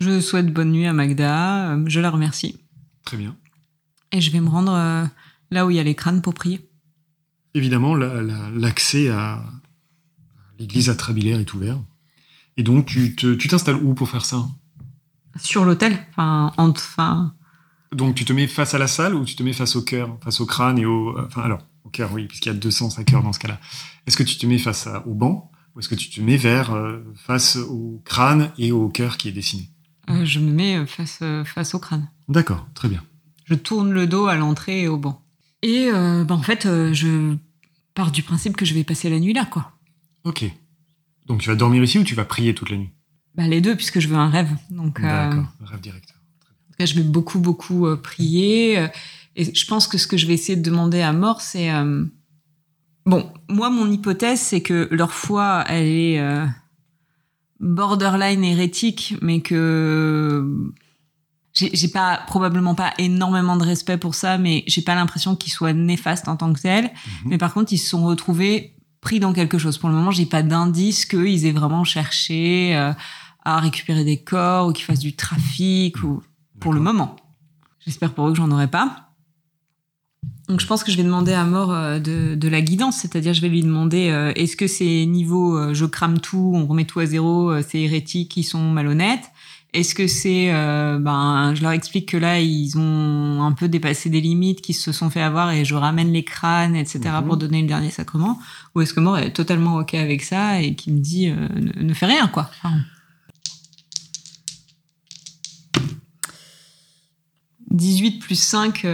Je 0.00 0.20
souhaite 0.20 0.52
bonne 0.52 0.70
nuit 0.70 0.86
à 0.86 0.92
Magda, 0.92 1.78
je 1.86 2.00
la 2.00 2.10
remercie. 2.10 2.60
Très 3.04 3.16
bien. 3.16 3.36
Et 4.12 4.20
je 4.20 4.30
vais 4.30 4.40
me 4.40 4.48
rendre 4.48 4.72
là 5.50 5.66
où 5.66 5.70
il 5.70 5.76
y 5.76 5.80
a 5.80 5.84
les 5.84 5.94
crânes 5.94 6.20
pour 6.20 6.34
prier. 6.34 6.68
Évidemment, 7.54 7.94
l'accès 7.94 9.08
à 9.08 9.44
l'église 10.58 10.90
à 10.90 10.94
Trabilaire 10.94 11.38
est 11.38 11.54
ouvert. 11.54 11.78
Et 12.56 12.62
donc, 12.62 12.86
tu 12.86 13.48
t'installes 13.48 13.76
où 13.76 13.94
pour 13.94 14.08
faire 14.08 14.24
ça? 14.24 14.44
Sur 15.40 15.64
l'autel. 15.64 15.98
Enfin, 16.10 16.52
enfin. 16.56 17.34
Donc 17.92 18.14
tu 18.14 18.24
te 18.24 18.32
mets 18.32 18.46
face 18.46 18.74
à 18.74 18.78
la 18.78 18.88
salle 18.88 19.14
ou 19.14 19.24
tu 19.24 19.36
te 19.36 19.42
mets 19.42 19.52
face 19.52 19.76
au 19.76 19.82
cœur, 19.82 20.18
face 20.22 20.40
au 20.40 20.46
crâne 20.46 20.78
et 20.78 20.86
au. 20.86 21.18
Enfin, 21.18 21.42
alors, 21.42 21.60
au 21.84 21.90
cœur, 21.90 22.12
oui, 22.12 22.26
puisqu'il 22.26 22.48
y 22.48 22.52
a 22.52 22.54
deux 22.58 22.70
sens 22.70 22.98
à 22.98 23.04
cœur 23.04 23.22
dans 23.22 23.32
ce 23.32 23.38
cas-là. 23.38 23.60
Est-ce 24.06 24.16
que 24.16 24.22
tu 24.22 24.36
te 24.36 24.46
mets 24.46 24.58
face 24.58 24.88
au 25.06 25.14
banc 25.14 25.50
ou 25.74 25.80
est-ce 25.80 25.88
que 25.88 25.94
tu 25.94 26.08
te 26.08 26.20
mets 26.20 26.36
vers, 26.36 26.72
euh, 26.72 27.02
face 27.16 27.56
au 27.56 28.00
crâne 28.04 28.52
et 28.58 28.70
au 28.72 28.88
cœur 28.88 29.16
qui 29.16 29.28
est 29.28 29.32
dessiné? 29.32 29.70
Euh, 30.10 30.24
Je 30.24 30.38
me 30.38 30.52
mets 30.52 30.86
face, 30.86 31.18
euh, 31.22 31.44
face 31.44 31.74
au 31.74 31.78
crâne. 31.78 32.08
D'accord, 32.28 32.66
très 32.74 32.88
bien. 32.88 33.02
Je 33.44 33.54
tourne 33.54 33.90
le 33.92 34.06
dos 34.06 34.26
à 34.26 34.36
l'entrée 34.36 34.82
et 34.82 34.88
au 34.88 34.96
banc. 34.96 35.20
Et 35.62 35.90
ben, 35.90 36.30
en 36.30 36.42
fait, 36.42 36.68
je 36.92 37.36
pars 37.94 38.10
du 38.10 38.22
principe 38.22 38.54
que 38.56 38.66
je 38.66 38.74
vais 38.74 38.84
passer 38.84 39.08
la 39.08 39.18
nuit 39.18 39.32
là, 39.32 39.46
quoi. 39.46 39.72
Ok. 40.24 40.44
Donc 41.26 41.40
tu 41.40 41.48
vas 41.48 41.54
dormir 41.54 41.82
ici 41.82 41.98
ou 41.98 42.04
tu 42.04 42.14
vas 42.14 42.24
prier 42.24 42.54
toute 42.54 42.70
la 42.70 42.76
nuit? 42.76 42.90
Bah, 43.34 43.46
Les 43.46 43.60
deux, 43.60 43.76
puisque 43.76 44.00
je 44.00 44.08
veux 44.08 44.16
un 44.16 44.30
rêve. 44.30 44.50
Donc, 44.70 45.00
euh, 45.00 45.02
D'accord, 45.02 45.46
rêve 45.64 45.80
directeur. 45.80 46.16
En 46.80 46.86
je 46.86 46.94
vais 46.94 47.02
beaucoup, 47.02 47.38
beaucoup 47.38 47.86
euh, 47.86 47.96
prier. 47.96 48.78
Euh, 48.78 48.88
et 49.36 49.54
je 49.54 49.66
pense 49.66 49.86
que 49.86 49.98
ce 49.98 50.06
que 50.06 50.16
je 50.16 50.26
vais 50.26 50.34
essayer 50.34 50.56
de 50.56 50.62
demander 50.62 51.00
à 51.00 51.12
mort, 51.12 51.40
c'est... 51.40 51.70
Bon, 53.06 53.30
moi, 53.50 53.68
mon 53.68 53.90
hypothèse, 53.90 54.40
c'est 54.40 54.62
que 54.62 54.88
leur 54.90 55.12
foi, 55.12 55.64
elle 55.68 55.86
est 55.86 56.46
borderline 57.60 58.44
hérétique, 58.44 59.16
mais 59.20 59.40
que 59.40 60.72
j'ai 61.52 61.88
pas 61.88 62.22
probablement 62.26 62.74
pas 62.74 62.92
énormément 62.98 63.56
de 63.56 63.64
respect 63.64 63.98
pour 63.98 64.14
ça, 64.14 64.38
mais 64.38 64.64
j'ai 64.66 64.82
pas 64.82 64.94
l'impression 64.94 65.36
qu'ils 65.36 65.52
soient 65.52 65.72
néfastes 65.72 66.28
en 66.28 66.36
tant 66.36 66.52
que 66.52 66.60
tels. 66.60 66.84
Mhm. 66.84 66.90
Mais 67.26 67.38
par 67.38 67.54
contre, 67.54 67.72
ils 67.72 67.78
se 67.78 67.88
sont 67.88 68.04
retrouvés 68.04 68.74
pris 69.00 69.20
dans 69.20 69.32
quelque 69.32 69.58
chose. 69.58 69.78
Pour 69.78 69.88
le 69.88 69.94
moment, 69.94 70.10
j'ai 70.10 70.26
pas 70.26 70.42
d'indice 70.42 71.06
qu'ils 71.06 71.46
aient 71.46 71.52
vraiment 71.52 71.84
cherché 71.84 72.74
à 73.44 73.60
récupérer 73.60 74.04
des 74.04 74.22
corps 74.22 74.68
ou 74.68 74.72
qu'ils 74.72 74.84
fassent 74.84 74.98
du 74.98 75.14
trafic 75.14 76.02
ou 76.02 76.22
pour 76.60 76.72
le 76.72 76.80
moment. 76.80 77.16
J'espère 77.80 78.14
pour 78.14 78.28
eux 78.28 78.32
que 78.32 78.38
j'en 78.38 78.50
aurai 78.50 78.68
pas. 78.68 79.04
Donc 80.48 80.60
je 80.60 80.66
pense 80.66 80.84
que 80.84 80.90
je 80.90 80.96
vais 80.96 81.02
demander 81.02 81.32
à 81.32 81.44
mort 81.44 81.72
euh, 81.72 81.98
de, 81.98 82.34
de 82.34 82.48
la 82.48 82.60
guidance, 82.60 82.98
c'est-à-dire 82.98 83.32
je 83.32 83.40
vais 83.40 83.48
lui 83.48 83.62
demander 83.62 84.10
euh, 84.10 84.32
est-ce 84.36 84.56
que 84.56 84.66
ces 84.66 85.06
niveaux 85.06 85.56
euh, 85.56 85.72
je 85.72 85.86
crame 85.86 86.20
tout, 86.20 86.52
on 86.54 86.66
remet 86.66 86.84
tout 86.84 87.00
à 87.00 87.06
zéro, 87.06 87.52
c'est 87.62 87.80
hérétique, 87.80 88.36
ils 88.36 88.44
sont 88.44 88.60
malhonnêtes? 88.60 89.30
Est-ce 89.72 89.96
que 89.96 90.06
c'est 90.06 90.52
ben 90.52 91.52
je 91.56 91.62
leur 91.62 91.72
explique 91.72 92.10
que 92.10 92.16
là 92.16 92.38
ils 92.38 92.78
ont 92.78 93.42
un 93.42 93.50
peu 93.50 93.66
dépassé 93.66 94.08
des 94.08 94.20
limites, 94.20 94.60
qu'ils 94.60 94.76
se 94.76 94.92
sont 94.92 95.10
fait 95.10 95.20
avoir 95.20 95.50
et 95.50 95.64
je 95.64 95.74
ramène 95.74 96.12
les 96.12 96.22
crânes, 96.22 96.76
etc. 96.76 97.00
Mhm. 97.06 97.24
pour 97.24 97.36
donner 97.36 97.60
le 97.60 97.66
dernier 97.66 97.90
sacrement? 97.90 98.38
Ou 98.76 98.82
est-ce 98.82 98.94
que 98.94 99.00
mort 99.00 99.18
est 99.18 99.32
totalement 99.32 99.78
ok 99.78 99.94
avec 99.94 100.22
ça 100.22 100.62
et 100.62 100.76
qui 100.76 100.92
me 100.92 101.00
dit 101.00 101.28
ne, 101.28 101.82
ne, 101.82 101.92
fais 101.92 102.06
rien 102.06 102.28
quoi? 102.28 102.52
18 107.74 108.18
plus 108.20 108.36
5. 108.36 108.86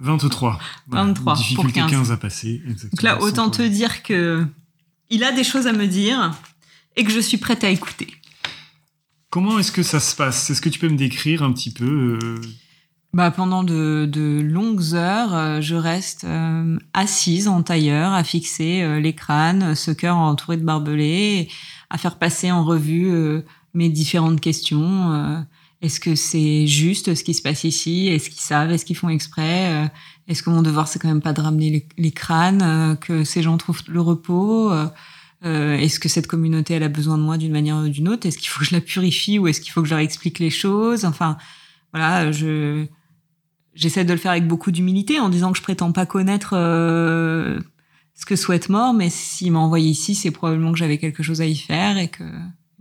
23. 0.00 0.58
23 0.88 1.36
difficulté 1.36 1.80
pour 1.80 1.90
15. 1.90 2.12
à 2.12 2.16
passer. 2.16 2.62
Donc 2.66 3.02
là, 3.02 3.20
autant 3.20 3.50
te 3.50 3.62
dire 3.62 4.02
que 4.02 4.46
il 5.10 5.24
a 5.24 5.32
des 5.32 5.44
choses 5.44 5.66
à 5.66 5.72
me 5.72 5.86
dire 5.86 6.32
et 6.96 7.04
que 7.04 7.10
je 7.10 7.20
suis 7.20 7.38
prête 7.38 7.64
à 7.64 7.70
écouter. 7.70 8.08
Comment 9.30 9.58
est-ce 9.58 9.72
que 9.72 9.82
ça 9.82 10.00
se 10.00 10.16
passe? 10.16 10.50
Est-ce 10.50 10.60
que 10.60 10.68
tu 10.68 10.78
peux 10.78 10.88
me 10.88 10.96
décrire 10.96 11.42
un 11.42 11.52
petit 11.52 11.70
peu 11.70 12.18
euh, 12.22 12.40
bah, 13.12 13.30
Pendant 13.30 13.62
de, 13.62 14.40
longues 14.42 14.94
heures, 14.94 15.34
euh, 15.34 15.60
je 15.60 15.74
reste 15.74 16.24
euh, 16.24 16.78
assise 16.94 17.46
en 17.46 17.62
tailleur, 17.62 18.12
à 18.12 18.24
fixer 18.24 19.00
les 19.00 19.14
crânes, 19.14 19.74
ce 19.74 19.90
cœur 19.90 20.16
entouré 20.16 20.56
de 20.56 20.64
barbelés, 20.64 21.48
à 21.90 21.98
faire 21.98 22.18
passer 22.18 22.50
en 22.50 22.64
revue 22.64 23.42
mes 23.74 23.88
différentes 23.90 24.40
questions 24.40 25.44
est-ce 25.80 26.00
que 26.00 26.16
c'est 26.16 26.66
juste 26.66 27.14
ce 27.14 27.22
qui 27.22 27.34
se 27.34 27.42
passe 27.42 27.62
ici? 27.62 28.08
Est-ce 28.08 28.30
qu'ils 28.30 28.40
savent? 28.40 28.72
Est-ce 28.72 28.84
qu'ils 28.84 28.96
font 28.96 29.08
exprès? 29.08 29.72
Euh, 29.72 29.88
Est-ce 30.26 30.42
que 30.42 30.50
mon 30.50 30.62
devoir, 30.62 30.88
c'est 30.88 30.98
quand 30.98 31.08
même 31.08 31.22
pas 31.22 31.32
de 31.32 31.40
ramener 31.40 31.86
les, 31.96 32.10
crânes, 32.10 32.62
euh, 32.62 32.94
que 32.96 33.22
ces 33.22 33.42
gens 33.42 33.56
trouvent 33.58 33.82
le 33.86 34.00
repos? 34.00 34.72
Euh, 34.72 35.76
Est-ce 35.76 36.00
que 36.00 36.08
cette 36.08 36.26
communauté, 36.26 36.74
elle 36.74 36.82
a 36.82 36.88
besoin 36.88 37.16
de 37.16 37.22
moi 37.22 37.36
d'une 37.36 37.52
manière 37.52 37.76
ou 37.76 37.88
d'une 37.88 38.08
autre? 38.08 38.26
Est-ce 38.26 38.38
qu'il 38.38 38.48
faut 38.48 38.60
que 38.60 38.66
je 38.66 38.74
la 38.74 38.80
purifie 38.80 39.38
ou 39.38 39.46
est-ce 39.46 39.60
qu'il 39.60 39.70
faut 39.70 39.82
que 39.82 39.88
je 39.88 39.94
leur 39.94 40.02
explique 40.02 40.40
les 40.40 40.50
choses? 40.50 41.04
Enfin, 41.04 41.38
voilà, 41.92 42.32
je 42.32 42.86
j'essaie 43.74 44.04
de 44.04 44.12
le 44.12 44.18
faire 44.18 44.32
avec 44.32 44.48
beaucoup 44.48 44.72
d'humilité 44.72 45.20
en 45.20 45.28
disant 45.28 45.52
que 45.52 45.58
je 45.58 45.62
prétends 45.62 45.92
pas 45.92 46.04
connaître 46.04 46.50
ce 46.54 48.26
que 48.26 48.34
souhaite 48.34 48.68
mort, 48.68 48.92
mais 48.92 49.10
s'il 49.10 49.52
m'a 49.52 49.60
envoyé 49.60 49.88
ici, 49.88 50.16
c'est 50.16 50.32
probablement 50.32 50.72
que 50.72 50.78
j'avais 50.78 50.98
quelque 50.98 51.22
chose 51.22 51.40
à 51.40 51.46
y 51.46 51.54
faire 51.54 51.96
et 51.98 52.08
que 52.08 52.24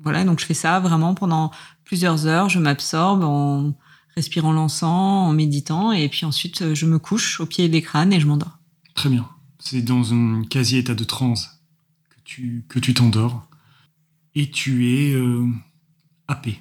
voilà, 0.02 0.24
donc 0.24 0.39
je 0.39 0.45
fais 0.45 0.54
ça 0.54 0.80
vraiment 0.80 1.14
pendant 1.14 1.52
plusieurs 1.84 2.28
heures, 2.28 2.50
je 2.50 2.60
m'absorbe 2.60 3.24
en 3.24 3.74
respirant 4.16 4.52
l'encens, 4.52 5.30
en 5.30 5.34
méditant, 5.34 5.91
et 5.91 6.10
puis 6.10 6.26
ensuite 6.26 6.74
je 6.74 6.86
me 6.86 7.00
couche 7.00 7.39
au 7.39 7.45
pied 7.45 7.70
des 7.70 7.82
crânes 7.82 8.14
et 8.14 8.20
je 8.20 8.28
m'endors. 8.28 8.58
Très 8.95 9.10
bien. 9.10 9.30
C'est 9.60 9.82
dans 9.82 10.14
un 10.14 10.43
quasi-état 10.43 10.95
de 10.95 11.04
transe 11.04 11.62
que 12.10 12.22
tu 12.24 12.66
que 12.68 12.80
tu 12.80 12.93
t'endors 12.93 13.48
et 14.36 14.50
tu 14.50 14.88
es 14.89 15.14
euh, 15.14 15.48
happé 16.28 16.60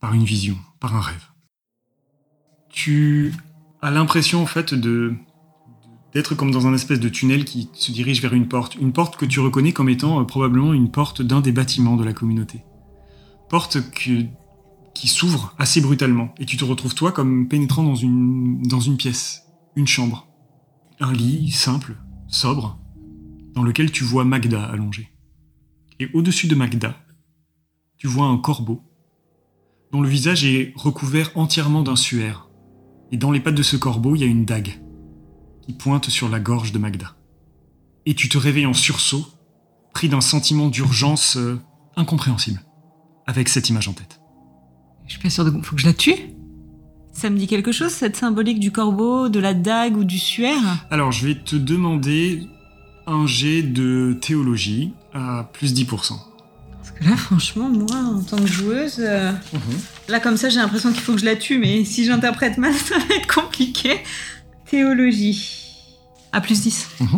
par 0.00 0.14
une 0.14 0.24
vision, 0.24 0.58
par 0.80 0.94
un 0.94 1.00
rêve. 1.00 1.26
Tu 2.70 3.34
as 3.82 3.90
l'impression 3.90 4.42
en 4.42 4.46
fait 4.46 4.74
de 4.74 5.14
d'être 6.12 6.34
comme 6.34 6.50
dans 6.50 6.66
un 6.66 6.74
espèce 6.74 7.00
de 7.00 7.08
tunnel 7.08 7.44
qui 7.44 7.68
se 7.72 7.92
dirige 7.92 8.20
vers 8.20 8.34
une 8.34 8.48
porte, 8.48 8.74
une 8.76 8.92
porte 8.92 9.16
que 9.16 9.26
tu 9.26 9.40
reconnais 9.40 9.72
comme 9.72 9.88
étant 9.88 10.20
euh, 10.20 10.24
probablement 10.24 10.72
une 10.72 10.90
porte 10.90 11.22
d'un 11.22 11.40
des 11.40 11.52
bâtiments 11.52 11.96
de 11.96 12.04
la 12.04 12.12
communauté. 12.12 12.64
porte 13.48 13.78
qui 13.90 15.08
s'ouvre 15.08 15.54
assez 15.58 15.80
brutalement. 15.80 16.34
Et 16.38 16.46
tu 16.46 16.56
te 16.56 16.64
retrouves, 16.64 16.94
toi, 16.94 17.12
comme 17.12 17.48
pénétrant 17.48 17.82
dans 17.82 17.94
une, 17.94 18.62
dans 18.62 18.80
une 18.80 18.96
pièce, 18.96 19.44
une 19.76 19.86
chambre. 19.86 20.26
Un 21.00 21.12
lit 21.12 21.50
simple, 21.50 21.96
sobre, 22.28 22.78
dans 23.54 23.62
lequel 23.62 23.90
tu 23.90 24.04
vois 24.04 24.24
Magda 24.24 24.62
allongée. 24.64 25.08
Et 26.00 26.08
au-dessus 26.12 26.48
de 26.48 26.54
Magda, 26.54 26.96
tu 27.96 28.08
vois 28.08 28.26
un 28.26 28.36
corbeau, 28.38 28.82
dont 29.92 30.02
le 30.02 30.08
visage 30.08 30.44
est 30.44 30.72
recouvert 30.76 31.30
entièrement 31.34 31.82
d'un 31.82 31.96
suaire. 31.96 32.48
Et 33.12 33.16
dans 33.16 33.30
les 33.30 33.40
pattes 33.40 33.54
de 33.54 33.62
ce 33.62 33.76
corbeau, 33.76 34.14
il 34.16 34.20
y 34.20 34.24
a 34.24 34.28
une 34.28 34.44
dague 34.44 34.80
qui 35.62 35.72
pointe 35.72 36.08
sur 36.10 36.28
la 36.28 36.40
gorge 36.40 36.72
de 36.72 36.78
Magda. 36.78 37.14
Et 38.06 38.14
tu 38.14 38.28
te 38.28 38.38
réveilles 38.38 38.66
en 38.66 38.74
sursaut, 38.74 39.26
pris 39.92 40.08
d'un 40.08 40.20
sentiment 40.20 40.68
d'urgence 40.68 41.36
euh, 41.36 41.60
incompréhensible, 41.96 42.60
avec 43.26 43.48
cette 43.48 43.68
image 43.68 43.88
en 43.88 43.92
tête. 43.92 44.20
Je 45.06 45.12
suis 45.12 45.20
pas 45.22 45.30
sûre 45.30 45.44
de... 45.44 45.50
Faut 45.62 45.74
que 45.76 45.82
je 45.82 45.86
la 45.86 45.92
tue 45.92 46.14
Ça 47.12 47.28
me 47.30 47.36
dit 47.36 47.46
quelque 47.46 47.72
chose, 47.72 47.90
cette 47.90 48.16
symbolique 48.16 48.60
du 48.60 48.70
corbeau, 48.72 49.28
de 49.28 49.40
la 49.40 49.54
dague 49.54 49.96
ou 49.96 50.04
du 50.04 50.18
suaire? 50.18 50.86
Alors, 50.90 51.12
je 51.12 51.26
vais 51.26 51.34
te 51.34 51.56
demander 51.56 52.46
un 53.06 53.26
jet 53.26 53.62
de 53.62 54.16
théologie 54.20 54.92
à 55.12 55.48
plus 55.52 55.74
10%. 55.74 55.86
Parce 55.86 56.90
que 56.92 57.04
là, 57.04 57.16
franchement, 57.16 57.68
moi, 57.68 57.96
en 57.96 58.22
tant 58.22 58.36
que 58.36 58.46
joueuse, 58.46 58.96
euh, 59.00 59.32
Mhm. 59.52 59.60
là, 60.08 60.20
comme 60.20 60.36
ça, 60.36 60.48
j'ai 60.48 60.60
l'impression 60.60 60.92
qu'il 60.92 61.00
faut 61.02 61.12
que 61.14 61.18
je 61.20 61.24
la 61.24 61.36
tue, 61.36 61.58
mais 61.58 61.84
si 61.84 62.04
j'interprète 62.04 62.56
mal, 62.56 62.72
ça 62.88 62.96
va 62.98 63.14
être 63.16 63.32
compliqué. 63.34 63.98
Théologie. 64.70 65.66
À 66.30 66.40
plus 66.40 66.62
10. 66.62 66.88
Mhm. 67.00 67.16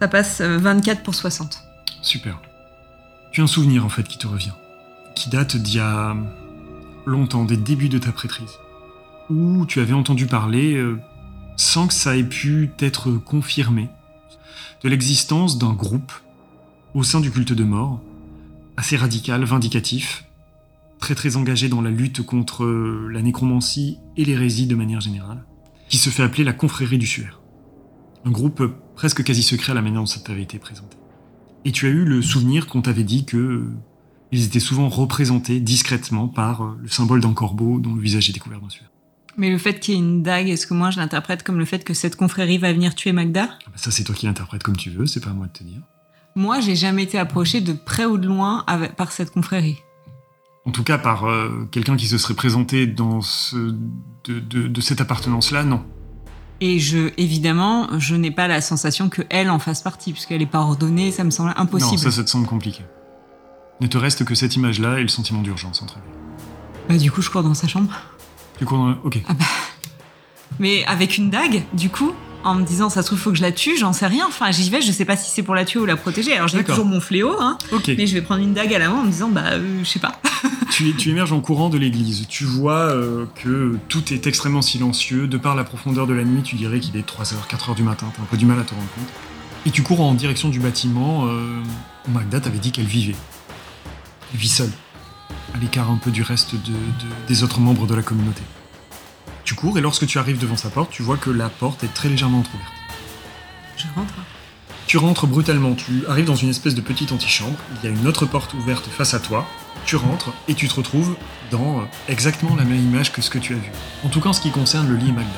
Ça 0.00 0.08
passe 0.08 0.40
euh, 0.40 0.58
24 0.58 1.04
pour 1.04 1.14
60. 1.14 1.62
Super. 2.02 2.40
Tu 3.30 3.40
as 3.40 3.44
un 3.44 3.46
souvenir 3.46 3.84
en 3.84 3.88
fait 3.88 4.02
qui 4.02 4.18
te 4.18 4.26
revient, 4.26 4.50
qui 5.14 5.30
date 5.30 5.56
d'il 5.56 5.76
y 5.76 5.78
a 5.78 6.16
longtemps, 7.06 7.44
des 7.44 7.56
débuts 7.56 7.88
de 7.88 7.98
ta 7.98 8.10
prêtrise, 8.10 8.58
où 9.28 9.66
tu 9.66 9.78
avais 9.78 9.92
entendu 9.92 10.26
parler, 10.26 10.74
euh, 10.74 10.98
sans 11.56 11.86
que 11.86 11.94
ça 11.94 12.16
ait 12.16 12.24
pu 12.24 12.72
être 12.80 13.12
confirmé, 13.12 13.88
de 14.82 14.88
l'existence 14.88 15.58
d'un 15.58 15.74
groupe 15.74 16.12
au 16.94 17.04
sein 17.04 17.20
du 17.20 17.30
culte 17.30 17.52
de 17.52 17.64
mort, 17.64 18.00
assez 18.76 18.96
radical, 18.96 19.44
vindicatif, 19.44 20.24
très 20.98 21.14
très 21.14 21.36
engagé 21.36 21.68
dans 21.68 21.82
la 21.82 21.90
lutte 21.90 22.22
contre 22.22 22.64
euh, 22.64 23.08
la 23.12 23.22
nécromancie 23.22 23.98
et 24.16 24.24
l'hérésie 24.24 24.66
de 24.66 24.74
manière 24.74 25.00
générale, 25.00 25.44
qui 25.90 25.98
se 25.98 26.08
fait 26.08 26.22
appeler 26.22 26.44
la 26.44 26.52
confrérie 26.54 26.96
du 26.98 27.06
suaire. 27.06 27.40
Un 28.24 28.30
groupe 28.30 28.62
presque 28.96 29.22
quasi 29.22 29.42
secret 29.42 29.72
à 29.72 29.74
la 29.74 29.82
manière 29.82 30.00
dont 30.00 30.06
ça 30.06 30.20
t'avait 30.20 30.42
été 30.42 30.58
présenté. 30.58 30.96
Et 31.66 31.72
tu 31.72 31.86
as 31.86 31.90
eu 31.90 32.04
le 32.04 32.22
souvenir 32.22 32.66
qu'on 32.66 32.80
t'avait 32.80 33.04
dit 33.04 33.26
que 33.26 33.36
euh, 33.36 33.72
ils 34.32 34.44
étaient 34.46 34.60
souvent 34.60 34.88
représentés 34.88 35.60
discrètement 35.60 36.28
par 36.28 36.62
euh, 36.62 36.78
le 36.80 36.88
symbole 36.88 37.20
d'un 37.20 37.32
corbeau 37.34 37.80
dont 37.80 37.94
le 37.94 38.00
visage 38.00 38.30
était 38.30 38.40
couvert 38.40 38.60
d'un 38.60 38.70
suaire. 38.70 38.90
Mais 39.36 39.50
le 39.50 39.58
fait 39.58 39.78
qu'il 39.80 39.94
y 39.94 39.96
ait 39.96 40.00
une 40.00 40.22
dague, 40.22 40.48
est-ce 40.48 40.66
que 40.66 40.74
moi 40.74 40.90
je 40.90 40.98
l'interprète 40.98 41.42
comme 41.42 41.58
le 41.58 41.64
fait 41.64 41.82
que 41.84 41.94
cette 41.94 42.16
confrérie 42.16 42.58
va 42.58 42.72
venir 42.72 42.94
tuer 42.94 43.12
Magda? 43.12 43.48
Ah 43.52 43.58
bah 43.66 43.72
ça, 43.76 43.90
c'est 43.90 44.04
toi 44.04 44.14
qui 44.14 44.26
l'interprètes 44.26 44.62
comme 44.62 44.76
tu 44.76 44.90
veux, 44.90 45.06
c'est 45.06 45.20
pas 45.20 45.30
à 45.30 45.34
moi 45.34 45.46
de 45.46 45.52
te 45.52 45.64
dire. 45.64 45.80
Moi, 46.36 46.60
j'ai 46.60 46.76
jamais 46.76 47.02
été 47.04 47.18
approchée 47.18 47.60
de 47.60 47.72
près 47.72 48.04
ou 48.04 48.16
de 48.18 48.26
loin 48.26 48.64
avec- 48.66 48.94
par 48.96 49.12
cette 49.12 49.30
confrérie. 49.30 49.78
En 50.66 50.72
tout 50.72 50.84
cas, 50.84 50.98
par 50.98 51.24
euh, 51.24 51.66
quelqu'un 51.70 51.96
qui 51.96 52.06
se 52.06 52.18
serait 52.18 52.34
présenté 52.34 52.86
dans 52.86 53.20
ce, 53.22 53.56
de, 53.56 54.40
de- 54.40 54.68
de 54.68 54.80
cette 54.80 55.00
appartenance-là, 55.00 55.64
non. 55.64 55.82
Et 56.60 56.78
je, 56.78 57.10
évidemment, 57.16 57.88
je 57.98 58.14
n'ai 58.14 58.30
pas 58.30 58.46
la 58.46 58.60
sensation 58.60 59.08
que 59.08 59.22
elle 59.30 59.48
en 59.48 59.58
fasse 59.58 59.80
partie, 59.82 60.12
puisqu'elle 60.12 60.40
n'est 60.40 60.46
pas 60.46 60.60
ordonnée, 60.60 61.10
ça 61.10 61.24
me 61.24 61.30
semble 61.30 61.54
impossible. 61.56 61.92
Non, 61.92 61.96
ça, 61.96 62.10
ça 62.10 62.22
te 62.24 62.28
semble 62.28 62.46
compliqué. 62.46 62.82
Ne 63.80 63.86
te 63.86 63.96
reste 63.96 64.26
que 64.26 64.34
cette 64.34 64.56
image-là 64.56 64.98
et 64.98 65.02
le 65.02 65.08
sentiment 65.08 65.40
d'urgence 65.40 65.80
entre 65.82 65.96
eux. 65.98 66.02
Bah, 66.90 66.98
du 66.98 67.10
coup, 67.10 67.22
je 67.22 67.30
cours 67.30 67.42
dans 67.42 67.54
sa 67.54 67.66
chambre. 67.66 67.90
Tu 68.58 68.66
cours 68.66 68.76
dans 68.76 68.88
le- 68.90 68.96
Ok. 69.04 69.22
Mais 70.58 70.84
avec 70.84 71.16
une 71.16 71.30
dague, 71.30 71.62
du 71.72 71.88
coup, 71.88 72.12
en 72.44 72.54
me 72.54 72.62
disant, 72.64 72.88
ça 72.90 73.02
se 73.02 73.06
trouve, 73.08 73.18
faut 73.18 73.30
que 73.30 73.36
je 73.36 73.42
la 73.42 73.52
tue, 73.52 73.76
j'en 73.76 73.92
sais 73.92 74.06
rien. 74.06 74.24
Enfin, 74.26 74.50
j'y 74.50 74.68
vais, 74.70 74.80
je 74.80 74.92
sais 74.92 75.04
pas 75.04 75.16
si 75.16 75.30
c'est 75.30 75.42
pour 75.42 75.54
la 75.54 75.64
tuer 75.64 75.80
ou 75.80 75.84
la 75.86 75.96
protéger. 75.96 76.34
Alors, 76.34 76.48
j'ai 76.48 76.58
toujours 76.72 76.86
mon 76.86 77.00
fléau, 77.00 77.36
hein, 77.40 77.58
mais 77.98 78.06
je 78.06 78.14
vais 78.14 78.22
prendre 78.22 78.42
une 78.42 78.54
dague 78.54 78.72
à 78.74 78.78
la 78.78 78.88
main 78.88 79.00
en 79.00 79.04
me 79.04 79.10
disant, 79.10 79.28
bah, 79.28 79.42
euh, 79.52 79.80
je 79.82 79.88
sais 79.88 79.98
pas. 80.00 80.20
Tu, 80.70 80.94
tu 80.94 81.10
émerges 81.10 81.32
en 81.32 81.40
courant 81.40 81.68
de 81.68 81.76
l'église. 81.76 82.26
Tu 82.28 82.44
vois 82.44 82.78
euh, 82.92 83.26
que 83.34 83.76
tout 83.88 84.14
est 84.14 84.26
extrêmement 84.28 84.62
silencieux. 84.62 85.26
De 85.26 85.36
par 85.36 85.54
la 85.56 85.64
profondeur 85.64 86.06
de 86.06 86.14
la 86.14 86.22
nuit, 86.24 86.42
tu 86.42 86.54
dirais 86.54 86.78
qu'il 86.80 86.96
est 86.96 87.06
3h, 87.06 87.34
4h 87.50 87.74
du 87.74 87.82
matin. 87.82 88.06
T'as 88.16 88.22
un 88.22 88.24
peu 88.24 88.36
du 88.38 88.46
mal 88.46 88.58
à 88.58 88.62
te 88.62 88.70
rendre 88.72 88.86
compte. 88.94 89.08
Et 89.66 89.70
tu 89.72 89.82
cours 89.82 90.00
en 90.00 90.14
direction 90.14 90.48
du 90.48 90.58
bâtiment 90.60 91.26
euh, 91.26 91.60
où 92.08 92.12
Magda 92.12 92.40
t'avait 92.40 92.58
dit 92.60 92.70
qu'elle 92.70 92.86
vivait. 92.86 93.16
Elle 94.32 94.38
vit 94.38 94.48
seule, 94.48 94.70
à 95.54 95.58
l'écart 95.58 95.90
un 95.90 95.96
peu 95.96 96.10
du 96.12 96.22
reste 96.22 96.54
de- 96.54 96.58
de- 96.70 97.26
des 97.28 97.42
autres 97.42 97.60
membres 97.60 97.86
de 97.86 97.94
la 97.96 98.02
communauté. 98.02 98.40
Tu 99.44 99.54
cours 99.54 99.78
et 99.78 99.80
lorsque 99.80 100.06
tu 100.06 100.18
arrives 100.18 100.38
devant 100.38 100.56
sa 100.56 100.70
porte, 100.70 100.90
tu 100.90 101.02
vois 101.02 101.16
que 101.16 101.30
la 101.30 101.48
porte 101.48 101.84
est 101.84 101.92
très 101.94 102.08
légèrement 102.08 102.40
entrouverte. 102.40 102.72
Je 103.76 103.86
rentre. 103.94 104.14
Tu 104.86 104.98
rentres 104.98 105.26
brutalement, 105.26 105.74
tu 105.74 106.04
arrives 106.08 106.24
dans 106.24 106.34
une 106.34 106.48
espèce 106.48 106.74
de 106.74 106.80
petite 106.80 107.12
antichambre, 107.12 107.56
il 107.76 107.88
y 107.88 107.92
a 107.92 107.96
une 107.96 108.08
autre 108.08 108.26
porte 108.26 108.54
ouverte 108.54 108.88
face 108.88 109.14
à 109.14 109.20
toi, 109.20 109.46
tu 109.86 109.94
rentres 109.94 110.32
et 110.48 110.54
tu 110.54 110.66
te 110.66 110.74
retrouves 110.74 111.14
dans 111.52 111.78
euh, 111.78 111.84
exactement 112.08 112.56
la 112.56 112.64
même 112.64 112.80
image 112.80 113.12
que 113.12 113.22
ce 113.22 113.30
que 113.30 113.38
tu 113.38 113.54
as 113.54 113.58
vu. 113.58 113.70
En 114.04 114.08
tout 114.08 114.20
cas 114.20 114.30
en 114.30 114.32
ce 114.32 114.40
qui 114.40 114.50
concerne 114.50 114.88
le 114.88 114.96
lit 114.96 115.12
Magda. 115.12 115.30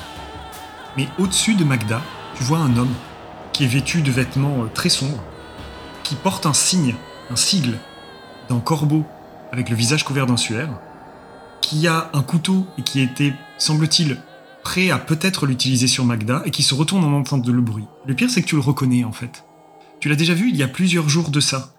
Mais 0.96 1.06
au-dessus 1.18 1.54
de 1.54 1.64
Magda, 1.64 2.00
tu 2.34 2.44
vois 2.44 2.58
un 2.58 2.76
homme 2.78 2.94
qui 3.52 3.64
est 3.64 3.68
vêtu 3.68 4.00
de 4.00 4.10
vêtements 4.10 4.62
euh, 4.62 4.70
très 4.72 4.88
sombres, 4.88 5.22
qui 6.02 6.14
porte 6.14 6.46
un 6.46 6.54
signe, 6.54 6.94
un 7.30 7.36
sigle 7.36 7.78
d'un 8.48 8.60
corbeau 8.60 9.04
avec 9.52 9.68
le 9.68 9.76
visage 9.76 10.02
couvert 10.04 10.26
d'un 10.26 10.38
suaire, 10.38 10.70
qui 11.60 11.86
a 11.86 12.10
un 12.14 12.22
couteau 12.22 12.66
et 12.78 12.82
qui 12.82 13.00
était, 13.00 13.34
semble-t-il, 13.62 14.18
prêt 14.64 14.90
à 14.90 14.98
peut-être 14.98 15.46
l'utiliser 15.46 15.86
sur 15.86 16.04
Magda 16.04 16.42
et 16.44 16.50
qui 16.50 16.62
se 16.62 16.74
retourne 16.74 17.04
en 17.04 17.12
entendant 17.12 17.52
le 17.52 17.60
bruit. 17.62 17.84
Le 18.06 18.14
pire, 18.14 18.30
c'est 18.30 18.42
que 18.42 18.46
tu 18.48 18.54
le 18.56 18.60
reconnais 18.60 19.04
en 19.04 19.12
fait. 19.12 19.44
Tu 20.00 20.08
l'as 20.08 20.16
déjà 20.16 20.34
vu 20.34 20.48
il 20.48 20.56
y 20.56 20.62
a 20.62 20.68
plusieurs 20.68 21.08
jours 21.08 21.30
de 21.30 21.40
ça. 21.40 21.74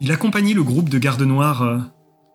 Il 0.00 0.12
accompagnait 0.12 0.54
le 0.54 0.62
groupe 0.62 0.88
de 0.88 0.98
gardes 0.98 1.22
noirs 1.22 1.62
euh, 1.62 1.78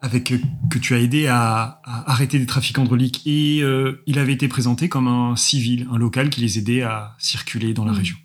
avec 0.01 0.31
euh, 0.31 0.39
que 0.69 0.79
tu 0.79 0.93
as 0.95 0.99
aidé 0.99 1.27
à, 1.27 1.79
à 1.83 2.11
arrêter 2.11 2.39
des 2.39 2.45
trafiquants 2.45 2.83
de 2.85 2.89
reliques 2.89 3.21
et 3.25 3.59
euh, 3.61 4.03
il 4.07 4.19
avait 4.19 4.33
été 4.33 4.47
présenté 4.47 4.89
comme 4.89 5.07
un 5.07 5.35
civil, 5.35 5.87
un 5.91 5.97
local 5.97 6.29
qui 6.29 6.41
les 6.41 6.57
aidait 6.57 6.81
à 6.83 7.15
circuler 7.19 7.73
dans 7.73 7.85
la 7.85 7.91
Mm. 7.91 7.97
région. 7.97 8.17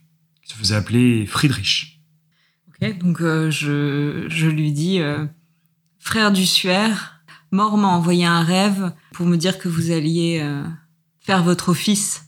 Il 0.45 0.53
se 0.53 0.57
faisait 0.57 0.75
appeler 0.75 1.27
Friedrich. 1.27 2.01
Ok, 2.69 2.99
donc 2.99 3.21
euh, 3.21 3.51
je, 3.51 4.27
je 4.29 4.47
lui 4.47 4.73
dis, 4.73 5.01
frère 5.99 6.33
du 6.33 6.47
suaire, 6.47 7.22
mort 7.53 7.77
m'a 7.77 7.89
envoyé 7.89 8.25
un 8.25 8.43
rêve 8.43 8.93
pour 9.13 9.27
me 9.27 9.37
dire 9.37 9.59
que 9.59 9.69
vous 9.69 9.91
alliez 9.91 10.41
euh, 10.43 10.65
faire 11.21 11.43
votre 11.43 11.69
office 11.69 12.25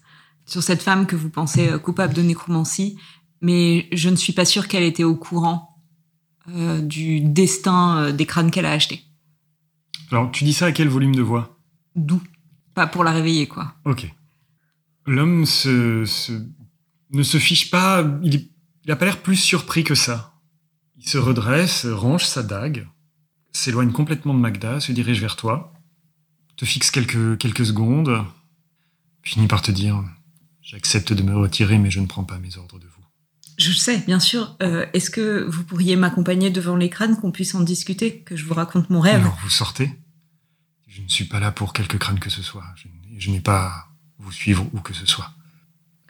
sur 0.46 0.62
cette 0.62 0.82
femme 0.82 1.06
que 1.06 1.16
vous 1.16 1.30
pensez 1.30 1.68
euh, 1.68 1.78
coupable 1.78 2.14
de 2.14 2.22
nécromancie, 2.22 2.98
mais 3.40 3.88
je 3.92 4.08
ne 4.10 4.16
suis 4.16 4.32
pas 4.34 4.44
sûre 4.44 4.68
qu'elle 4.68 4.82
était 4.84 5.04
au 5.04 5.16
courant 5.16 5.76
euh, 6.48 6.80
du 6.80 7.20
destin 7.20 7.96
euh, 7.98 8.12
des 8.12 8.26
crânes 8.26 8.50
qu'elle 8.50 8.66
a 8.66 8.72
achetés. 8.72 9.02
Alors, 10.10 10.30
tu 10.30 10.44
dis 10.44 10.52
ça 10.52 10.66
à 10.66 10.72
quel 10.72 10.88
volume 10.88 11.14
de 11.16 11.22
voix? 11.22 11.58
D'où 11.96 12.20
Pas 12.74 12.86
pour 12.86 13.02
la 13.04 13.10
réveiller, 13.12 13.46
quoi. 13.48 13.74
Ok. 13.86 14.06
L'homme 15.06 15.46
se, 15.46 16.04
se- 16.04 16.32
ne 17.10 17.22
se 17.22 17.38
fiche 17.38 17.70
pas, 17.70 18.04
il, 18.22 18.34
est- 18.36 18.50
il 18.84 18.90
a 18.92 18.96
pas 18.96 19.06
l'air 19.06 19.22
plus 19.22 19.36
surpris 19.36 19.84
que 19.84 19.94
ça. 19.94 20.34
Il 20.96 21.08
se 21.08 21.18
redresse, 21.18 21.86
range 21.86 22.24
sa 22.26 22.42
dague, 22.42 22.86
s'éloigne 23.54 23.92
complètement 23.92 24.34
de 24.34 24.38
Magda, 24.40 24.80
se 24.80 24.92
dirige 24.92 25.20
vers 25.20 25.36
toi, 25.36 25.72
te 26.56 26.64
fixe 26.64 26.90
quelques, 26.90 27.38
quelques 27.38 27.64
secondes, 27.66 28.24
finit 29.22 29.46
par 29.46 29.62
te 29.62 29.70
dire 29.72 30.02
J'accepte 30.62 31.12
de 31.12 31.22
me 31.22 31.36
retirer, 31.36 31.78
mais 31.78 31.90
je 31.90 32.00
ne 32.00 32.06
prends 32.06 32.24
pas 32.24 32.38
mes 32.38 32.56
ordres 32.56 32.78
de 32.78 32.86
vous. 32.86 33.04
Je 33.58 33.68
le 33.70 33.74
sais, 33.76 33.98
bien 33.98 34.18
sûr. 34.18 34.56
Euh, 34.62 34.86
Est-ce 34.94 35.10
que 35.10 35.44
vous 35.44 35.62
pourriez 35.62 35.94
m'accompagner 35.94 36.50
devant 36.50 36.74
les 36.76 36.88
crânes, 36.90 37.16
qu'on 37.20 37.30
puisse 37.30 37.54
en 37.54 37.60
discuter, 37.60 38.20
que 38.20 38.34
je 38.34 38.44
vous 38.44 38.54
raconte 38.54 38.88
mon 38.90 39.00
rêve? 39.00 39.20
Alors 39.20 39.38
vous 39.42 39.50
sortez 39.50 39.92
Je 40.88 41.02
ne 41.02 41.08
suis 41.08 41.26
pas 41.26 41.38
là 41.38 41.52
pour 41.52 41.72
quelque 41.74 41.96
crâne 41.98 42.18
que 42.18 42.30
ce 42.30 42.42
soit. 42.42 42.64
Je, 43.18 43.30
n'ai- 43.30 43.40
pas 43.40 43.66
à 43.66 43.88
vous 44.18 44.32
suivre 44.32 44.66
où 44.72 44.80
que 44.80 44.94
ce 44.94 45.06
soit. 45.06 45.30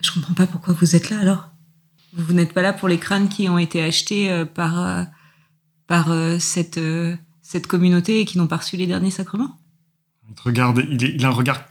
Je 0.00 0.10
comprends 0.12 0.34
pas 0.34 0.46
pourquoi 0.46 0.72
vous 0.72 0.94
êtes 0.96 1.10
là 1.10 1.18
alors. 1.20 1.50
Vous, 2.12 2.32
n'êtes 2.32 2.52
pas 2.54 2.62
là 2.62 2.72
pour 2.72 2.88
les 2.88 2.98
crânes 2.98 3.28
qui 3.28 3.48
ont 3.48 3.58
été 3.58 3.82
achetés 3.82 4.30
euh, 4.30 4.44
par, 4.44 4.80
euh, 4.80 5.02
par 5.88 6.08
cette, 6.40 6.78
cette 7.46 7.66
communauté 7.68 8.20
et 8.20 8.24
qui 8.24 8.38
n'ont 8.38 8.46
pas 8.48 8.56
reçu 8.56 8.76
les 8.76 8.86
derniers 8.88 9.10
sacrements? 9.12 9.56
Il 10.28 10.34
regarde, 10.42 10.82
il, 10.90 11.04
est- 11.04 11.14
il 11.14 11.24
a 11.24 11.28
un 11.28 11.32
regard 11.32 11.62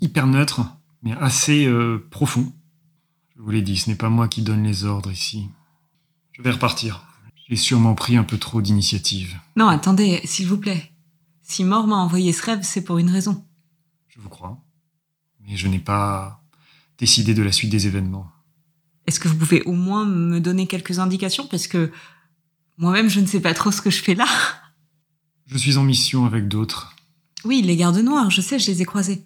hyper 0.00 0.26
neutre, 0.26 0.62
mais 1.02 1.12
assez 1.12 1.66
euh, 1.66 2.04
profond. 2.10 2.50
Je 3.36 3.42
vous 3.42 3.50
l'ai 3.50 3.62
dit, 3.62 3.76
ce 3.76 3.88
n'est 3.90 3.96
pas 3.96 4.08
moi 4.08 4.26
qui 4.26 4.42
donne 4.42 4.64
les 4.64 4.84
ordres 4.84 5.12
ici. 5.12 5.46
Je 6.32 6.42
vais 6.42 6.50
repartir. 6.50 7.04
J'ai 7.48 7.56
sûrement 7.56 7.94
pris 7.94 8.16
un 8.16 8.24
peu 8.24 8.38
trop 8.38 8.60
d'initiative. 8.62 9.36
Non, 9.56 9.68
attendez, 9.68 10.20
s'il 10.24 10.48
vous 10.48 10.58
plaît. 10.58 10.90
Si 11.42 11.62
Mort 11.64 11.86
m'a 11.86 11.96
envoyé 11.96 12.32
ce 12.32 12.42
rêve, 12.44 12.60
c'est 12.62 12.82
pour 12.82 12.98
une 12.98 13.10
raison. 13.10 13.44
Je 14.08 14.20
vous 14.20 14.28
crois. 14.28 14.58
Mais 15.40 15.56
je 15.56 15.68
n'ai 15.68 15.78
pas 15.78 16.42
décidé 16.98 17.32
de 17.34 17.42
la 17.42 17.52
suite 17.52 17.70
des 17.70 17.86
événements. 17.86 18.30
Est-ce 19.06 19.20
que 19.20 19.28
vous 19.28 19.36
pouvez 19.36 19.62
au 19.62 19.72
moins 19.72 20.04
me 20.04 20.40
donner 20.40 20.66
quelques 20.66 20.98
indications? 20.98 21.46
Parce 21.46 21.66
que 21.68 21.90
moi-même, 22.76 23.08
je 23.08 23.20
ne 23.20 23.26
sais 23.26 23.40
pas 23.40 23.54
trop 23.54 23.70
ce 23.70 23.80
que 23.80 23.90
je 23.90 24.02
fais 24.02 24.14
là. 24.14 24.26
Je 25.48 25.58
suis 25.58 25.76
en 25.78 25.82
mission 25.84 26.24
avec 26.26 26.48
d'autres. 26.48 26.94
Oui, 27.44 27.62
les 27.62 27.76
gardes 27.76 27.98
noirs, 27.98 28.30
je 28.30 28.40
sais, 28.40 28.58
je 28.58 28.70
les 28.70 28.82
ai 28.82 28.84
croisés. 28.84 29.24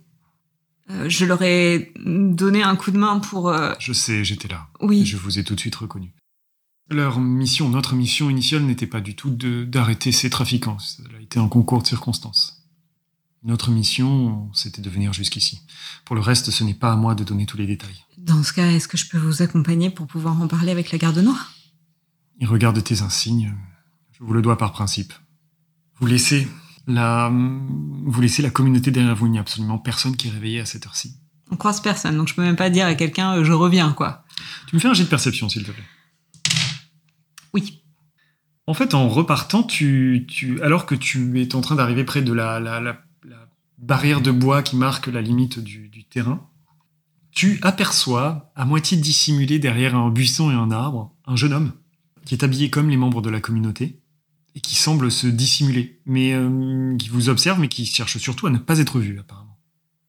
Euh, 0.91 1.09
je 1.09 1.25
leur 1.25 1.43
ai 1.43 1.93
donné 2.05 2.63
un 2.63 2.77
coup 2.77 2.91
de 2.91 2.99
main 2.99 3.19
pour... 3.19 3.49
euh, 3.49 3.73
Je 3.79 3.93
sais, 3.93 4.25
j'étais 4.25 4.49
là. 4.49 4.69
Oui, 4.81 5.05
Je 5.05 5.17
vous 5.17 5.39
ai 5.39 5.45
tout 5.45 5.55
de 5.55 5.61
suite 5.61 5.75
reconnu. 5.77 6.13
Leur 6.91 7.21
mission, 7.21 7.69
notre 7.69 7.95
mission 7.95 8.29
initiale 8.29 8.63
n'était 8.65 8.87
pas 8.87 9.01
du 9.01 9.15
tout 9.17 9.31
de- 9.31 9.65
d'arrêter 9.65 10.13
ces 10.13 10.29
trafiquants. 10.31 10.79
Ça 10.79 11.03
a 11.17 11.21
été 11.23 11.39
un 11.39 11.49
concours 11.49 11.83
de 11.83 11.87
circonstances. 11.87 12.59
Notre 13.45 13.71
mission, 13.71 14.51
c'était 14.53 14.83
de 14.83 14.91
venir 14.91 15.13
jusqu'ici. 15.13 15.63
Pour 16.05 16.15
le 16.15 16.23
reste, 16.23 16.51
ce 16.51 16.63
n'est 16.65 16.75
pas 16.75 16.93
à 16.93 16.97
moi 16.97 17.15
de 17.15 17.25
donner 17.25 17.47
tous 17.47 17.57
les 17.57 17.67
détails. 17.67 18.05
dans 18.19 18.43
ce 18.45 18.53
cas, 18.53 18.71
est-ce 18.71 18.87
que 18.87 18.97
je 18.97 19.09
peux 19.09 19.19
vous 19.19 19.43
accompagner 19.43 19.91
pour 19.91 20.07
pouvoir 20.07 20.41
en 20.41 20.47
parler 20.47 20.71
avec 20.71 20.93
la 20.93 20.99
garde 20.99 21.19
noire? 21.19 21.53
Et 22.41 22.47
regarde 22.47 22.83
tes 22.85 23.01
insignes. 23.03 23.55
Je 24.13 24.23
vous 24.23 24.33
le 24.33 24.43
dois 24.43 24.59
par 24.59 24.73
principe. 24.73 25.13
Vous 26.03 26.09
laissez 26.09 26.49
la, 26.89 27.31
vous 27.33 28.21
laissez 28.21 28.43
la 28.43 28.51
communauté 28.51 28.91
derrière 28.91 29.15
vous. 29.15 29.27
Il 29.27 29.31
n'y 29.33 29.39
a 29.39 29.41
absolument 29.41 29.79
personne 29.79 30.17
qui 30.17 30.27
est 30.27 30.33
réveillé 30.33 30.59
à 30.59 30.65
cette 30.67 30.85
heure-ci. 30.85 31.15
On 31.53 31.57
croise 31.57 31.81
personne, 31.81 32.17
donc 32.17 32.27
je 32.27 32.35
peux 32.35 32.43
même 32.43 32.57
pas 32.57 32.71
dire 32.71 32.87
à 32.87 32.95
quelqu'un 32.97 33.37
euh, 33.37 33.45
je 33.45 33.53
reviens, 33.53 33.93
quoi. 33.93 34.25
Tu 34.67 34.75
me 34.75 34.81
fais 34.81 34.89
un 34.89 34.95
jet 34.95 35.05
de 35.05 35.09
perception, 35.09 35.49
s'il 35.49 35.63
te 35.63 35.71
plaît. 35.71 35.85
Oui. 37.55 37.85
En 38.67 38.75
fait, 38.75 38.95
en 38.95 39.09
repartant, 39.09 39.63
tu, 39.63 40.27
tu, 40.29 40.61
alors 40.63 40.87
que 40.87 40.97
tu 40.97 41.41
es 41.41 41.55
en 41.55 41.61
train 41.61 41.77
d'arriver 41.77 42.03
près 42.03 42.21
de 42.23 42.33
la, 42.33 42.59
la, 42.59 42.81
la- 42.81 43.01
la 43.25 43.49
barrière 43.79 44.21
de 44.23 44.33
bois 44.33 44.63
qui 44.65 44.75
marque 44.75 45.07
la 45.07 45.21
limite 45.23 45.61
du, 45.61 45.89
du 45.89 46.03
terrain, 46.03 46.49
tu 47.31 47.61
aperçois, 47.63 48.51
à 48.57 48.65
moitié 48.65 48.97
dissimulé 48.97 49.61
derrière 49.61 49.95
un 49.95 50.11
buisson 50.11 50.51
et 50.51 50.55
un 50.55 50.73
arbre, 50.73 51.15
un 51.29 51.37
jeune 51.37 51.53
homme 51.53 51.73
qui 52.25 52.35
est 52.35 52.43
habillé 52.43 52.71
comme 52.71 52.89
les 52.91 52.97
membres 52.97 53.23
de 53.23 53.31
la 53.31 53.41
communauté 53.41 54.01
et 54.55 54.61
qui 54.61 54.75
semble 54.75 55.11
se 55.11 55.27
dissimuler, 55.27 56.01
mais 56.05 56.33
euh, 56.35 56.97
qui 56.99 57.09
vous 57.09 57.29
observe, 57.29 57.59
mais 57.61 57.69
qui 57.69 57.87
cherche 57.87 58.19
surtout 58.19 58.47
à 58.47 58.51
ne 58.51 58.59
pas 58.59 58.79
être 58.79 59.01
vu, 59.01 59.19
apparemment. 59.19 59.59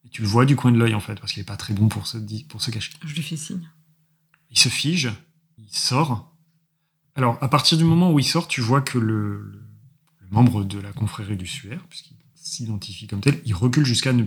Et 0.05 0.09
tu 0.09 0.21
le 0.21 0.27
vois 0.27 0.45
du 0.45 0.55
coin 0.55 0.71
de 0.71 0.77
l'œil, 0.77 0.93
en 0.95 0.99
fait, 0.99 1.15
parce 1.19 1.31
qu'il 1.31 1.41
n'est 1.41 1.45
pas 1.45 1.55
très 1.57 1.73
bon 1.73 1.87
pour 1.87 2.07
se, 2.07 2.17
pour 2.49 2.61
se 2.61 2.69
cacher. 2.71 2.91
Je 3.05 3.13
lui 3.15 3.23
fais 3.23 3.37
signe. 3.37 3.69
Il 4.51 4.59
se 4.59 4.69
fige, 4.69 5.11
il 5.57 5.69
sort. 5.75 6.35
Alors, 7.15 7.37
à 7.41 7.47
partir 7.47 7.77
du 7.77 7.83
moment 7.85 8.11
où 8.11 8.19
il 8.19 8.25
sort, 8.25 8.47
tu 8.47 8.59
vois 8.61 8.81
que 8.81 8.97
le, 8.97 9.41
le- 9.41 9.63
le 10.19 10.27
membre 10.29 10.63
de 10.63 10.79
la 10.79 10.91
confrérie 10.91 11.37
du 11.37 11.47
Suaire, 11.47 11.85
puisqu'il 11.89 12.17
s'identifie 12.35 13.07
comme 13.07 13.21
tel, 13.21 13.41
il 13.45 13.53
recule 13.55 13.85
jusqu'à 13.85 14.13
ne 14.13 14.25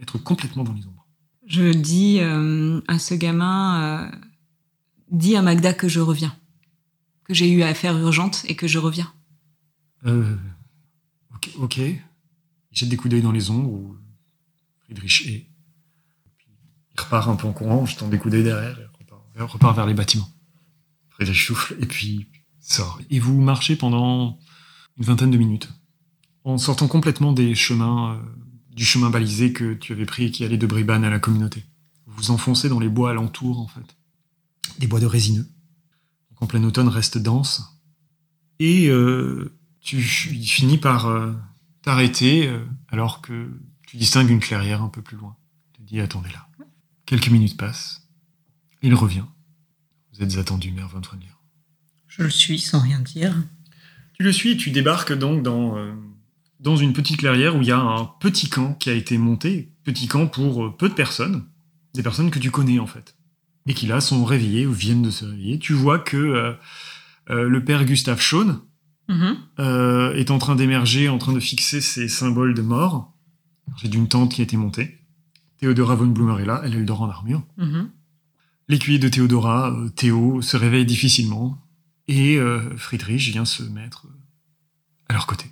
être 0.00 0.18
complètement 0.18 0.64
dans 0.64 0.72
les 0.74 0.86
ombres. 0.86 1.06
Je 1.46 1.72
dis 1.72 2.18
euh, 2.20 2.80
à 2.86 2.98
ce 2.98 3.14
gamin, 3.14 3.82
euh, 4.12 4.16
dis 5.10 5.34
à 5.34 5.42
Magda 5.42 5.72
que 5.74 5.88
je 5.88 5.98
reviens. 6.00 6.36
Que 7.24 7.34
j'ai 7.34 7.50
eu 7.50 7.62
affaire 7.62 7.96
urgente 7.98 8.44
et 8.46 8.54
que 8.54 8.68
je 8.68 8.78
reviens. 8.78 9.12
Euh, 10.06 10.36
ok. 11.56 11.78
Il 11.78 11.98
jette 12.72 12.88
des 12.88 12.96
coups 12.96 13.10
d'œil 13.10 13.22
dans 13.22 13.32
les 13.32 13.50
ombres 13.50 13.70
où 13.70 13.96
Friedrich 14.84 15.26
est. 15.26 15.46
Il 16.94 17.00
repart 17.00 17.28
un 17.28 17.36
peu 17.36 17.46
en 17.46 17.52
courant, 17.52 17.86
jetant 17.86 18.08
des 18.08 18.18
coups 18.18 18.32
d'œil 18.32 18.44
derrière 18.44 18.78
et 18.78 18.84
repart 18.84 19.52
repart 19.52 19.76
vers 19.76 19.86
les 19.86 19.94
bâtiments. 19.94 20.28
Friedrich 21.10 21.40
souffle 21.40 21.76
et 21.80 21.86
puis 21.86 22.28
sort. 22.60 23.00
Et 23.10 23.18
vous 23.18 23.40
marchez 23.40 23.76
pendant 23.76 24.38
une 24.96 25.04
vingtaine 25.04 25.30
de 25.30 25.38
minutes, 25.38 25.70
en 26.44 26.58
sortant 26.58 26.88
complètement 26.88 27.32
des 27.32 27.54
chemins, 27.54 28.14
euh, 28.14 28.20
du 28.74 28.84
chemin 28.84 29.10
balisé 29.10 29.52
que 29.52 29.74
tu 29.74 29.92
avais 29.92 30.06
pris 30.06 30.24
et 30.24 30.30
qui 30.30 30.44
allait 30.44 30.58
de 30.58 30.66
Bribane 30.66 31.04
à 31.04 31.10
la 31.10 31.18
communauté. 31.18 31.64
Vous 32.06 32.14
vous 32.16 32.30
enfoncez 32.30 32.68
dans 32.68 32.80
les 32.80 32.88
bois 32.88 33.10
alentours, 33.10 33.60
en 33.60 33.66
fait. 33.66 33.96
Des 34.78 34.86
bois 34.86 35.00
de 35.00 35.06
résineux. 35.06 35.48
Donc 36.30 36.42
en 36.42 36.46
plein 36.46 36.62
automne 36.64 36.88
reste 36.88 37.18
dense. 37.18 37.62
Et 38.58 38.88
euh, 38.88 39.58
tu 39.80 39.98
il 39.98 40.46
finit 40.46 40.78
par 40.78 41.06
euh, 41.06 41.32
t'arrêter 41.82 42.46
euh, 42.46 42.64
alors 42.88 43.20
que 43.20 43.50
tu 43.86 43.96
distingues 43.96 44.30
une 44.30 44.40
clairière 44.40 44.82
un 44.82 44.88
peu 44.88 45.02
plus 45.02 45.16
loin. 45.16 45.36
Tu 45.72 45.82
te 45.82 45.86
dis 45.86 46.00
attendez 46.00 46.30
là. 46.30 46.46
Quelques 47.06 47.28
minutes 47.28 47.56
passent. 47.56 48.08
Il 48.82 48.94
revient. 48.94 49.24
Vous 50.12 50.22
êtes 50.22 50.36
attendu, 50.36 50.70
Mère 50.70 50.88
von 50.88 51.02
Freundlir. 51.02 51.40
Je 52.08 52.22
le 52.22 52.30
suis 52.30 52.58
sans 52.58 52.80
rien 52.80 53.00
dire. 53.00 53.34
Tu 54.14 54.22
le 54.22 54.32
suis, 54.32 54.56
tu 54.56 54.70
débarques 54.70 55.12
donc 55.12 55.42
dans, 55.42 55.76
euh, 55.76 55.92
dans 56.60 56.76
une 56.76 56.92
petite 56.92 57.18
clairière 57.18 57.56
où 57.56 57.62
il 57.62 57.68
y 57.68 57.72
a 57.72 57.80
un 57.80 58.04
petit 58.20 58.48
camp 58.48 58.74
qui 58.74 58.90
a 58.90 58.92
été 58.92 59.18
monté. 59.18 59.72
Petit 59.82 60.06
camp 60.06 60.26
pour 60.26 60.66
euh, 60.66 60.76
peu 60.76 60.88
de 60.88 60.94
personnes. 60.94 61.44
Des 61.94 62.02
personnes 62.02 62.30
que 62.30 62.38
tu 62.38 62.50
connais 62.50 62.78
en 62.78 62.86
fait. 62.86 63.16
Et 63.66 63.74
qui 63.74 63.86
là 63.86 64.00
sont 64.00 64.24
réveillées 64.24 64.66
ou 64.66 64.72
viennent 64.72 65.02
de 65.02 65.10
se 65.10 65.24
réveiller. 65.24 65.58
Tu 65.58 65.72
vois 65.72 65.98
que 65.98 66.16
euh, 66.16 66.52
euh, 67.30 67.48
le 67.48 67.64
père 67.64 67.84
Gustave 67.84 68.20
Schaune, 68.20 68.60
Mhm. 69.10 69.36
euh, 69.58 70.14
est 70.14 70.30
en 70.30 70.38
train 70.38 70.54
d'émerger, 70.54 71.08
en 71.08 71.18
train 71.18 71.32
de 71.32 71.40
fixer 71.40 71.80
ses 71.80 72.08
symboles 72.08 72.54
de 72.54 72.62
mort. 72.62 73.12
J'ai 73.76 73.88
d'une 73.88 74.08
tente 74.08 74.32
qui 74.32 74.40
a 74.40 74.44
été 74.44 74.56
montée. 74.56 74.98
Théodora 75.58 75.96
von 75.96 76.06
Blumer 76.06 76.40
est 76.40 76.46
là, 76.46 76.62
elle, 76.64 76.74
elle 76.74 76.86
dort 76.86 77.02
en 77.02 77.10
armure. 77.10 77.42
Mhm. 77.58 77.90
L'écuyer 78.68 78.98
de 79.00 79.08
Théodora, 79.08 79.72
euh, 79.72 79.88
Théo, 79.88 80.42
se 80.42 80.56
réveille 80.56 80.86
difficilement. 80.86 81.58
Et 82.06 82.36
euh, 82.36 82.76
Friedrich 82.76 83.30
vient 83.30 83.44
se 83.44 83.62
mettre 83.64 84.06
à 85.08 85.12
leur 85.12 85.26
côté. 85.26 85.46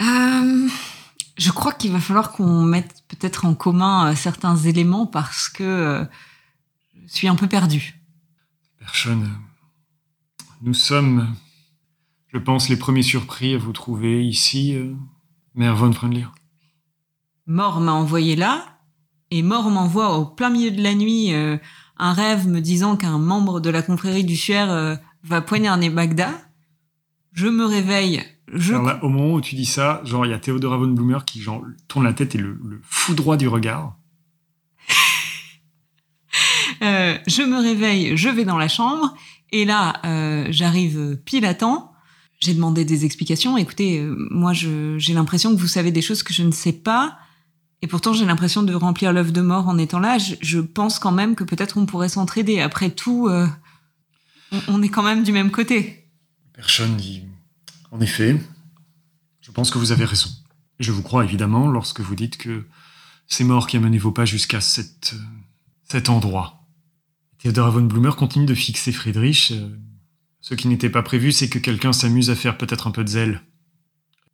Euh, 0.00 0.68
je 1.36 1.50
crois 1.50 1.72
qu'il 1.72 1.92
va 1.92 2.00
falloir 2.00 2.32
qu'on 2.32 2.62
mette 2.62 3.04
peut-être 3.08 3.44
en 3.44 3.54
commun 3.54 4.14
certains 4.14 4.56
éléments 4.56 5.06
parce 5.06 5.48
que 5.48 5.62
euh, 5.64 6.04
je 7.06 7.12
suis 7.12 7.28
un 7.28 7.34
peu 7.34 7.46
perdue. 7.46 8.00
Personne. 8.78 9.28
Nous 10.62 10.74
sommes, 10.74 11.34
je 12.32 12.38
pense, 12.38 12.68
les 12.68 12.76
premiers 12.76 13.02
surpris 13.02 13.54
à 13.54 13.58
vous 13.58 13.72
trouver 13.72 14.24
ici, 14.24 14.74
euh, 14.74 14.94
Mère 15.54 15.76
von 15.76 15.92
Freundlir. 15.92 16.32
Mort 17.46 17.80
m'a 17.80 17.92
envoyé 17.92 18.36
là, 18.36 18.78
et 19.30 19.42
Mort 19.42 19.70
m'envoie 19.70 20.16
au 20.16 20.26
plein 20.26 20.50
milieu 20.50 20.70
de 20.70 20.82
la 20.82 20.94
nuit 20.94 21.32
euh, 21.32 21.58
un 21.96 22.12
rêve 22.12 22.46
me 22.46 22.60
disant 22.60 22.96
qu'un 22.96 23.18
membre 23.18 23.60
de 23.60 23.70
la 23.70 23.82
confrérie 23.82 24.24
du 24.24 24.36
Suaire 24.36 24.70
euh, 24.70 24.94
va 25.24 25.40
poignarder 25.40 25.90
Magda. 25.90 26.30
Je 27.32 27.48
me 27.48 27.64
réveille, 27.64 28.22
je... 28.52 28.74
Alors 28.74 28.86
là, 28.86 29.04
au 29.04 29.08
moment 29.08 29.34
où 29.34 29.40
tu 29.40 29.54
dis 29.54 29.66
ça, 29.66 30.00
genre, 30.04 30.26
il 30.26 30.30
y 30.30 30.34
a 30.34 30.38
Théodora 30.38 30.76
von 30.76 30.88
Blumer 30.88 31.18
qui 31.26 31.40
genre, 31.40 31.64
tourne 31.88 32.04
la 32.04 32.12
tête 32.12 32.34
et 32.34 32.38
le, 32.38 32.58
le 32.64 32.80
foudroie 32.84 33.36
du 33.36 33.48
regard. 33.48 33.96
Euh, 36.82 37.18
je 37.26 37.42
me 37.42 37.60
réveille, 37.60 38.16
je 38.16 38.30
vais 38.30 38.44
dans 38.46 38.56
la 38.56 38.68
chambre, 38.68 39.14
et 39.52 39.66
là, 39.66 40.00
j'arrive 40.50 41.20
pile 41.26 41.44
à 41.44 41.52
temps. 41.52 41.89
J'ai 42.40 42.54
demandé 42.54 42.84
des 42.84 43.04
explications. 43.04 43.56
Écoutez, 43.56 44.00
euh, 44.00 44.16
moi, 44.30 44.52
j'ai 44.52 45.14
l'impression 45.14 45.54
que 45.54 45.60
vous 45.60 45.68
savez 45.68 45.92
des 45.92 46.02
choses 46.02 46.22
que 46.22 46.32
je 46.32 46.42
ne 46.42 46.52
sais 46.52 46.72
pas, 46.72 47.18
et 47.82 47.86
pourtant, 47.86 48.12
j'ai 48.12 48.26
l'impression 48.26 48.62
de 48.62 48.74
remplir 48.74 49.12
l'œuf 49.12 49.32
de 49.32 49.40
mort 49.40 49.68
en 49.68 49.78
étant 49.78 50.00
là. 50.00 50.18
Je, 50.18 50.34
je 50.40 50.58
pense 50.58 50.98
quand 50.98 51.12
même 51.12 51.34
que 51.34 51.44
peut-être 51.44 51.78
on 51.78 51.86
pourrait 51.86 52.10
s'entraider. 52.10 52.60
Après 52.60 52.90
tout, 52.90 53.28
euh, 53.28 53.46
on, 54.68 54.82
est 54.82 54.90
quand 54.90 55.02
même 55.02 55.22
du 55.22 55.32
même 55.32 55.50
côté. 55.50 56.06
Personne 56.52 56.96
dit. 56.96 57.22
En 57.90 58.00
effet, 58.00 58.38
je 59.40 59.50
pense 59.50 59.70
que 59.70 59.78
vous 59.78 59.92
avez 59.92 60.04
raison. 60.04 60.28
Je 60.78 60.92
vous 60.92 61.02
crois 61.02 61.24
évidemment 61.24 61.68
lorsque 61.68 62.00
vous 62.00 62.14
dites 62.14 62.36
que 62.36 62.64
c'est 63.26 63.44
mort 63.44 63.66
qui 63.66 63.76
a 63.76 63.80
mené 63.80 63.98
vos 63.98 64.12
pas 64.12 64.24
jusqu'à 64.26 64.58
euh, 64.58 65.16
cet 65.88 66.08
endroit. 66.08 66.62
Theodora 67.38 67.70
von 67.70 67.82
Blumer 67.82 68.12
continue 68.16 68.46
de 68.46 68.54
fixer 68.54 68.92
Friedrich. 68.92 69.54
Ce 70.40 70.54
qui 70.54 70.68
n'était 70.68 70.90
pas 70.90 71.02
prévu, 71.02 71.32
c'est 71.32 71.48
que 71.48 71.58
quelqu'un 71.58 71.92
s'amuse 71.92 72.30
à 72.30 72.34
faire 72.36 72.56
peut-être 72.58 72.86
un 72.86 72.90
peu 72.90 73.04
de 73.04 73.08
zèle. 73.08 73.42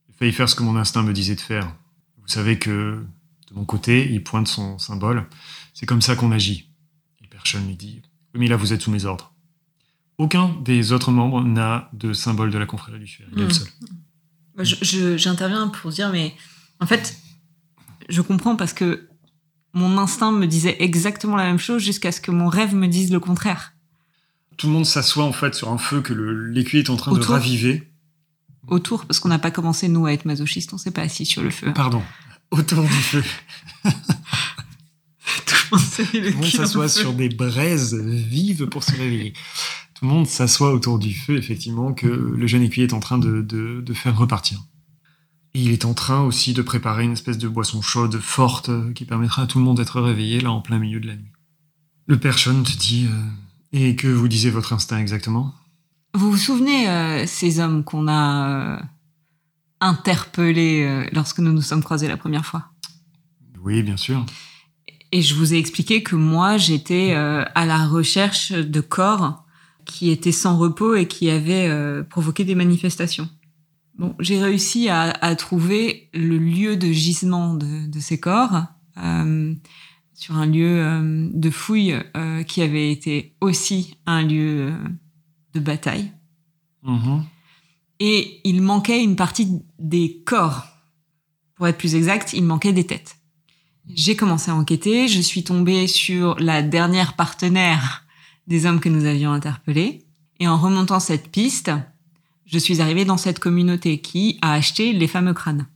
J'ai 0.09 0.15
failli 0.19 0.33
faire 0.33 0.49
ce 0.49 0.55
que 0.55 0.63
mon 0.63 0.77
instinct 0.77 1.03
me 1.03 1.13
disait 1.13 1.35
de 1.35 1.41
faire. 1.41 1.75
Vous 2.23 2.29
savez 2.29 2.59
que, 2.59 3.05
de 3.51 3.55
mon 3.55 3.65
côté, 3.65 4.09
il 4.13 4.23
pointe 4.23 4.49
son 4.49 4.79
symbole. 4.79 5.27
C'est 5.75 5.87
comme 5.87 6.03
ça 6.03 6.17
qu'on 6.17 6.33
agit. 6.33 6.71
Et 7.23 7.27
personne 7.29 7.67
lui 7.67 7.77
dit 7.77 8.03
Oui, 8.35 8.41
mais 8.41 8.49
là, 8.49 8.57
vous 8.57 8.73
êtes 8.73 8.83
sous 8.83 8.91
mes 8.91 9.05
ordres. 9.05 9.33
Aucun 10.19 10.49
des 10.65 10.93
autres 10.93 11.11
membres 11.13 11.43
n'a 11.45 11.91
de 11.93 12.13
symbole 12.15 12.51
de 12.51 12.59
la 12.59 12.67
confrérie 12.67 12.99
du 13.01 13.07
Suaire. 13.07 13.29
Il 13.33 13.39
est 13.41 13.43
le 13.43 13.49
Mm. 13.49 14.65
seul. 14.65 15.17
J'interviens 15.19 15.69
pour 15.69 15.91
dire, 15.91 16.11
mais 16.11 16.35
en 16.81 16.87
fait, 16.87 17.19
je 18.09 18.23
comprends 18.23 18.57
parce 18.57 18.73
que 18.73 19.09
mon 19.75 19.99
instinct 19.99 20.33
me 20.33 20.47
disait 20.47 20.77
exactement 20.83 21.37
la 21.37 21.45
même 21.45 21.59
chose 21.59 21.83
jusqu'à 21.83 22.11
ce 22.13 22.21
que 22.23 22.31
mon 22.31 22.49
rêve 22.49 22.75
me 22.75 22.87
dise 22.89 23.13
le 23.13 23.21
contraire. 23.21 23.75
Tout 24.57 24.67
le 24.69 24.73
monde 24.73 24.87
s'assoit 24.87 25.25
en 25.25 25.33
fait 25.33 25.55
sur 25.55 25.71
un 25.71 25.79
feu 25.79 26.01
que 26.01 26.13
l'écuyer 26.15 26.83
est 26.85 26.91
en 26.91 26.97
train 26.97 27.13
de 27.13 27.21
raviver. 27.21 27.91
Autour, 28.69 29.07
parce 29.07 29.21
qu'on 29.21 29.29
n'a 29.29 29.39
pas 29.39 29.51
commencé, 29.51 29.87
nous, 29.89 30.07
à 30.07 30.13
être 30.13 30.25
masochistes, 30.25 30.73
on 30.73 30.79
s'est 30.79 30.91
pas 30.91 31.03
assis 31.03 31.25
sur 31.27 31.43
le 31.43 31.51
feu. 31.51 31.73
Pardon. 31.75 32.03
Autour 32.51 32.83
du 32.83 32.89
feu. 32.91 33.23
Tout 35.47 35.55
le 35.73 35.77
monde 35.79 35.87
le 36.15 36.33
Tout 36.33 36.57
s'assoit 36.57 36.89
sur 36.89 37.13
des 37.15 37.29
braises 37.29 37.95
vives 37.95 38.67
pour 38.67 38.83
se 38.85 38.93
réveiller. 38.93 39.33
Tout 39.95 40.05
le 40.05 40.11
monde 40.11 40.27
s'assoit 40.27 40.73
autour 40.73 40.99
du 40.99 41.13
feu, 41.15 41.37
effectivement, 41.37 41.93
que 41.95 42.07
le 42.07 42.47
jeune 42.47 42.63
écuyer 42.63 42.87
est 42.87 42.93
en 42.93 43.01
train 43.01 43.19
de, 43.19 43.41
de- 43.43 43.81
de 43.81 43.95
faire 43.95 44.17
repartir. 44.17 44.63
Et 45.55 45.61
il 45.63 45.71
est 45.73 45.85
en 45.85 45.95
train 45.95 46.21
aussi 46.21 46.53
de 46.53 46.63
préparer 46.63 47.05
une 47.05 47.13
espèce 47.13 47.39
de 47.39 47.49
boisson 47.49 47.81
chaude, 47.83 48.19
forte, 48.21 48.71
qui 48.95 49.05
permettra 49.05 49.43
à 49.43 49.47
tout 49.47 49.59
le 49.59 49.65
monde 49.65 49.79
d'être 49.79 50.01
réveillé 50.01 50.41
là 50.41 50.51
en 50.51 50.61
plein 50.61 50.79
milieu 50.79 51.01
de 51.01 51.07
la 51.07 51.17
nuit. 51.17 51.33
Le 52.07 52.19
père 52.19 52.39
Sean 52.39 52.63
te 52.63 52.77
dit 52.77 53.07
euh, 53.11 53.23
Et 53.73 53.97
que 53.97 54.09
vous 54.09 54.29
disiez 54.29 54.51
votre 54.51 54.73
instinct 54.73 54.99
exactement? 54.99 55.55
Vous 56.15 56.31
vous 56.31 56.39
souvenez, 56.39 56.89
euh, 56.89 57.27
ces 57.27 57.61
hommes 57.61 57.85
qu'on 57.85 58.09
a 58.09 58.49
euh, 58.49 58.83
interpellé 59.81 60.83
euh, 60.83 61.07
lorsque 61.13 61.41
nous 61.41 61.53
nous 61.53 61.61
sommes 61.61 61.83
croisés 61.83 62.09
la 62.09 62.17
première 62.17 62.47
fois? 62.47 62.71
Oui, 63.63 63.83
bien 63.83 63.99
sûr. 63.99 64.25
Et 65.13 65.21
je 65.21 65.35
vous 65.35 65.53
ai 65.53 65.59
expliqué 65.59 66.03
que 66.03 66.17
moi, 66.17 66.57
j'étais 66.57 67.15
à 67.15 67.67
la 67.67 67.87
recherche 67.87 68.53
de 68.53 68.81
corps 68.81 69.45
qui 69.85 70.11
étaient 70.11 70.33
sans 70.33 70.57
repos 70.57 70.95
et 70.95 71.07
qui 71.07 71.31
avaient 71.31 72.03
provoqué 72.05 72.45
des 72.45 72.55
manifestations. 72.55 73.29
Bon, 73.99 74.15
j'ai 74.19 74.43
réussi 74.43 74.89
à, 74.89 75.03
à, 75.03 75.37
trouver 75.37 76.11
le 76.13 76.39
lieu 76.39 76.77
de 76.77 76.91
gisement 76.93 77.55
de, 77.55 77.87
de 77.87 78.01
ces 78.01 78.19
corps 78.19 78.65
sur 80.17 80.35
un 80.35 80.47
lieu 80.47 80.83
euh, 80.83 81.29
de 81.33 81.51
fouille 81.51 81.95
euh, 82.17 82.43
qui 82.43 82.63
avait 82.63 82.91
été 82.91 83.35
aussi 83.41 83.99
un 84.07 84.23
lieu 84.23 84.73
de 85.55 85.61
bataille. 85.61 86.11
Mhm. 86.83 87.23
Et 88.01 88.41
il 88.45 88.63
manquait 88.63 89.03
une 89.03 89.15
partie 89.15 89.63
des 89.79 90.23
corps. 90.25 90.65
Pour 91.55 91.69
être 91.69 91.79
plus 91.79 91.95
exact, 91.95 92.33
il 92.33 92.45
manquait 92.45 92.73
des 92.73 92.87
têtes. 92.87 93.17
J'ai 93.95 94.17
commencé 94.17 94.51
à 94.51 94.55
enquêter, 94.55 95.07
je 95.07 95.21
suis 95.21 95.45
tombée 95.45 95.87
sur 95.87 96.35
la 96.39 96.63
dernière 96.63 97.15
partenaire 97.15 98.05
des 98.47 98.67
hommes 98.67 98.81
que 98.81 98.89
nous 98.89 99.05
avions 99.05 99.33
interpellés. 99.33 100.03
Et 100.41 100.49
en 100.49 100.59
remontant 100.59 101.01
cette 101.01 101.31
piste, 101.31 101.71
je 102.47 102.59
suis 102.59 102.81
arrivée 102.81 103.05
dans 103.05 103.17
cette 103.17 103.39
communauté 103.39 104.01
qui 104.01 104.39
a 104.43 104.53
acheté 104.53 104.93
les 104.93 105.07
fameux 105.07 105.35
crânes. 105.35 105.67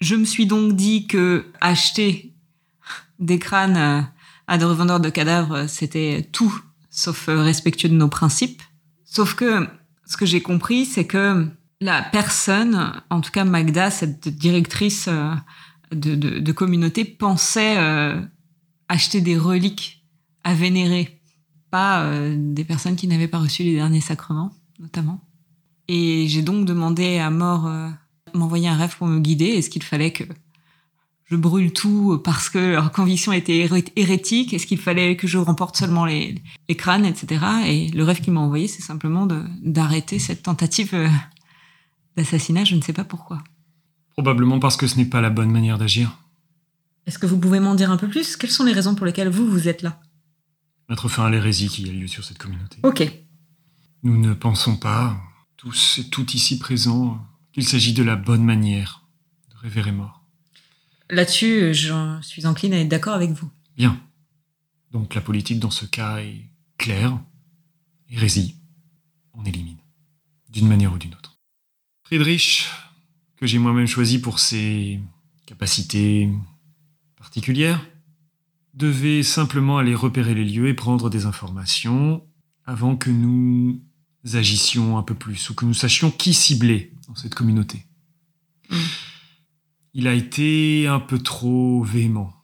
Je 0.00 0.16
me 0.16 0.24
suis 0.24 0.46
donc 0.46 0.74
dit 0.74 1.06
que 1.06 1.46
acheter 1.60 2.33
des 3.18 3.38
crânes 3.38 3.76
euh, 3.76 4.02
à 4.46 4.58
des 4.58 4.64
revendeurs 4.64 5.00
de 5.00 5.10
cadavres, 5.10 5.66
c'était 5.68 6.28
tout 6.32 6.60
sauf 6.90 7.28
euh, 7.28 7.42
respectueux 7.42 7.88
de 7.88 7.94
nos 7.94 8.08
principes. 8.08 8.62
Sauf 9.04 9.34
que 9.34 9.66
ce 10.06 10.16
que 10.16 10.26
j'ai 10.26 10.40
compris, 10.42 10.86
c'est 10.86 11.06
que 11.06 11.46
la 11.80 12.02
personne, 12.02 12.92
en 13.10 13.20
tout 13.20 13.30
cas 13.30 13.44
Magda, 13.44 13.90
cette 13.90 14.28
directrice 14.28 15.06
euh, 15.08 15.34
de, 15.92 16.52
communauté, 16.52 17.04
pensait 17.04 17.76
euh, 17.78 18.20
acheter 18.88 19.20
des 19.20 19.36
reliques 19.36 20.04
à 20.44 20.54
vénérer, 20.54 21.20
pas 21.70 22.02
euh, 22.02 22.34
des 22.38 22.64
personnes 22.64 22.96
qui 22.96 23.08
n'avaient 23.08 23.28
pas 23.28 23.38
reçu 23.38 23.62
les 23.62 23.74
derniers 23.74 24.00
sacrements, 24.00 24.52
notamment. 24.78 25.20
Et 25.88 26.26
j'ai 26.28 26.42
donc 26.42 26.64
demandé 26.66 27.18
à 27.18 27.30
mort 27.30 27.66
euh, 27.66 27.88
m'envoyer 28.34 28.68
un 28.68 28.76
rêve 28.76 28.96
pour 28.96 29.06
me 29.06 29.20
guider. 29.20 29.46
Est-ce 29.46 29.70
qu'il 29.70 29.82
fallait 29.82 30.12
que 30.12 30.24
je 31.26 31.36
brûle 31.36 31.72
tout 31.72 32.20
parce 32.22 32.50
que 32.50 32.58
leur 32.58 32.92
conviction 32.92 33.32
était 33.32 33.68
hérétique 33.96 34.52
Est-ce 34.52 34.66
qu'il 34.66 34.78
fallait 34.78 35.16
que 35.16 35.26
je 35.26 35.38
remporte 35.38 35.76
seulement 35.76 36.04
les, 36.04 36.42
les 36.68 36.76
crânes, 36.76 37.06
etc. 37.06 37.44
Et 37.66 37.88
le 37.88 38.04
rêve 38.04 38.20
qu'il 38.20 38.32
m'a 38.32 38.40
envoyé, 38.40 38.68
c'est 38.68 38.82
simplement 38.82 39.26
d'arrêter 39.62 40.18
cette 40.18 40.42
tentative 40.42 40.94
euh, 40.94 41.08
d'assassinat. 42.16 42.64
Je 42.64 42.76
ne 42.76 42.82
sais 42.82 42.92
pas 42.92 43.04
pourquoi. 43.04 43.42
Probablement 44.12 44.60
parce 44.60 44.76
que 44.76 44.86
ce 44.86 44.96
n'est 44.96 45.06
pas 45.06 45.20
la 45.20 45.30
bonne 45.30 45.50
manière 45.50 45.78
d'agir. 45.78 46.18
Est-ce 47.06 47.18
que 47.18 47.26
vous 47.26 47.38
pouvez 47.38 47.60
m'en 47.60 47.74
dire 47.74 47.90
un 47.90 47.96
peu 47.96 48.08
plus? 48.08 48.36
Quelles 48.36 48.50
sont 48.50 48.64
les 48.64 48.72
raisons 48.72 48.94
pour 48.94 49.06
lesquelles 49.06 49.28
vous, 49.28 49.46
vous 49.46 49.68
êtes 49.68 49.82
là? 49.82 50.00
Mettre 50.88 51.08
fin 51.08 51.26
à 51.26 51.30
l'hérésie 51.30 51.68
qui 51.68 51.88
a 51.88 51.92
lieu 51.92 52.06
sur 52.06 52.24
cette 52.24 52.38
communauté. 52.38 52.78
Ok. 52.82 53.10
Nous 54.02 54.18
ne 54.18 54.34
pensons 54.34 54.76
pas, 54.76 55.16
tous 55.56 55.98
et 55.98 56.10
toutes 56.10 56.34
ici 56.34 56.58
présents, 56.58 57.26
qu'il 57.52 57.66
s'agit 57.66 57.94
de 57.94 58.02
la 58.02 58.16
bonne 58.16 58.44
manière 58.44 59.06
de 59.50 59.56
révérer 59.58 59.92
mort. 59.92 60.23
Là-dessus, 61.10 61.74
je 61.74 62.18
suis 62.22 62.46
encline 62.46 62.72
à 62.72 62.78
être 62.78 62.88
d'accord 62.88 63.14
avec 63.14 63.30
vous. 63.30 63.50
Bien. 63.76 64.00
Donc 64.90 65.14
la 65.14 65.20
politique 65.20 65.58
dans 65.58 65.70
ce 65.70 65.86
cas 65.86 66.18
est 66.18 66.48
claire. 66.78 67.18
Hérésie, 68.10 68.56
on 69.34 69.44
élimine. 69.44 69.78
D'une 70.50 70.68
manière 70.68 70.92
ou 70.92 70.98
d'une 70.98 71.14
autre. 71.14 71.38
Friedrich, 72.04 72.68
que 73.36 73.46
j'ai 73.46 73.58
moi-même 73.58 73.86
choisi 73.86 74.20
pour 74.20 74.38
ses 74.38 75.00
capacités 75.46 76.30
particulières, 77.16 77.84
devait 78.74 79.22
simplement 79.22 79.78
aller 79.78 79.94
repérer 79.94 80.34
les 80.34 80.44
lieux 80.44 80.68
et 80.68 80.74
prendre 80.74 81.10
des 81.10 81.26
informations 81.26 82.24
avant 82.66 82.96
que 82.96 83.10
nous 83.10 83.80
agissions 84.32 84.96
un 84.96 85.02
peu 85.02 85.14
plus 85.14 85.50
ou 85.50 85.54
que 85.54 85.64
nous 85.64 85.74
sachions 85.74 86.10
qui 86.10 86.34
cibler 86.34 86.92
dans 87.08 87.14
cette 87.14 87.34
communauté. 87.34 87.84
Mm. 88.70 88.76
Il 89.94 90.08
a 90.08 90.14
été 90.14 90.88
un 90.88 90.98
peu 90.98 91.20
trop 91.20 91.82
véhément. 91.82 92.34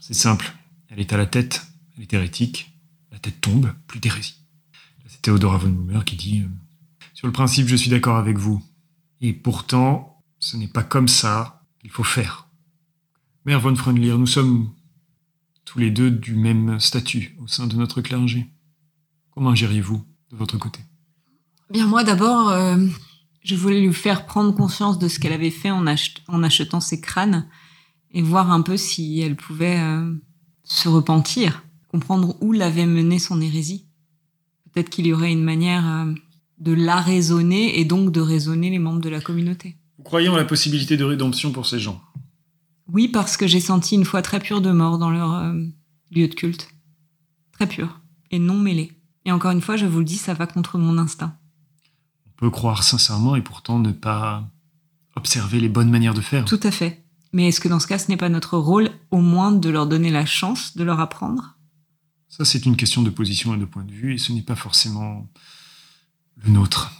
C'est 0.00 0.14
simple. 0.14 0.54
Elle 0.88 1.00
est 1.00 1.12
à 1.12 1.18
la 1.18 1.26
tête, 1.26 1.66
elle 1.96 2.02
est 2.02 2.12
hérétique. 2.12 2.72
La 3.12 3.18
tête 3.18 3.40
tombe, 3.40 3.72
plus 3.86 4.00
d'hérésie. 4.00 4.36
C'est 5.06 5.20
Théodora 5.22 5.58
von 5.58 5.68
Blumer 5.68 6.04
qui 6.04 6.16
dit 6.16 6.40
euh, 6.40 6.48
Sur 7.12 7.26
le 7.26 7.32
principe, 7.32 7.68
je 7.68 7.76
suis 7.76 7.90
d'accord 7.90 8.16
avec 8.16 8.38
vous. 8.38 8.62
Et 9.20 9.32
pourtant, 9.32 10.22
ce 10.38 10.56
n'est 10.56 10.68
pas 10.68 10.82
comme 10.82 11.08
ça 11.08 11.62
qu'il 11.80 11.90
faut 11.90 12.04
faire. 12.04 12.48
Mère 13.44 13.60
von 13.60 13.76
Freundlir, 13.76 14.18
nous 14.18 14.26
sommes 14.26 14.72
tous 15.64 15.78
les 15.78 15.90
deux 15.90 16.10
du 16.10 16.34
même 16.34 16.80
statut 16.80 17.36
au 17.40 17.46
sein 17.46 17.66
de 17.66 17.76
notre 17.76 18.00
clergé. 18.00 18.46
Comment 19.30 19.54
gériez-vous 19.54 20.04
de 20.30 20.36
votre 20.36 20.56
côté? 20.56 20.80
Bien, 21.70 21.86
moi 21.86 22.02
d'abord, 22.04 22.50
euh, 22.50 22.76
je 23.46 23.54
voulais 23.54 23.80
lui 23.80 23.94
faire 23.94 24.26
prendre 24.26 24.52
conscience 24.52 24.98
de 24.98 25.06
ce 25.06 25.20
qu'elle 25.20 25.32
avait 25.32 25.52
fait 25.52 25.70
en, 25.70 25.86
ach 25.86 26.14
en, 26.26 26.42
achetant 26.42 26.80
ses 26.80 27.00
crânes 27.00 27.48
et 28.10 28.20
voir 28.20 28.50
un 28.50 28.60
peu 28.60 28.76
si 28.76 29.20
elle 29.20 29.36
pouvait 29.36 29.78
euh, 29.80 30.12
se 30.64 30.88
repentir, 30.88 31.62
comprendre 31.86 32.36
où 32.40 32.52
l'avait 32.52 32.86
mené 32.86 33.20
son 33.20 33.40
hérésie. 33.40 33.86
Peut-être 34.72 34.90
qu'il 34.90 35.06
y 35.06 35.12
aurait 35.12 35.30
une 35.30 35.44
manière 35.44 35.86
euh, 35.86 36.12
de 36.58 36.72
la 36.72 36.96
raisonner 36.96 37.78
et 37.78 37.84
donc 37.84 38.10
de 38.10 38.20
raisonner 38.20 38.68
les 38.68 38.80
membres 38.80 39.00
de 39.00 39.08
la 39.08 39.20
communauté. 39.20 39.76
Vous 39.98 40.04
croyez 40.04 40.28
en 40.28 40.36
la 40.36 40.44
possibilité 40.44 40.96
de 40.96 41.04
rédemption 41.04 41.52
pour 41.52 41.66
ces 41.66 41.78
gens? 41.78 42.02
Oui, 42.92 43.06
parce 43.06 43.36
que 43.36 43.46
j'ai 43.46 43.60
senti 43.60 43.94
une 43.94 44.04
foi 44.04 44.22
très 44.22 44.40
pure 44.40 44.60
de 44.60 44.72
mort 44.72 44.98
dans 44.98 45.10
leur 45.10 45.34
euh, 45.34 45.52
lieu 46.10 46.26
de 46.26 46.34
culte. 46.34 46.68
Très 47.52 47.68
pure 47.68 48.00
et 48.32 48.40
non 48.40 48.58
mêlée. 48.58 48.92
Et 49.24 49.30
encore 49.30 49.52
une 49.52 49.60
fois, 49.60 49.76
je 49.76 49.86
vous 49.86 50.00
le 50.00 50.04
dis, 50.04 50.16
ça 50.16 50.34
va 50.34 50.48
contre 50.48 50.78
mon 50.78 50.98
instinct. 50.98 51.38
On 52.36 52.40
peut 52.40 52.50
croire 52.50 52.82
sincèrement 52.82 53.34
et 53.36 53.42
pourtant 53.42 53.78
ne 53.78 53.92
pas 53.92 54.48
observer 55.16 55.60
les 55.60 55.70
bonnes 55.70 55.90
manières 55.90 56.14
de 56.14 56.20
faire. 56.20 56.44
Tout 56.44 56.60
à 56.62 56.70
fait. 56.70 57.02
Mais 57.32 57.48
est-ce 57.48 57.60
que 57.60 57.68
dans 57.68 57.80
ce 57.80 57.86
cas, 57.86 57.98
ce 57.98 58.08
n'est 58.08 58.16
pas 58.16 58.28
notre 58.28 58.58
rôle, 58.58 58.90
au 59.10 59.20
moins, 59.20 59.52
de 59.52 59.68
leur 59.68 59.86
donner 59.86 60.10
la 60.10 60.26
chance 60.26 60.76
de 60.76 60.84
leur 60.84 61.00
apprendre? 61.00 61.56
Ça, 62.28 62.44
c'est 62.44 62.66
une 62.66 62.76
question 62.76 63.02
de 63.02 63.10
position 63.10 63.54
et 63.54 63.58
de 63.58 63.64
point 63.64 63.84
de 63.84 63.92
vue, 63.92 64.14
et 64.14 64.18
ce 64.18 64.32
n'est 64.32 64.42
pas 64.42 64.56
forcément 64.56 65.26
le 66.36 66.50
nôtre. 66.50 66.92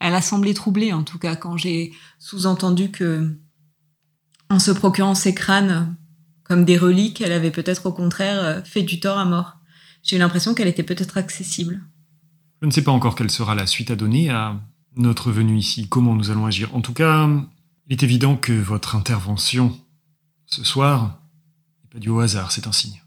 Elle 0.00 0.14
a 0.14 0.22
semblé 0.22 0.54
troublée, 0.54 0.92
en 0.92 1.02
tout 1.02 1.18
cas, 1.18 1.36
quand 1.36 1.56
j'ai 1.56 1.92
sous-entendu 2.18 2.90
que, 2.90 3.36
en 4.48 4.58
se 4.58 4.70
procurant 4.70 5.14
ces 5.14 5.34
crânes 5.34 5.96
comme 6.44 6.64
des 6.64 6.78
reliques, 6.78 7.20
elle 7.20 7.32
avait 7.32 7.50
peut-être 7.50 7.86
au 7.86 7.92
contraire 7.92 8.66
fait 8.66 8.82
du 8.82 9.00
tort 9.00 9.18
à 9.18 9.26
mort. 9.26 9.58
J'ai 10.02 10.16
eu 10.16 10.18
l'impression 10.18 10.54
qu'elle 10.54 10.68
était 10.68 10.82
peut-être 10.82 11.18
accessible. 11.18 11.82
Je 12.62 12.66
ne 12.66 12.72
sais 12.72 12.82
pas 12.82 12.92
encore 12.92 13.14
quelle 13.14 13.30
sera 13.30 13.54
la 13.54 13.66
suite 13.66 13.90
à 13.90 13.96
donner 13.96 14.30
à 14.30 14.58
notre 14.96 15.30
venue 15.30 15.58
ici, 15.58 15.88
comment 15.88 16.14
nous 16.14 16.30
allons 16.30 16.46
agir. 16.46 16.74
En 16.74 16.80
tout 16.80 16.92
cas, 16.92 17.28
il 17.86 17.92
est 17.92 18.02
évident 18.02 18.36
que 18.36 18.52
votre 18.52 18.96
intervention 18.96 19.78
ce 20.46 20.64
soir 20.64 21.20
n'est 21.82 21.90
pas 21.90 21.98
due 21.98 22.08
au 22.08 22.20
hasard, 22.20 22.52
c'est 22.52 22.66
un 22.66 22.72
signe. 22.72 23.02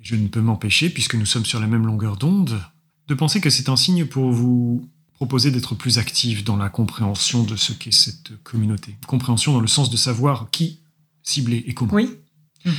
Je 0.00 0.16
ne 0.16 0.28
peux 0.28 0.40
m'empêcher, 0.40 0.90
puisque 0.90 1.14
nous 1.14 1.26
sommes 1.26 1.46
sur 1.46 1.60
la 1.60 1.66
même 1.66 1.86
longueur 1.86 2.16
d'onde, 2.16 2.60
de 3.06 3.14
penser 3.14 3.40
que 3.40 3.50
c'est 3.50 3.68
un 3.68 3.76
signe 3.76 4.06
pour 4.06 4.32
vous 4.32 4.88
proposer 5.14 5.50
d'être 5.50 5.74
plus 5.74 5.98
actif 5.98 6.44
dans 6.44 6.56
la 6.56 6.68
compréhension 6.68 7.44
de 7.44 7.56
ce 7.56 7.72
qu'est 7.72 7.92
cette 7.92 8.42
communauté. 8.42 8.96
Compréhension 9.06 9.52
dans 9.52 9.60
le 9.60 9.66
sens 9.66 9.90
de 9.90 9.96
savoir 9.96 10.50
qui 10.50 10.80
cibler 11.22 11.64
et 11.66 11.74
comment. 11.74 11.94
Oui. 11.94 12.10
Mmh. 12.64 12.70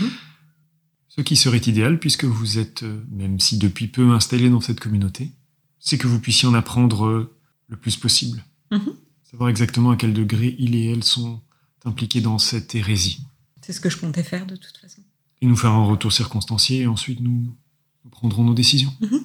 Ce 1.09 1.21
qui 1.21 1.35
serait 1.35 1.57
idéal, 1.57 1.99
puisque 1.99 2.25
vous 2.25 2.57
êtes, 2.59 2.83
même 3.09 3.39
si 3.39 3.57
depuis 3.57 3.87
peu 3.87 4.11
installé 4.11 4.49
dans 4.49 4.61
cette 4.61 4.79
communauté, 4.79 5.31
c'est 5.79 5.97
que 5.97 6.07
vous 6.07 6.19
puissiez 6.19 6.47
en 6.47 6.53
apprendre 6.53 7.31
le 7.67 7.77
plus 7.77 7.97
possible. 7.97 8.43
Mmh. 8.71 8.79
Savoir 9.23 9.49
exactement 9.49 9.91
à 9.91 9.97
quel 9.97 10.13
degré 10.13 10.55
il 10.59 10.75
et 10.75 10.91
elle 10.91 11.03
sont 11.03 11.41
impliqués 11.83 12.21
dans 12.21 12.37
cette 12.37 12.75
hérésie. 12.75 13.21
C'est 13.61 13.73
ce 13.73 13.79
que 13.79 13.89
je 13.89 13.97
comptais 13.97 14.23
faire 14.23 14.45
de 14.45 14.55
toute 14.55 14.77
façon. 14.77 15.01
Et 15.41 15.47
nous 15.47 15.55
faire 15.55 15.71
un 15.71 15.85
retour 15.85 16.13
circonstancié, 16.13 16.81
et 16.81 16.87
ensuite 16.87 17.19
nous, 17.19 17.55
nous 18.03 18.09
prendrons 18.09 18.43
nos 18.43 18.53
décisions. 18.53 18.93
Mmh. 19.01 19.17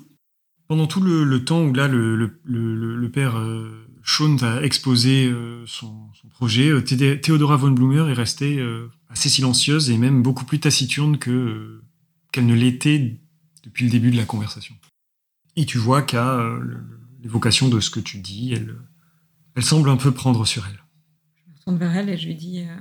Pendant 0.67 0.87
tout 0.87 1.01
le, 1.01 1.25
le, 1.25 1.45
temps 1.45 1.63
où 1.63 1.73
là, 1.73 1.89
le, 1.89 2.17
le, 2.17 2.97
le 2.97 3.11
père 3.11 3.37
euh, 3.37 3.91
Sean 4.05 4.37
a 4.43 4.63
exposé 4.63 5.27
euh, 5.27 5.65
son, 5.67 6.09
son, 6.15 6.29
projet, 6.29 6.69
euh, 6.71 6.81
Théodora 6.83 7.57
von 7.57 7.71
Blumer 7.71 8.11
est 8.11 8.15
restée 8.15 8.59
euh, 8.59 8.91
assez 9.09 9.29
silencieuse 9.29 9.91
et 9.91 9.99
même 9.99 10.23
beaucoup 10.23 10.45
plus 10.45 10.61
taciturne 10.61 11.19
que 11.19 11.83
qu'elle 12.33 12.47
ne 12.47 12.55
l'était 12.55 13.19
depuis 13.65 13.85
le 13.85 13.91
début 13.91 14.11
de 14.11 14.17
la 14.17 14.25
conversation. 14.25 14.75
Et 15.57 15.67
tu 15.67 15.79
vois 15.79 16.03
qu'à 16.03 16.41
l'évocation 17.23 17.69
de 17.69 17.81
ce 17.81 17.91
que 17.91 18.01
tu 18.01 18.19
dis, 18.19 18.53
elle, 18.53 18.77
elle 19.55 19.65
semble 19.65 19.91
un 19.91 19.97
peu 19.97 20.13
prendre 20.13 20.47
sur 20.47 20.67
elle. 20.67 20.83
Je 21.37 21.51
me 21.51 21.59
tourne 21.65 21.79
vers 21.79 21.97
elle 21.97 22.09
et 22.09 22.17
je 22.17 22.27
lui 22.27 22.35
dis 22.35 22.61
euh, 22.61 22.77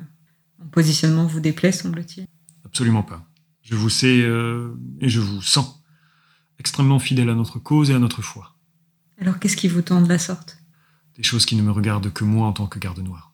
Mon 0.59 0.67
positionnement 0.67 1.25
vous 1.25 1.39
déplaît, 1.39 1.71
semble-t-il 1.71 2.27
Absolument 2.65 3.03
pas. 3.03 3.25
Je 3.61 3.75
vous 3.75 3.89
sais 3.89 4.21
euh, 4.21 4.75
et 5.01 5.09
je 5.09 5.19
vous 5.19 5.41
sens 5.41 5.83
extrêmement 6.59 6.99
fidèle 6.99 7.29
à 7.29 7.35
notre 7.35 7.59
cause 7.59 7.89
et 7.89 7.93
à 7.93 7.99
notre 7.99 8.21
foi. 8.21 8.55
Alors 9.19 9.39
qu'est-ce 9.39 9.57
qui 9.57 9.67
vous 9.67 9.81
tend 9.81 10.01
de 10.01 10.09
la 10.09 10.19
sorte? 10.19 10.57
Des 11.15 11.23
choses 11.23 11.45
qui 11.45 11.55
ne 11.55 11.61
me 11.61 11.71
regardent 11.71 12.11
que 12.11 12.23
moi 12.23 12.47
en 12.47 12.53
tant 12.53 12.67
que 12.67 12.79
garde 12.79 12.99
noir. 12.99 13.33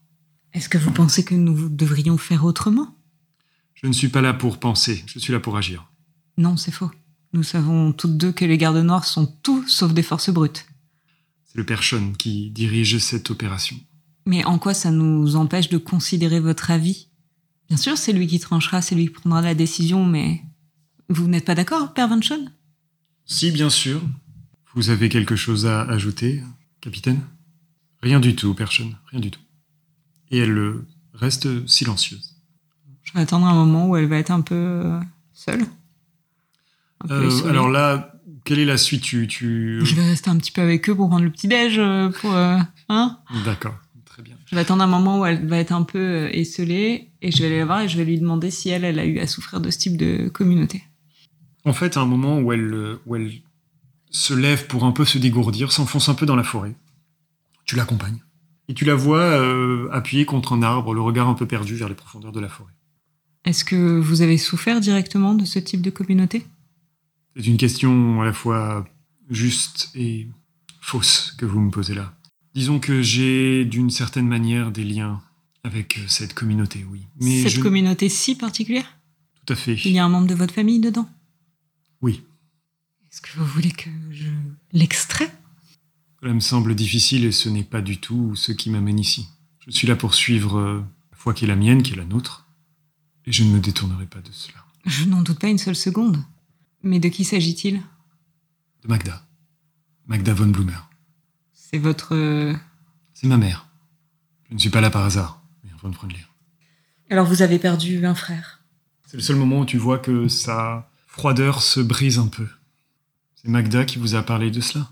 Est-ce 0.54 0.70
que 0.70 0.78
vous 0.78 0.92
pensez 0.92 1.26
que 1.26 1.36
nous 1.36 1.70
devrions 1.70 2.18
faire 2.18 2.46
autrement? 2.46 2.98
Je 3.74 3.88
ne 3.88 3.94
suis 3.94 4.08
pas 4.08 4.22
là 4.22 4.34
pour 4.34 4.60
penser, 4.60 5.04
je 5.06 5.20
suis 5.20 5.34
là 5.34 5.40
pour 5.40 5.58
agir. 5.58 5.92
Non, 6.38 6.58
c'est 6.58 6.72
faux. 6.72 6.92
Nous 7.34 7.44
savons 7.44 7.92
toutes 7.92 8.18
deux 8.18 8.32
que 8.32 8.46
les 8.46 8.58
gardes 8.58 8.78
noirs 8.78 9.06
sont 9.06 9.26
tout 9.26 9.68
sauf 9.68 9.94
des 9.94 10.04
forces 10.04 10.30
brutes. 10.30 10.66
C'est 11.56 11.60
le 11.60 11.66
père 11.66 11.84
Sean 11.84 12.12
qui 12.18 12.50
dirige 12.50 12.98
cette 12.98 13.32
opération. 13.32 13.78
Mais 14.26 14.44
en 14.44 14.60
quoi 14.60 14.74
ça 14.74 14.92
nous 14.92 15.38
empêche 15.38 15.70
de 15.70 15.78
considérer 15.78 16.42
votre 16.42 16.70
avis? 16.70 17.08
Bien 17.70 17.78
sûr, 17.78 17.98
c'est 17.98 18.12
lui 18.12 18.28
qui 18.28 18.42
tranchera, 18.42 18.82
c'est 18.82 18.94
lui 18.94 19.06
qui 19.06 19.14
prendra 19.14 19.42
la 19.42 19.56
décision, 19.56 20.06
mais 20.06 20.42
vous 21.08 21.28
n'êtes 21.30 21.46
pas 21.46 21.56
d'accord, 21.56 21.94
Père 21.94 22.10
Van 22.10 22.22
Schoen 22.22 22.52
Si, 23.26 23.52
bien 23.52 23.70
sûr. 23.70 24.02
Vous 24.74 24.90
avez 24.90 25.08
quelque 25.08 25.38
chose 25.38 25.66
à 25.66 25.84
ajouter, 25.84 26.44
capitaine? 26.82 27.22
Rien 28.02 28.20
du 28.20 28.36
tout, 28.36 28.54
Père 28.54 28.74
Sean, 28.74 28.92
rien 29.12 29.22
du 29.22 29.32
tout. 29.32 29.40
Et 30.32 30.40
elle 30.40 30.82
reste 31.14 31.66
silencieuse. 31.68 32.36
Je 33.04 33.14
vais 33.14 33.22
attendre 33.22 33.46
un 33.48 33.54
moment 33.54 33.88
où 33.88 33.96
elle 33.96 34.08
va 34.08 34.18
être 34.18 34.32
un 34.32 34.42
peu 34.42 34.92
seule. 35.32 35.62
Un 37.00 37.08
peu 37.08 37.14
Euh, 37.14 37.48
alors 37.48 37.70
là, 37.70 38.15
quelle 38.46 38.60
est 38.60 38.66
la 38.66 38.78
suite 38.78 39.02
tu, 39.02 39.28
tu... 39.28 39.82
Je 39.84 39.96
vais 39.96 40.06
rester 40.06 40.30
un 40.30 40.38
petit 40.38 40.52
peu 40.52 40.62
avec 40.62 40.88
eux 40.90 40.96
pour 40.96 41.10
prendre 41.10 41.26
le 41.26 41.32
petit-déj, 41.32 41.78
euh, 41.78 42.10
pour... 42.10 42.34
euh, 42.34 42.58
hein 42.88 43.20
D'accord, 43.44 43.76
très 44.06 44.22
bien. 44.22 44.36
Je 44.46 44.56
vais 44.56 44.62
attendre 44.62 44.84
un 44.84 44.88
moment 44.88 45.20
où 45.20 45.26
elle 45.26 45.46
va 45.46 45.58
être 45.58 45.74
un 45.74 45.84
peu 45.84 46.00
euh, 46.00 46.30
esselée, 46.32 47.10
et 47.22 47.32
je 47.32 47.40
vais 47.40 47.48
aller 47.48 47.60
la 47.60 47.66
voir 47.66 47.82
et 47.82 47.90
je 47.90 47.98
vais 47.98 48.06
lui 48.06 48.20
demander 48.20 48.52
si 48.52 48.70
elle, 48.70 48.86
elle 48.86 49.00
a 49.00 49.06
eu 49.06 49.20
à 49.20 49.28
souffrir 49.28 49.60
de 49.60 49.70
ce 49.70 49.78
type 49.78 49.98
de 49.98 50.30
communauté. 50.30 50.84
En 51.66 51.74
fait, 51.74 51.98
à 51.98 52.02
un 52.02 52.06
moment 52.06 52.40
où 52.40 52.54
elle, 52.54 52.74
euh, 52.74 53.02
où 53.06 53.16
elle 53.16 53.32
se 54.12 54.34
lève 54.34 54.68
pour 54.68 54.86
un 54.86 54.92
peu 54.92 55.04
se 55.04 55.18
dégourdir, 55.18 55.72
s'enfonce 55.72 56.08
un 56.08 56.14
peu 56.14 56.26
dans 56.26 56.36
la 56.38 56.44
forêt, 56.44 56.76
tu 57.66 57.76
l'accompagnes. 57.76 58.20
Et 58.70 58.74
tu 58.74 58.86
la 58.86 58.96
vois 58.96 59.20
euh, 59.20 59.90
appuyée 59.92 60.26
contre 60.26 60.54
un 60.54 60.64
arbre, 60.64 60.94
le 60.94 61.02
regard 61.02 61.28
un 61.28 61.34
peu 61.34 61.46
perdu 61.46 61.76
vers 61.76 61.90
les 61.90 61.96
profondeurs 61.96 62.32
de 62.32 62.40
la 62.40 62.50
forêt. 62.50 62.74
Est-ce 63.44 63.64
que 63.64 64.00
vous 64.00 64.22
avez 64.22 64.38
souffert 64.38 64.80
directement 64.80 65.36
de 65.36 65.46
ce 65.46 65.60
type 65.60 65.82
de 65.82 65.92
communauté? 65.92 66.46
C'est 67.36 67.46
une 67.46 67.58
question 67.58 68.22
à 68.22 68.26
la 68.26 68.34
fois 68.34 68.88
juste 69.30 69.90
et 69.96 70.28
fausse 70.82 71.34
que 71.38 71.46
vous 71.46 71.60
me 71.60 71.72
posez 71.72 71.94
là. 71.96 72.14
Disons 72.54 72.80
que 72.80 73.02
j'ai 73.02 73.66
d'une 73.66 73.90
certaine 73.90 74.28
manière 74.28 74.72
des 74.72 74.86
liens 74.86 75.22
avec 75.64 75.98
euh, 75.98 76.08
cette 76.08 76.34
communauté, 76.34 76.86
oui. 76.90 77.02
Mais 77.20 77.42
Cette 77.44 77.54
je... 77.54 77.62
communauté 77.62 78.08
si 78.08 78.36
particulière? 78.36 78.98
Tout 79.46 79.54
à 79.54 79.56
fait. 79.56 79.76
Il 79.84 79.92
y 79.92 80.00
a 80.00 80.06
un 80.06 80.10
membre 80.10 80.28
de 80.28 80.36
votre 80.36 80.54
famille 80.54 80.80
dedans? 80.80 81.10
Oui. 82.02 82.24
Est-ce 83.12 83.22
que 83.22 83.38
vous 83.38 83.46
voulez 83.46 83.72
que 83.72 83.90
je 84.12 84.30
l'extrais? 84.72 85.34
Cela 86.22 86.34
me 86.34 86.40
semble 86.40 86.76
difficile 86.76 87.26
et 87.26 87.32
ce 87.32 87.50
n'est 87.50 87.64
pas 87.64 87.82
du 87.82 87.98
tout 87.98 88.36
ce 88.36 88.52
qui 88.52 88.70
m'amène 88.70 89.00
ici. 89.00 89.28
Je 89.66 89.72
suis 89.72 89.88
là 89.88 89.96
pour 89.96 90.14
suivre 90.14 90.58
euh, 90.58 90.84
la 91.12 91.18
foi 91.18 91.34
qui 91.34 91.46
est 91.46 91.48
la 91.48 91.56
mienne, 91.56 91.84
qui 91.84 91.94
est 91.94 91.98
la 91.98 92.06
nôtre, 92.06 92.46
et 93.26 93.32
je 93.32 93.44
ne 93.44 93.50
me 93.50 93.60
détournerai 93.60 94.06
pas 94.06 94.22
de 94.22 94.32
cela. 94.32 94.60
Je 94.86 95.06
n'en 95.06 95.22
doute 95.22 95.40
pas 95.40 95.48
une 95.48 95.58
seule 95.58 95.76
seconde. 95.76 96.24
Mais 96.86 97.00
de 97.00 97.10
qui 97.10 97.26
s'agit-il? 97.26 97.82
De 98.84 98.88
Magda. 98.88 99.24
Magda 100.06 100.34
von 100.36 100.46
Blumer. 100.48 100.78
C'est 101.52 101.80
votre... 101.80 102.14
euh, 102.16 102.54
C'est 103.16 103.28
ma 103.28 103.38
mère. 103.38 103.68
Je 104.50 104.54
ne 104.54 104.60
suis 104.60 104.70
pas 104.70 104.82
là 104.82 104.92
par 104.92 105.04
hasard, 105.04 105.42
mais. 105.64 105.72
Alors 107.10 107.26
vous 107.26 107.42
avez 107.42 107.58
perdu 107.58 108.06
un 108.06 108.14
frère. 108.14 108.62
C'est 109.08 109.18
le 109.18 109.24
seul 109.24 109.36
moment 109.36 109.62
où 109.62 109.66
tu 109.66 109.78
vois 109.80 109.98
que 109.98 110.28
sa 110.28 110.88
froideur 111.08 111.64
se 111.64 111.80
brise 111.80 112.20
un 112.20 112.28
peu. 112.28 112.48
C'est 113.34 113.48
Magda 113.48 113.84
qui 113.84 113.98
vous 113.98 114.14
a 114.14 114.22
parlé 114.22 114.52
de 114.52 114.62
cela 114.62 114.88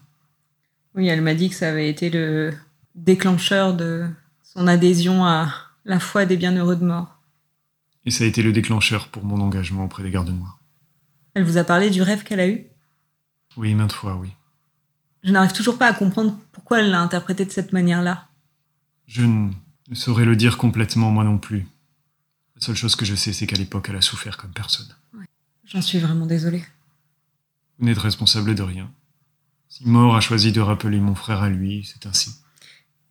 Oui, 0.96 1.08
elle 1.08 1.22
m'a 1.22 1.36
dit 1.36 1.50
que 1.50 1.56
ça 1.56 1.70
avait 1.70 1.90
été 1.90 2.10
le 2.10 2.54
déclencheur 2.96 3.76
de 3.76 4.10
son 4.42 4.66
adhésion 4.66 5.26
à 5.26 5.54
la 5.86 6.00
foi 6.00 6.26
des 6.26 6.38
bienheureux 6.38 6.76
de 6.76 6.86
mort. 6.86 7.20
Et 8.06 8.12
ça 8.12 8.24
a 8.24 8.28
été 8.28 8.42
le 8.42 8.52
déclencheur 8.52 9.10
pour 9.10 9.24
mon 9.24 9.40
engagement 9.42 9.86
auprès 9.86 10.02
des 10.02 10.10
gardes 10.12 10.30
noirs. 10.30 10.60
Elle 11.34 11.44
vous 11.44 11.58
a 11.58 11.64
parlé 11.64 11.90
du 11.90 12.02
rêve 12.02 12.24
qu'elle 12.24 12.40
a 12.40 12.48
eu? 12.48 12.68
Oui, 13.58 13.74
maintes 13.74 13.92
fois, 13.94 14.16
oui. 14.16 14.30
Je 15.24 15.32
n'arrive 15.32 15.54
toujours 15.54 15.78
pas 15.78 15.88
à 15.88 15.94
comprendre 15.94 16.38
pourquoi 16.52 16.80
elle 16.80 16.92
l'a 16.92 17.02
interprété 17.02 17.46
de 17.46 17.52
cette 17.52 17.74
manière-là. 17.74 18.28
Je 19.08 19.24
ne 19.24 19.52
saurais 19.94 20.26
le 20.26 20.36
dire 20.36 20.58
complètement, 20.58 21.12
moi 21.12 21.24
non 21.24 21.38
plus. 21.38 21.68
La 22.56 22.62
seule 22.62 22.76
chose 22.76 22.96
que 22.96 23.06
je 23.06 23.16
sais, 23.16 23.34
c'est 23.34 23.48
qu'à 23.48 23.56
l'époque, 23.56 23.88
elle 23.90 23.96
a 23.96 24.02
souffert 24.02 24.38
comme 24.38 24.52
personne. 24.52 24.94
J'en 25.66 25.82
suis 25.82 26.00
vraiment 26.00 26.26
désolée. 26.26 26.64
Vous 27.80 27.86
n'êtes 27.86 27.98
responsable 27.98 28.54
de 28.54 28.64
rien. 28.64 28.92
Si 29.70 29.88
Mort 29.88 30.16
a 30.16 30.22
choisi 30.22 30.52
de 30.52 30.62
rappeler 30.62 31.00
mon 31.00 31.16
frère 31.16 31.42
à 31.42 31.50
lui, 31.50 31.84
c'est 31.84 32.06
ainsi. 32.06 32.32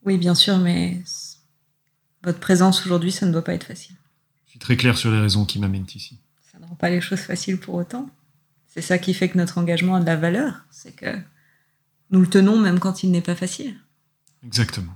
Oui, 0.05 0.17
bien 0.17 0.35
sûr, 0.35 0.59
mais 0.59 1.03
votre 2.23 2.39
présence 2.39 2.85
aujourd'hui, 2.87 3.11
ça 3.11 3.27
ne 3.27 3.33
doit 3.33 3.43
pas 3.43 3.55
être 3.55 3.67
facile. 3.67 3.97
Je 4.47 4.51
suis 4.51 4.59
très 4.59 4.77
clair 4.77 4.97
sur 4.97 5.11
les 5.11 5.19
raisons 5.19 5.45
qui 5.45 5.59
m'amènent 5.59 5.87
ici. 5.95 6.19
Rend 6.73 6.77
pas 6.77 6.89
les 6.89 7.03
choses 7.03 7.21
faciles 7.21 7.59
pour 7.61 7.75
autant. 7.75 8.09
C'est 8.67 8.81
ça 8.81 8.97
qui 8.97 9.13
fait 9.13 9.29
que 9.29 9.37
notre 9.37 9.59
engagement 9.59 9.97
a 9.97 10.01
de 10.01 10.07
la 10.07 10.17
valeur. 10.17 10.65
C'est 10.71 10.97
que 10.97 11.19
nous 12.11 12.23
le 12.23 12.27
tenons 12.27 12.59
même 12.59 12.79
quand 12.81 13.03
il 13.03 13.11
n'est 13.11 13.21
pas 13.21 13.35
facile. 13.37 13.77
Exactement. 14.43 14.95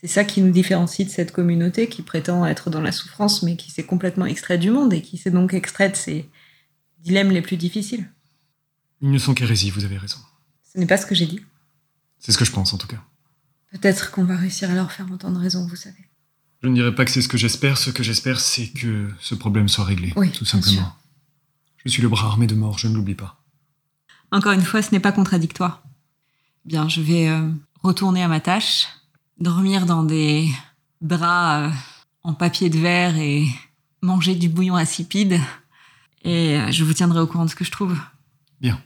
C'est 0.00 0.06
ça 0.06 0.22
qui 0.22 0.42
nous 0.42 0.52
différencie 0.52 1.04
de 1.04 1.12
cette 1.12 1.32
communauté 1.32 1.88
qui 1.88 2.02
prétend 2.02 2.46
être 2.46 2.70
dans 2.70 2.80
la 2.80 2.92
souffrance, 2.92 3.42
mais 3.42 3.56
qui 3.56 3.72
s'est 3.72 3.82
complètement 3.82 4.26
extraite 4.26 4.60
du 4.60 4.70
monde 4.70 4.92
et 4.92 5.02
qui 5.02 5.18
s'est 5.18 5.32
donc 5.32 5.54
extraite 5.54 5.94
de 5.94 5.96
ses 5.96 6.30
dilemmes 7.00 7.32
les 7.32 7.42
plus 7.42 7.56
difficiles. 7.56 8.08
Ils 9.00 9.10
ne 9.10 9.18
sont 9.18 9.34
qu'hérésie, 9.34 9.70
vous 9.70 9.84
avez 9.84 9.98
raison. 9.98 10.18
Ce 10.72 10.78
n'est 10.78 10.86
pas 10.86 10.98
ce 10.98 11.06
que 11.06 11.16
j'ai 11.16 11.26
dit. 11.26 11.40
C'est 12.20 12.30
ce 12.30 12.38
que 12.38 12.44
je 12.44 12.52
pense, 12.52 12.72
en 12.72 12.78
tout 12.78 12.86
cas. 12.86 13.02
Peut-être 13.72 14.12
qu'on 14.12 14.22
va 14.22 14.36
réussir 14.36 14.70
à 14.70 14.74
leur 14.76 14.92
faire 14.92 15.10
entendre 15.10 15.40
raison, 15.40 15.66
vous 15.66 15.74
savez. 15.74 16.08
Je 16.62 16.68
ne 16.68 16.74
dirais 16.74 16.94
pas 16.94 17.04
que 17.04 17.10
c'est 17.10 17.22
ce 17.22 17.28
que 17.28 17.36
j'espère. 17.38 17.76
Ce 17.76 17.90
que 17.90 18.04
j'espère, 18.04 18.38
c'est 18.38 18.68
que 18.68 19.10
ce 19.18 19.34
problème 19.34 19.68
soit 19.68 19.84
réglé. 19.84 20.12
Oui, 20.14 20.30
tout 20.30 20.44
simplement. 20.44 20.76
sûr. 20.76 20.96
Je 21.84 21.90
suis 21.90 22.02
le 22.02 22.08
bras 22.08 22.26
armé 22.26 22.46
de 22.46 22.54
mort, 22.54 22.78
je 22.78 22.88
ne 22.88 22.94
l'oublie 22.94 23.14
pas. 23.14 23.40
Encore 24.30 24.52
une 24.52 24.62
fois, 24.62 24.82
ce 24.82 24.90
n'est 24.92 25.00
pas 25.00 25.12
contradictoire. 25.12 25.82
Bien, 26.64 26.88
je 26.88 27.00
vais 27.00 27.28
euh, 27.28 27.48
retourner 27.82 28.22
à 28.22 28.28
ma 28.28 28.40
tâche, 28.40 28.88
dormir 29.38 29.86
dans 29.86 30.02
des 30.02 30.50
draps 31.00 31.72
euh, 31.72 31.76
en 32.22 32.34
papier 32.34 32.68
de 32.68 32.78
verre 32.78 33.16
et 33.16 33.46
manger 34.02 34.34
du 34.34 34.48
bouillon 34.48 34.76
insipide. 34.76 35.40
Et 36.24 36.58
euh, 36.58 36.70
je 36.70 36.84
vous 36.84 36.92
tiendrai 36.92 37.20
au 37.20 37.26
courant 37.26 37.44
de 37.44 37.50
ce 37.50 37.54
que 37.54 37.64
je 37.64 37.70
trouve. 37.70 37.98
Bien. 38.60 38.80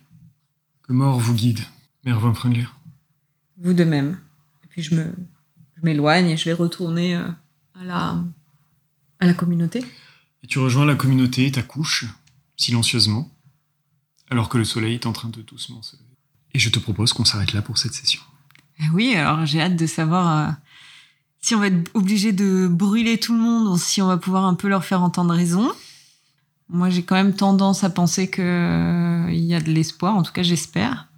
Que 0.82 0.92
mort 0.92 1.18
vous 1.18 1.34
guide, 1.34 1.60
Mère 2.04 2.20
Von 2.20 2.34
Freundler. 2.34 2.66
Vous 3.58 3.72
de 3.72 3.84
même. 3.84 4.18
Et 4.64 4.66
puis 4.68 4.82
je 4.82 4.94
me, 4.94 5.12
je 5.76 5.82
m'éloigne 5.82 6.28
et 6.28 6.36
je 6.36 6.44
vais 6.44 6.52
retourner 6.52 7.16
euh, 7.16 7.28
à 7.80 7.84
la, 7.84 8.24
à 9.20 9.26
la 9.26 9.34
communauté. 9.34 9.84
Et 10.42 10.46
tu 10.46 10.58
rejoins 10.58 10.84
la 10.84 10.94
communauté, 10.94 11.50
ta 11.50 11.62
couche, 11.62 12.06
silencieusement, 12.56 13.30
alors 14.30 14.48
que 14.48 14.58
le 14.58 14.64
soleil 14.64 14.94
est 14.94 15.06
en 15.06 15.12
train 15.12 15.28
de 15.28 15.42
doucement 15.42 15.82
se 15.82 15.96
lever. 15.96 16.04
Et 16.54 16.58
je 16.58 16.68
te 16.70 16.78
propose 16.78 17.12
qu'on 17.12 17.24
s'arrête 17.24 17.52
là 17.52 17.62
pour 17.62 17.78
cette 17.78 17.94
session. 17.94 18.20
Eh 18.80 18.88
Oui, 18.92 19.14
alors 19.14 19.44
j'ai 19.46 19.60
hâte 19.60 19.76
de 19.76 19.86
savoir 19.86 20.48
euh, 20.48 20.52
si 21.40 21.54
on 21.54 21.58
va 21.60 21.68
être 21.68 21.90
obligé 21.94 22.32
de 22.32 22.68
brûler 22.68 23.18
tout 23.18 23.32
le 23.34 23.40
monde 23.40 23.66
ou 23.68 23.78
si 23.78 24.00
on 24.02 24.06
va 24.06 24.16
pouvoir 24.16 24.44
un 24.44 24.54
peu 24.54 24.68
leur 24.68 24.84
faire 24.84 25.02
entendre 25.02 25.34
raison. 25.34 25.70
Moi, 26.68 26.88
j'ai 26.88 27.02
quand 27.02 27.16
même 27.16 27.34
tendance 27.34 27.84
à 27.84 27.90
penser 27.90 28.28
que 28.28 28.40
euh, 29.28 29.32
y 29.32 29.54
a 29.54 29.60
de 29.60 29.70
l'espoir, 29.70 30.16
en 30.16 30.22
tout 30.22 30.32
cas 30.32 30.42
j'espère. 30.42 31.08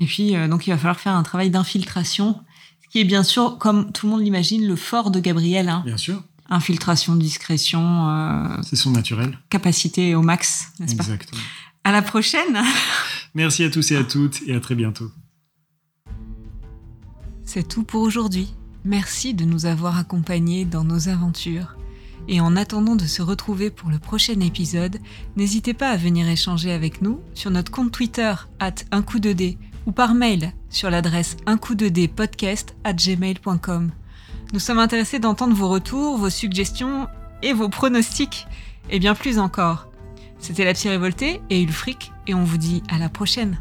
Et 0.00 0.06
puis, 0.06 0.34
euh, 0.34 0.48
donc, 0.48 0.66
il 0.66 0.70
va 0.70 0.76
falloir 0.78 0.98
faire 0.98 1.14
un 1.14 1.22
travail 1.22 1.50
d'infiltration, 1.50 2.40
ce 2.82 2.88
qui 2.88 3.00
est 3.00 3.04
bien 3.04 3.22
sûr, 3.22 3.58
comme 3.58 3.92
tout 3.92 4.06
le 4.06 4.12
monde 4.12 4.22
l'imagine, 4.22 4.66
le 4.66 4.76
fort 4.76 5.10
de 5.10 5.20
Gabriel. 5.20 5.68
hein. 5.68 5.82
Bien 5.84 5.96
sûr. 5.98 6.22
Infiltration, 6.50 7.14
discrétion, 7.16 8.08
euh, 8.10 8.56
C'est 8.62 8.76
son 8.76 8.90
naturel. 8.90 9.38
capacité 9.50 10.14
au 10.14 10.22
max, 10.22 10.72
n'est-ce 10.80 10.96
pas 10.96 11.04
Exactement. 11.04 11.40
À 11.84 11.92
la 11.92 12.02
prochaine 12.02 12.62
Merci 13.34 13.62
à 13.64 13.70
tous 13.70 13.92
et 13.92 13.96
à 13.96 14.04
toutes, 14.04 14.40
et 14.46 14.54
à 14.54 14.60
très 14.60 14.74
bientôt. 14.74 15.10
C'est 17.44 17.66
tout 17.66 17.82
pour 17.84 18.02
aujourd'hui. 18.02 18.54
Merci 18.84 19.34
de 19.34 19.44
nous 19.44 19.66
avoir 19.66 19.98
accompagnés 19.98 20.64
dans 20.64 20.84
nos 20.84 21.08
aventures. 21.08 21.76
Et 22.28 22.40
en 22.40 22.54
attendant 22.56 22.96
de 22.96 23.06
se 23.06 23.22
retrouver 23.22 23.70
pour 23.70 23.90
le 23.90 23.98
prochain 23.98 24.38
épisode, 24.40 24.98
n'hésitez 25.36 25.74
pas 25.74 25.90
à 25.90 25.96
venir 25.96 26.28
échanger 26.28 26.70
avec 26.72 27.02
nous 27.02 27.20
sur 27.34 27.50
notre 27.50 27.72
compte 27.72 27.92
Twitter 27.92 28.34
at 28.58 28.74
un 28.92 29.02
coup 29.02 29.18
de 29.18 29.32
dé 29.32 29.58
ou 29.86 29.92
par 29.92 30.14
mail 30.14 30.52
sur 30.68 30.90
l'adresse 30.90 31.36
un 31.46 31.56
coup 31.56 31.74
de 31.74 31.88
dé 31.88 32.08
podcast 32.08 32.74
at 32.84 32.92
gmail.com. 32.92 33.90
Nous 34.52 34.58
sommes 34.58 34.80
intéressés 34.80 35.20
d'entendre 35.20 35.54
vos 35.54 35.68
retours, 35.68 36.16
vos 36.16 36.30
suggestions 36.30 37.06
et 37.42 37.52
vos 37.52 37.68
pronostics, 37.68 38.48
et 38.90 38.98
bien 38.98 39.14
plus 39.14 39.38
encore. 39.38 39.86
C'était 40.40 40.64
la 40.64 40.72
psy 40.74 40.88
révoltée 40.88 41.40
et 41.50 41.62
Ulfric, 41.62 42.12
et 42.26 42.34
on 42.34 42.42
vous 42.42 42.58
dit 42.58 42.82
à 42.90 42.98
la 42.98 43.08
prochaine. 43.08 43.60